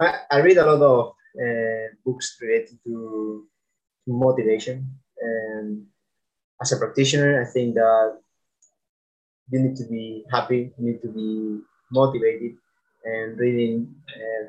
I, 0.00 0.16
I 0.30 0.38
read 0.40 0.58
a 0.58 0.66
lot 0.66 0.82
of 0.82 1.14
uh, 1.40 1.94
books 2.04 2.36
related 2.42 2.78
to 2.84 3.46
motivation. 4.06 4.86
And 5.18 5.86
as 6.60 6.72
a 6.72 6.76
practitioner, 6.76 7.40
I 7.40 7.46
think 7.46 7.76
that 7.76 8.18
you 9.50 9.60
need 9.60 9.76
to 9.76 9.84
be 9.84 10.24
happy, 10.30 10.72
you 10.78 10.92
need 10.92 11.00
to 11.00 11.08
be 11.08 11.60
motivated, 11.90 12.56
and 13.04 13.38
reading 13.38 13.94
uh, 14.08 14.48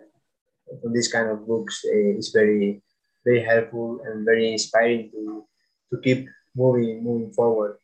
from 0.81 0.93
this 0.93 1.11
kind 1.11 1.29
of 1.29 1.47
books 1.47 1.83
uh, 1.85 2.17
is 2.17 2.29
very 2.29 2.81
very 3.25 3.43
helpful 3.43 4.01
and 4.05 4.25
very 4.25 4.51
inspiring 4.51 5.09
to 5.11 5.45
to 5.91 6.01
keep 6.01 6.27
moving 6.55 7.03
moving 7.03 7.31
forward. 7.31 7.77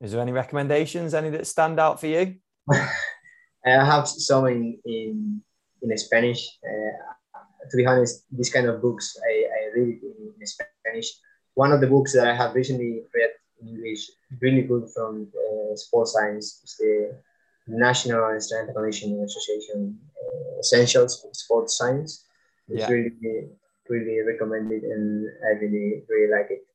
Is 0.00 0.12
there 0.12 0.20
any 0.20 0.32
recommendations? 0.32 1.14
Any 1.14 1.30
that 1.30 1.46
stand 1.46 1.80
out 1.80 2.00
for 2.00 2.06
you? 2.06 2.36
I 2.72 3.84
have 3.84 4.08
some 4.08 4.46
in 4.46 4.78
in, 4.84 5.42
in 5.82 5.98
Spanish. 5.98 6.46
Uh, 6.64 7.38
to 7.70 7.76
be 7.76 7.86
honest, 7.86 8.24
this 8.30 8.52
kind 8.52 8.66
of 8.66 8.80
books 8.80 9.16
I, 9.28 9.44
I 9.44 9.78
read 9.78 10.00
in, 10.02 10.32
in 10.40 10.46
Spanish. 10.46 11.12
One 11.54 11.72
of 11.72 11.80
the 11.80 11.86
books 11.86 12.14
that 12.14 12.26
I 12.26 12.34
have 12.34 12.54
recently 12.54 13.02
read 13.14 13.30
in 13.60 13.68
English, 13.68 14.10
really 14.40 14.62
good 14.62 14.88
from 14.94 15.28
uh, 15.34 15.76
sports 15.76 16.12
science, 16.12 16.62
is 16.64 16.76
the 16.78 17.18
National 17.68 18.26
and 18.26 18.74
Conditioning 18.74 19.22
Association 19.22 19.98
uh, 20.16 20.58
Essentials 20.58 21.24
of 21.24 21.36
Sports 21.36 21.76
Science. 21.76 22.24
It's 22.68 22.80
yeah. 22.80 22.88
really, 22.88 23.48
really 23.88 24.20
recommended, 24.26 24.82
and 24.82 25.28
I 25.44 25.58
really, 25.58 26.02
really 26.08 26.32
like 26.32 26.50
it. 26.50 26.66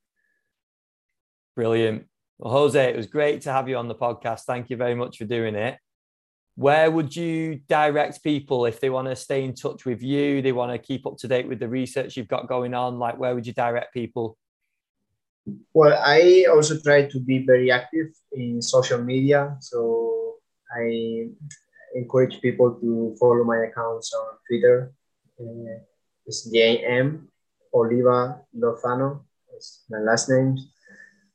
Brilliant. 1.55 2.05
Well, 2.39 2.53
Jose, 2.53 2.89
it 2.89 2.95
was 2.95 3.07
great 3.07 3.41
to 3.41 3.51
have 3.51 3.69
you 3.69 3.77
on 3.77 3.87
the 3.87 3.95
podcast. 3.95 4.41
Thank 4.41 4.69
you 4.69 4.77
very 4.77 4.95
much 4.95 5.17
for 5.17 5.25
doing 5.25 5.55
it. 5.55 5.77
Where 6.55 6.89
would 6.89 7.15
you 7.15 7.61
direct 7.67 8.23
people 8.23 8.65
if 8.65 8.79
they 8.79 8.89
want 8.89 9.07
to 9.07 9.15
stay 9.15 9.43
in 9.43 9.55
touch 9.55 9.85
with 9.85 10.03
you? 10.03 10.41
They 10.41 10.51
want 10.51 10.71
to 10.71 10.77
keep 10.77 11.07
up 11.07 11.17
to 11.17 11.27
date 11.27 11.47
with 11.47 11.59
the 11.59 11.67
research 11.67 12.15
you've 12.15 12.27
got 12.27 12.47
going 12.47 12.73
on. 12.73 12.99
Like, 12.99 13.17
where 13.17 13.33
would 13.33 13.47
you 13.47 13.53
direct 13.53 13.93
people? 13.93 14.37
Well, 15.73 15.99
I 15.99 16.45
also 16.51 16.79
try 16.79 17.05
to 17.05 17.19
be 17.19 17.45
very 17.45 17.71
active 17.71 18.09
in 18.31 18.61
social 18.61 19.01
media. 19.03 19.57
So 19.61 20.12
I 20.73 21.29
encourage 21.95 22.41
people 22.41 22.73
to 22.81 23.15
follow 23.19 23.43
my 23.43 23.69
accounts 23.69 24.13
on 24.13 24.37
Twitter. 24.47 24.93
Uh, 25.39 25.79
it's 26.25 26.49
JM 26.49 27.27
Oliva 27.73 28.41
Lozano. 28.57 29.25
That's 29.51 29.85
my 29.89 29.99
last 29.99 30.29
name. 30.29 30.57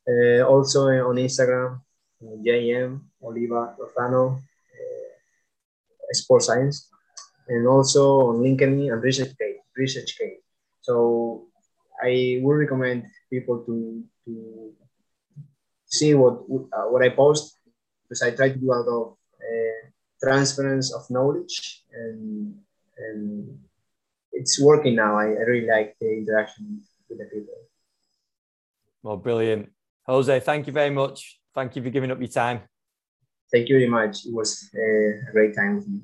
Uh, 0.09 0.43
also 0.43 0.89
on 0.89 1.17
Instagram, 1.17 1.81
JM 2.23 3.01
Oliva 3.23 3.77
Lozano, 3.79 4.39
uh, 4.39 6.13
Sports 6.13 6.47
Science, 6.47 6.89
and 7.49 7.67
also 7.67 8.33
on 8.33 8.43
LinkedIn 8.43 8.93
and 8.93 9.03
ResearchGate. 9.03 9.63
ResearchGate. 9.79 10.43
So 10.81 11.47
I 12.03 12.41
would 12.43 12.55
recommend 12.55 13.07
people 13.31 13.63
to 13.67 14.03
to 14.25 14.73
see 15.87 16.15
what 16.15 16.41
uh, 16.73 16.89
what 16.89 17.03
I 17.03 17.11
post 17.11 17.59
because 18.09 18.23
I 18.23 18.31
try 18.31 18.49
to 18.51 18.59
do 18.59 18.73
a 18.73 18.75
lot 18.75 18.89
of 18.89 19.03
uh, 19.13 19.18
transference 20.23 20.93
of 20.93 21.09
knowledge 21.11 21.85
and 21.93 22.55
and 22.99 23.59
it's 24.33 24.61
working 24.61 24.97
now. 24.97 25.19
I, 25.19 25.27
I 25.27 25.43
really 25.47 25.67
like 25.67 25.97
the 26.01 26.19
interaction 26.19 26.83
with 27.09 27.19
the 27.19 27.25
people. 27.25 27.55
Well, 29.03 29.17
brilliant. 29.17 29.71
Jose, 30.07 30.41
thank 30.41 30.67
you 30.67 30.73
very 30.73 30.91
much. 30.91 31.39
Thank 31.55 31.77
you 31.77 31.83
for 31.83 31.91
giving 31.91 32.11
up 32.11 32.19
your 32.19 32.29
time. 32.29 32.63
Thank 33.51 33.69
you 33.69 33.77
very 33.77 33.89
much. 33.89 34.27
It 34.27 34.35
was 34.35 34.71
uh, 34.75 35.29
a 35.29 35.33
great 35.33 35.55
time 35.55 35.77
with 35.77 35.89
you. 35.89 36.01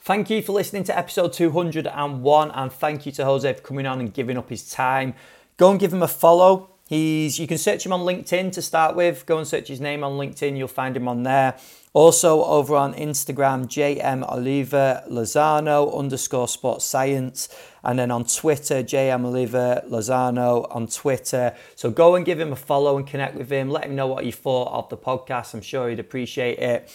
Thank 0.00 0.30
you 0.30 0.42
for 0.42 0.52
listening 0.52 0.84
to 0.84 0.98
episode 0.98 1.32
201 1.32 2.50
and 2.50 2.72
thank 2.72 3.06
you 3.06 3.12
to 3.12 3.24
Jose 3.24 3.52
for 3.52 3.60
coming 3.60 3.86
on 3.86 4.00
and 4.00 4.12
giving 4.12 4.36
up 4.36 4.50
his 4.50 4.68
time. 4.68 5.14
Go 5.56 5.70
and 5.70 5.78
give 5.78 5.92
him 5.92 6.02
a 6.02 6.08
follow. 6.08 6.71
He's 6.92 7.38
you 7.38 7.46
can 7.46 7.56
search 7.56 7.86
him 7.86 7.92
on 7.94 8.00
LinkedIn 8.00 8.52
to 8.52 8.60
start 8.60 8.94
with. 8.94 9.24
Go 9.24 9.38
and 9.38 9.48
search 9.48 9.68
his 9.68 9.80
name 9.80 10.04
on 10.04 10.18
LinkedIn, 10.18 10.58
you'll 10.58 10.68
find 10.68 10.94
him 10.94 11.08
on 11.08 11.22
there. 11.22 11.56
Also 11.94 12.44
over 12.44 12.76
on 12.76 12.92
Instagram, 12.92 13.64
JM 13.66 14.30
Oliva 14.30 15.02
Lozano 15.10 15.96
underscore 15.96 16.48
sports 16.48 16.84
science. 16.84 17.48
And 17.82 17.98
then 17.98 18.10
on 18.10 18.26
Twitter, 18.26 18.82
JM 18.82 19.24
Oliva 19.24 19.82
Lozano 19.88 20.66
on 20.70 20.86
Twitter. 20.86 21.56
So 21.76 21.90
go 21.90 22.14
and 22.14 22.26
give 22.26 22.38
him 22.38 22.52
a 22.52 22.56
follow 22.56 22.98
and 22.98 23.06
connect 23.06 23.36
with 23.36 23.50
him. 23.50 23.70
Let 23.70 23.84
him 23.84 23.96
know 23.96 24.06
what 24.06 24.26
you 24.26 24.32
thought 24.32 24.70
of 24.74 24.90
the 24.90 24.98
podcast. 24.98 25.54
I'm 25.54 25.62
sure 25.62 25.88
he'd 25.88 25.98
appreciate 25.98 26.58
it. 26.58 26.92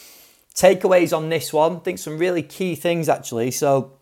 Takeaways 0.54 1.12
on 1.12 1.30
this 1.30 1.52
one, 1.52 1.78
I 1.78 1.80
think 1.80 1.98
some 1.98 2.20
really 2.20 2.44
key 2.44 2.76
things 2.76 3.10
actually. 3.10 3.50
So 3.50 3.94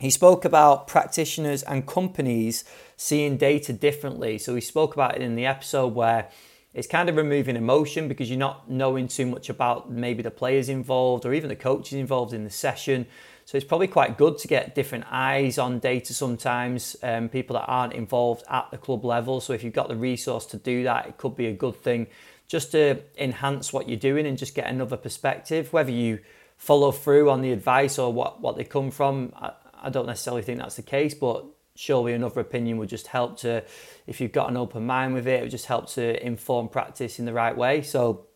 he 0.00 0.10
spoke 0.10 0.44
about 0.44 0.88
practitioners 0.88 1.62
and 1.62 1.86
companies 1.86 2.64
seeing 2.98 3.36
data 3.36 3.72
differently. 3.72 4.38
So 4.38 4.54
we 4.54 4.60
spoke 4.60 4.92
about 4.92 5.14
it 5.14 5.22
in 5.22 5.36
the 5.36 5.46
episode 5.46 5.94
where 5.94 6.28
it's 6.74 6.88
kind 6.88 7.08
of 7.08 7.16
removing 7.16 7.54
emotion 7.54 8.08
because 8.08 8.28
you're 8.28 8.38
not 8.38 8.68
knowing 8.68 9.06
too 9.06 9.24
much 9.24 9.48
about 9.48 9.88
maybe 9.88 10.20
the 10.20 10.32
players 10.32 10.68
involved 10.68 11.24
or 11.24 11.32
even 11.32 11.48
the 11.48 11.56
coaches 11.56 11.92
involved 11.92 12.34
in 12.34 12.42
the 12.42 12.50
session. 12.50 13.06
So 13.44 13.56
it's 13.56 13.64
probably 13.64 13.86
quite 13.86 14.18
good 14.18 14.36
to 14.38 14.48
get 14.48 14.74
different 14.74 15.04
eyes 15.10 15.58
on 15.58 15.78
data 15.78 16.12
sometimes, 16.12 16.96
um, 17.04 17.28
people 17.28 17.54
that 17.54 17.66
aren't 17.66 17.92
involved 17.92 18.42
at 18.50 18.68
the 18.72 18.78
club 18.78 19.04
level. 19.04 19.40
So 19.40 19.52
if 19.52 19.62
you've 19.62 19.72
got 19.72 19.88
the 19.88 19.96
resource 19.96 20.44
to 20.46 20.56
do 20.56 20.82
that, 20.82 21.06
it 21.06 21.18
could 21.18 21.36
be 21.36 21.46
a 21.46 21.52
good 21.52 21.76
thing 21.76 22.08
just 22.48 22.72
to 22.72 23.00
enhance 23.16 23.72
what 23.72 23.88
you're 23.88 23.96
doing 23.96 24.26
and 24.26 24.36
just 24.36 24.56
get 24.56 24.66
another 24.66 24.96
perspective. 24.96 25.72
Whether 25.72 25.92
you 25.92 26.18
follow 26.56 26.90
through 26.90 27.30
on 27.30 27.42
the 27.42 27.52
advice 27.52 27.96
or 27.96 28.12
what, 28.12 28.40
what 28.40 28.56
they 28.56 28.64
come 28.64 28.90
from, 28.90 29.32
I, 29.36 29.52
I 29.82 29.90
don't 29.90 30.06
necessarily 30.06 30.42
think 30.42 30.58
that's 30.58 30.76
the 30.76 30.82
case, 30.82 31.14
but 31.14 31.46
surely 31.78 32.12
another 32.12 32.40
opinion 32.40 32.76
would 32.76 32.88
just 32.88 33.06
help 33.06 33.38
to, 33.38 33.62
if 34.08 34.20
you've 34.20 34.32
got 34.32 34.50
an 34.50 34.56
open 34.56 34.84
mind 34.84 35.14
with 35.14 35.28
it, 35.28 35.38
it 35.38 35.42
would 35.42 35.50
just 35.50 35.66
help 35.66 35.88
to 35.88 36.26
inform 36.26 36.68
practice 36.68 37.20
in 37.20 37.24
the 37.24 37.32
right 37.32 37.56
way. 37.56 37.82
So 37.82 38.26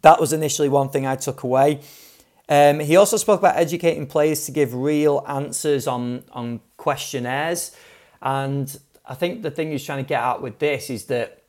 that 0.00 0.18
was 0.18 0.32
initially 0.32 0.70
one 0.70 0.88
thing 0.88 1.06
I 1.06 1.16
took 1.16 1.42
away. 1.42 1.80
Um, 2.48 2.80
he 2.80 2.96
also 2.96 3.18
spoke 3.18 3.40
about 3.40 3.56
educating 3.56 4.06
players 4.06 4.46
to 4.46 4.52
give 4.52 4.72
real 4.72 5.22
answers 5.28 5.86
on, 5.86 6.24
on 6.32 6.60
questionnaires. 6.78 7.76
And 8.22 8.74
I 9.04 9.14
think 9.14 9.42
the 9.42 9.50
thing 9.50 9.70
he's 9.70 9.84
trying 9.84 10.02
to 10.02 10.08
get 10.08 10.22
at 10.22 10.40
with 10.40 10.58
this 10.58 10.88
is 10.88 11.04
that 11.06 11.42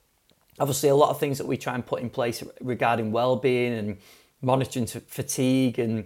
obviously 0.60 0.90
a 0.90 0.96
lot 0.96 1.10
of 1.10 1.22
things 1.22 1.38
that 1.38 1.48
we 1.48 1.56
try 1.56 1.74
and 1.74 1.86
put 1.86 2.02
in 2.02 2.10
place 2.10 2.44
regarding 2.60 3.14
well-being 3.14 3.74
and 3.74 3.98
monitoring 4.42 4.88
fatigue 4.88 5.80
and 5.80 6.06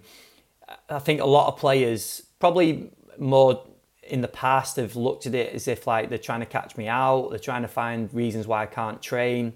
I 0.89 0.99
think 0.99 1.21
a 1.21 1.25
lot 1.25 1.47
of 1.47 1.57
players 1.59 2.21
probably 2.39 2.91
more 3.17 3.63
in 4.07 4.21
the 4.21 4.27
past 4.27 4.75
have 4.77 4.95
looked 4.95 5.25
at 5.25 5.35
it 5.35 5.53
as 5.53 5.67
if 5.67 5.87
like 5.87 6.09
they're 6.09 6.17
trying 6.17 6.41
to 6.41 6.45
catch 6.45 6.77
me 6.77 6.87
out, 6.87 7.29
they're 7.29 7.39
trying 7.39 7.61
to 7.61 7.67
find 7.67 8.13
reasons 8.13 8.47
why 8.47 8.63
I 8.63 8.65
can't 8.65 9.01
train. 9.01 9.53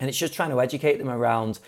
And 0.00 0.08
it's 0.08 0.18
just 0.18 0.34
trying 0.34 0.50
to 0.50 0.60
educate 0.60 0.98
them 0.98 1.08
around 1.08 1.58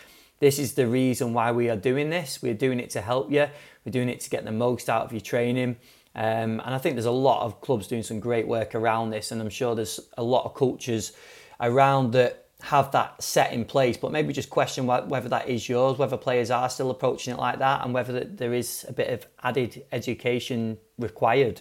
this 0.40 0.58
is 0.58 0.74
the 0.74 0.86
reason 0.86 1.32
why 1.32 1.50
we 1.52 1.68
are 1.68 1.76
doing 1.76 2.10
this. 2.10 2.40
We're 2.42 2.54
doing 2.54 2.78
it 2.78 2.90
to 2.90 3.00
help 3.00 3.30
you, 3.30 3.48
we're 3.84 3.92
doing 3.92 4.08
it 4.08 4.20
to 4.20 4.30
get 4.30 4.44
the 4.44 4.52
most 4.52 4.88
out 4.88 5.04
of 5.04 5.12
your 5.12 5.20
training. 5.20 5.76
Um, 6.14 6.60
and 6.64 6.74
I 6.74 6.78
think 6.78 6.96
there's 6.96 7.06
a 7.06 7.10
lot 7.10 7.44
of 7.44 7.60
clubs 7.60 7.86
doing 7.86 8.02
some 8.02 8.20
great 8.20 8.46
work 8.46 8.74
around 8.74 9.10
this, 9.10 9.30
and 9.30 9.40
I'm 9.40 9.50
sure 9.50 9.74
there's 9.74 10.00
a 10.16 10.22
lot 10.22 10.44
of 10.44 10.54
cultures 10.54 11.12
around 11.60 12.12
that 12.12 12.46
have 12.62 12.90
that 12.90 13.22
set 13.22 13.52
in 13.52 13.64
place, 13.64 13.96
but 13.96 14.10
maybe 14.10 14.32
just 14.32 14.50
question 14.50 14.86
whether 14.86 15.28
that 15.28 15.48
is 15.48 15.68
yours, 15.68 15.96
whether 15.96 16.16
players 16.16 16.50
are 16.50 16.68
still 16.68 16.90
approaching 16.90 17.34
it 17.34 17.38
like 17.38 17.60
that, 17.60 17.84
and 17.84 17.94
whether 17.94 18.24
there 18.24 18.52
is 18.52 18.84
a 18.88 18.92
bit 18.92 19.10
of 19.10 19.26
added 19.42 19.84
education 19.92 20.78
required. 20.98 21.60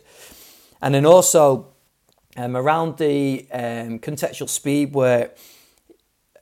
And 0.82 0.93
then 0.93 1.05
also 1.05 1.73
um, 2.36 2.55
around 2.55 2.97
the 2.97 3.47
um, 3.51 3.99
contextual 3.99 4.49
speed, 4.49 4.93
where 4.93 5.32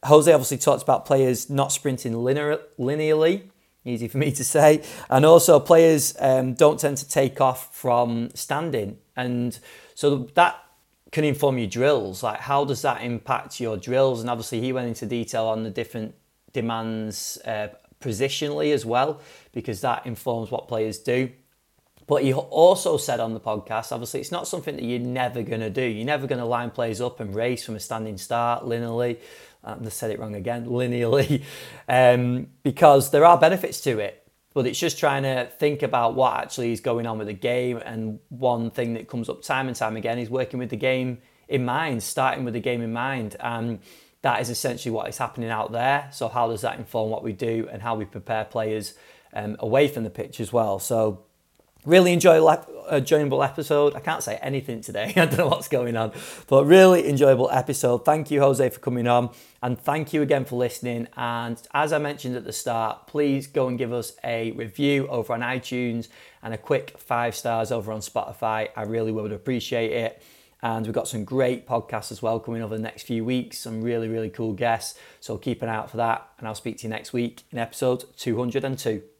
Jose 0.03 0.31
obviously 0.31 0.57
talked 0.57 0.83
about 0.83 1.05
players 1.05 1.49
not 1.49 1.71
sprinting 1.71 2.13
linear, 2.13 2.59
linearly, 2.77 3.49
easy 3.85 4.07
for 4.07 4.17
me 4.17 4.31
to 4.31 4.43
say, 4.43 4.83
and 5.09 5.25
also 5.25 5.59
players 5.59 6.15
um, 6.19 6.53
don't 6.53 6.79
tend 6.79 6.97
to 6.97 7.07
take 7.07 7.39
off 7.39 7.75
from 7.75 8.29
standing, 8.33 8.97
and 9.15 9.59
so 9.93 10.27
that 10.33 10.61
can 11.11 11.23
inform 11.23 11.57
your 11.57 11.67
drills. 11.67 12.23
Like, 12.23 12.41
how 12.41 12.65
does 12.65 12.81
that 12.81 13.01
impact 13.01 13.59
your 13.59 13.77
drills? 13.77 14.21
And 14.21 14.29
obviously, 14.29 14.59
he 14.59 14.73
went 14.73 14.87
into 14.87 15.05
detail 15.05 15.45
on 15.45 15.63
the 15.63 15.69
different 15.69 16.13
demands 16.51 17.37
uh, 17.45 17.69
positionally 18.01 18.73
as 18.73 18.85
well, 18.85 19.21
because 19.53 19.81
that 19.81 20.05
informs 20.05 20.51
what 20.51 20.67
players 20.67 20.99
do. 20.99 21.31
But 22.07 22.23
he 22.23 22.33
also 22.33 22.97
said 22.97 23.19
on 23.19 23.33
the 23.33 23.39
podcast, 23.39 23.91
obviously, 23.91 24.19
it's 24.19 24.31
not 24.31 24.47
something 24.47 24.75
that 24.75 24.83
you're 24.83 24.99
never 24.99 25.41
going 25.41 25.61
to 25.61 25.71
do. 25.71 25.81
You're 25.81 26.05
never 26.05 26.27
going 26.27 26.39
to 26.39 26.45
line 26.45 26.69
players 26.69 27.01
up 27.01 27.19
and 27.19 27.33
race 27.33 27.65
from 27.65 27.75
a 27.75 27.79
standing 27.79 28.17
start 28.17 28.63
linearly. 28.63 29.17
I 29.63 29.75
just 29.75 29.97
said 29.97 30.11
it 30.11 30.19
wrong 30.19 30.35
again, 30.35 30.65
linearly, 30.69 31.43
um, 31.89 32.47
because 32.61 33.09
there 33.09 33.25
are 33.25 33.37
benefits 33.37 33.81
to 33.81 33.99
it. 33.99 34.21
But 34.53 34.67
it's 34.67 34.79
just 34.79 34.99
trying 34.99 35.23
to 35.23 35.49
think 35.59 35.83
about 35.83 36.15
what 36.15 36.37
actually 36.37 36.71
is 36.71 36.79
going 36.79 37.07
on 37.07 37.17
with 37.17 37.27
the 37.27 37.33
game. 37.33 37.77
And 37.77 38.19
one 38.29 38.71
thing 38.71 38.93
that 38.93 39.09
comes 39.09 39.27
up 39.27 39.41
time 39.41 39.67
and 39.67 39.75
time 39.75 39.97
again 39.97 40.17
is 40.17 40.29
working 40.29 40.59
with 40.59 40.69
the 40.69 40.77
game 40.77 41.17
in 41.49 41.65
mind, 41.65 42.03
starting 42.03 42.45
with 42.45 42.53
the 42.53 42.61
game 42.61 42.81
in 42.81 42.93
mind. 42.93 43.35
And 43.39 43.79
that 44.21 44.39
is 44.39 44.49
essentially 44.49 44.93
what 44.93 45.09
is 45.09 45.17
happening 45.17 45.49
out 45.49 45.71
there. 45.71 46.09
So, 46.13 46.29
how 46.29 46.47
does 46.47 46.61
that 46.61 46.79
inform 46.79 47.09
what 47.09 47.21
we 47.21 47.33
do 47.33 47.67
and 47.69 47.81
how 47.81 47.95
we 47.95 48.05
prepare 48.05 48.45
players 48.45 48.93
um, 49.33 49.57
away 49.59 49.89
from 49.89 50.03
the 50.03 50.09
pitch 50.09 50.39
as 50.39 50.53
well? 50.53 50.79
So, 50.79 51.24
Really 51.85 52.13
enjoyable, 52.13 52.57
enjoyable 52.91 53.43
episode. 53.43 53.95
I 53.95 53.99
can't 53.99 54.23
say 54.23 54.37
anything 54.41 54.81
today. 54.81 55.13
I 55.15 55.25
don't 55.25 55.37
know 55.37 55.47
what's 55.47 55.67
going 55.67 55.95
on, 55.95 56.13
but 56.47 56.65
really 56.65 57.07
enjoyable 57.07 57.49
episode. 57.51 58.05
Thank 58.05 58.31
you, 58.31 58.39
Jose, 58.41 58.67
for 58.69 58.79
coming 58.79 59.07
on, 59.07 59.29
and 59.61 59.79
thank 59.79 60.13
you 60.13 60.21
again 60.21 60.45
for 60.45 60.55
listening. 60.55 61.07
And 61.15 61.61
as 61.73 61.93
I 61.93 61.99
mentioned 61.99 62.35
at 62.35 62.43
the 62.43 62.53
start, 62.53 63.07
please 63.07 63.47
go 63.47 63.67
and 63.67 63.77
give 63.77 63.93
us 63.93 64.13
a 64.23 64.51
review 64.51 65.07
over 65.07 65.33
on 65.33 65.41
iTunes 65.41 66.07
and 66.41 66.53
a 66.53 66.57
quick 66.57 66.97
five 66.97 67.35
stars 67.35 67.71
over 67.71 67.91
on 67.91 67.99
Spotify. 67.99 68.69
I 68.75 68.83
really 68.83 69.11
would 69.11 69.31
appreciate 69.31 69.91
it. 69.91 70.23
And 70.63 70.87
we've 70.87 70.95
got 70.95 71.07
some 71.07 71.25
great 71.25 71.67
podcasts 71.67 72.11
as 72.11 72.23
well 72.23 72.39
coming 72.39 72.63
over 72.63 72.75
the 72.75 72.81
next 72.81 73.03
few 73.03 73.23
weeks, 73.23 73.59
some 73.59 73.83
really, 73.83 74.07
really 74.07 74.31
cool 74.31 74.53
guests. 74.53 74.97
So 75.19 75.37
keep 75.37 75.61
an 75.61 75.69
eye 75.69 75.75
out 75.75 75.91
for 75.91 75.97
that. 75.97 76.27
And 76.39 76.47
I'll 76.47 76.55
speak 76.55 76.79
to 76.79 76.83
you 76.83 76.89
next 76.89 77.13
week 77.13 77.43
in 77.51 77.59
episode 77.59 78.05
202. 78.17 79.14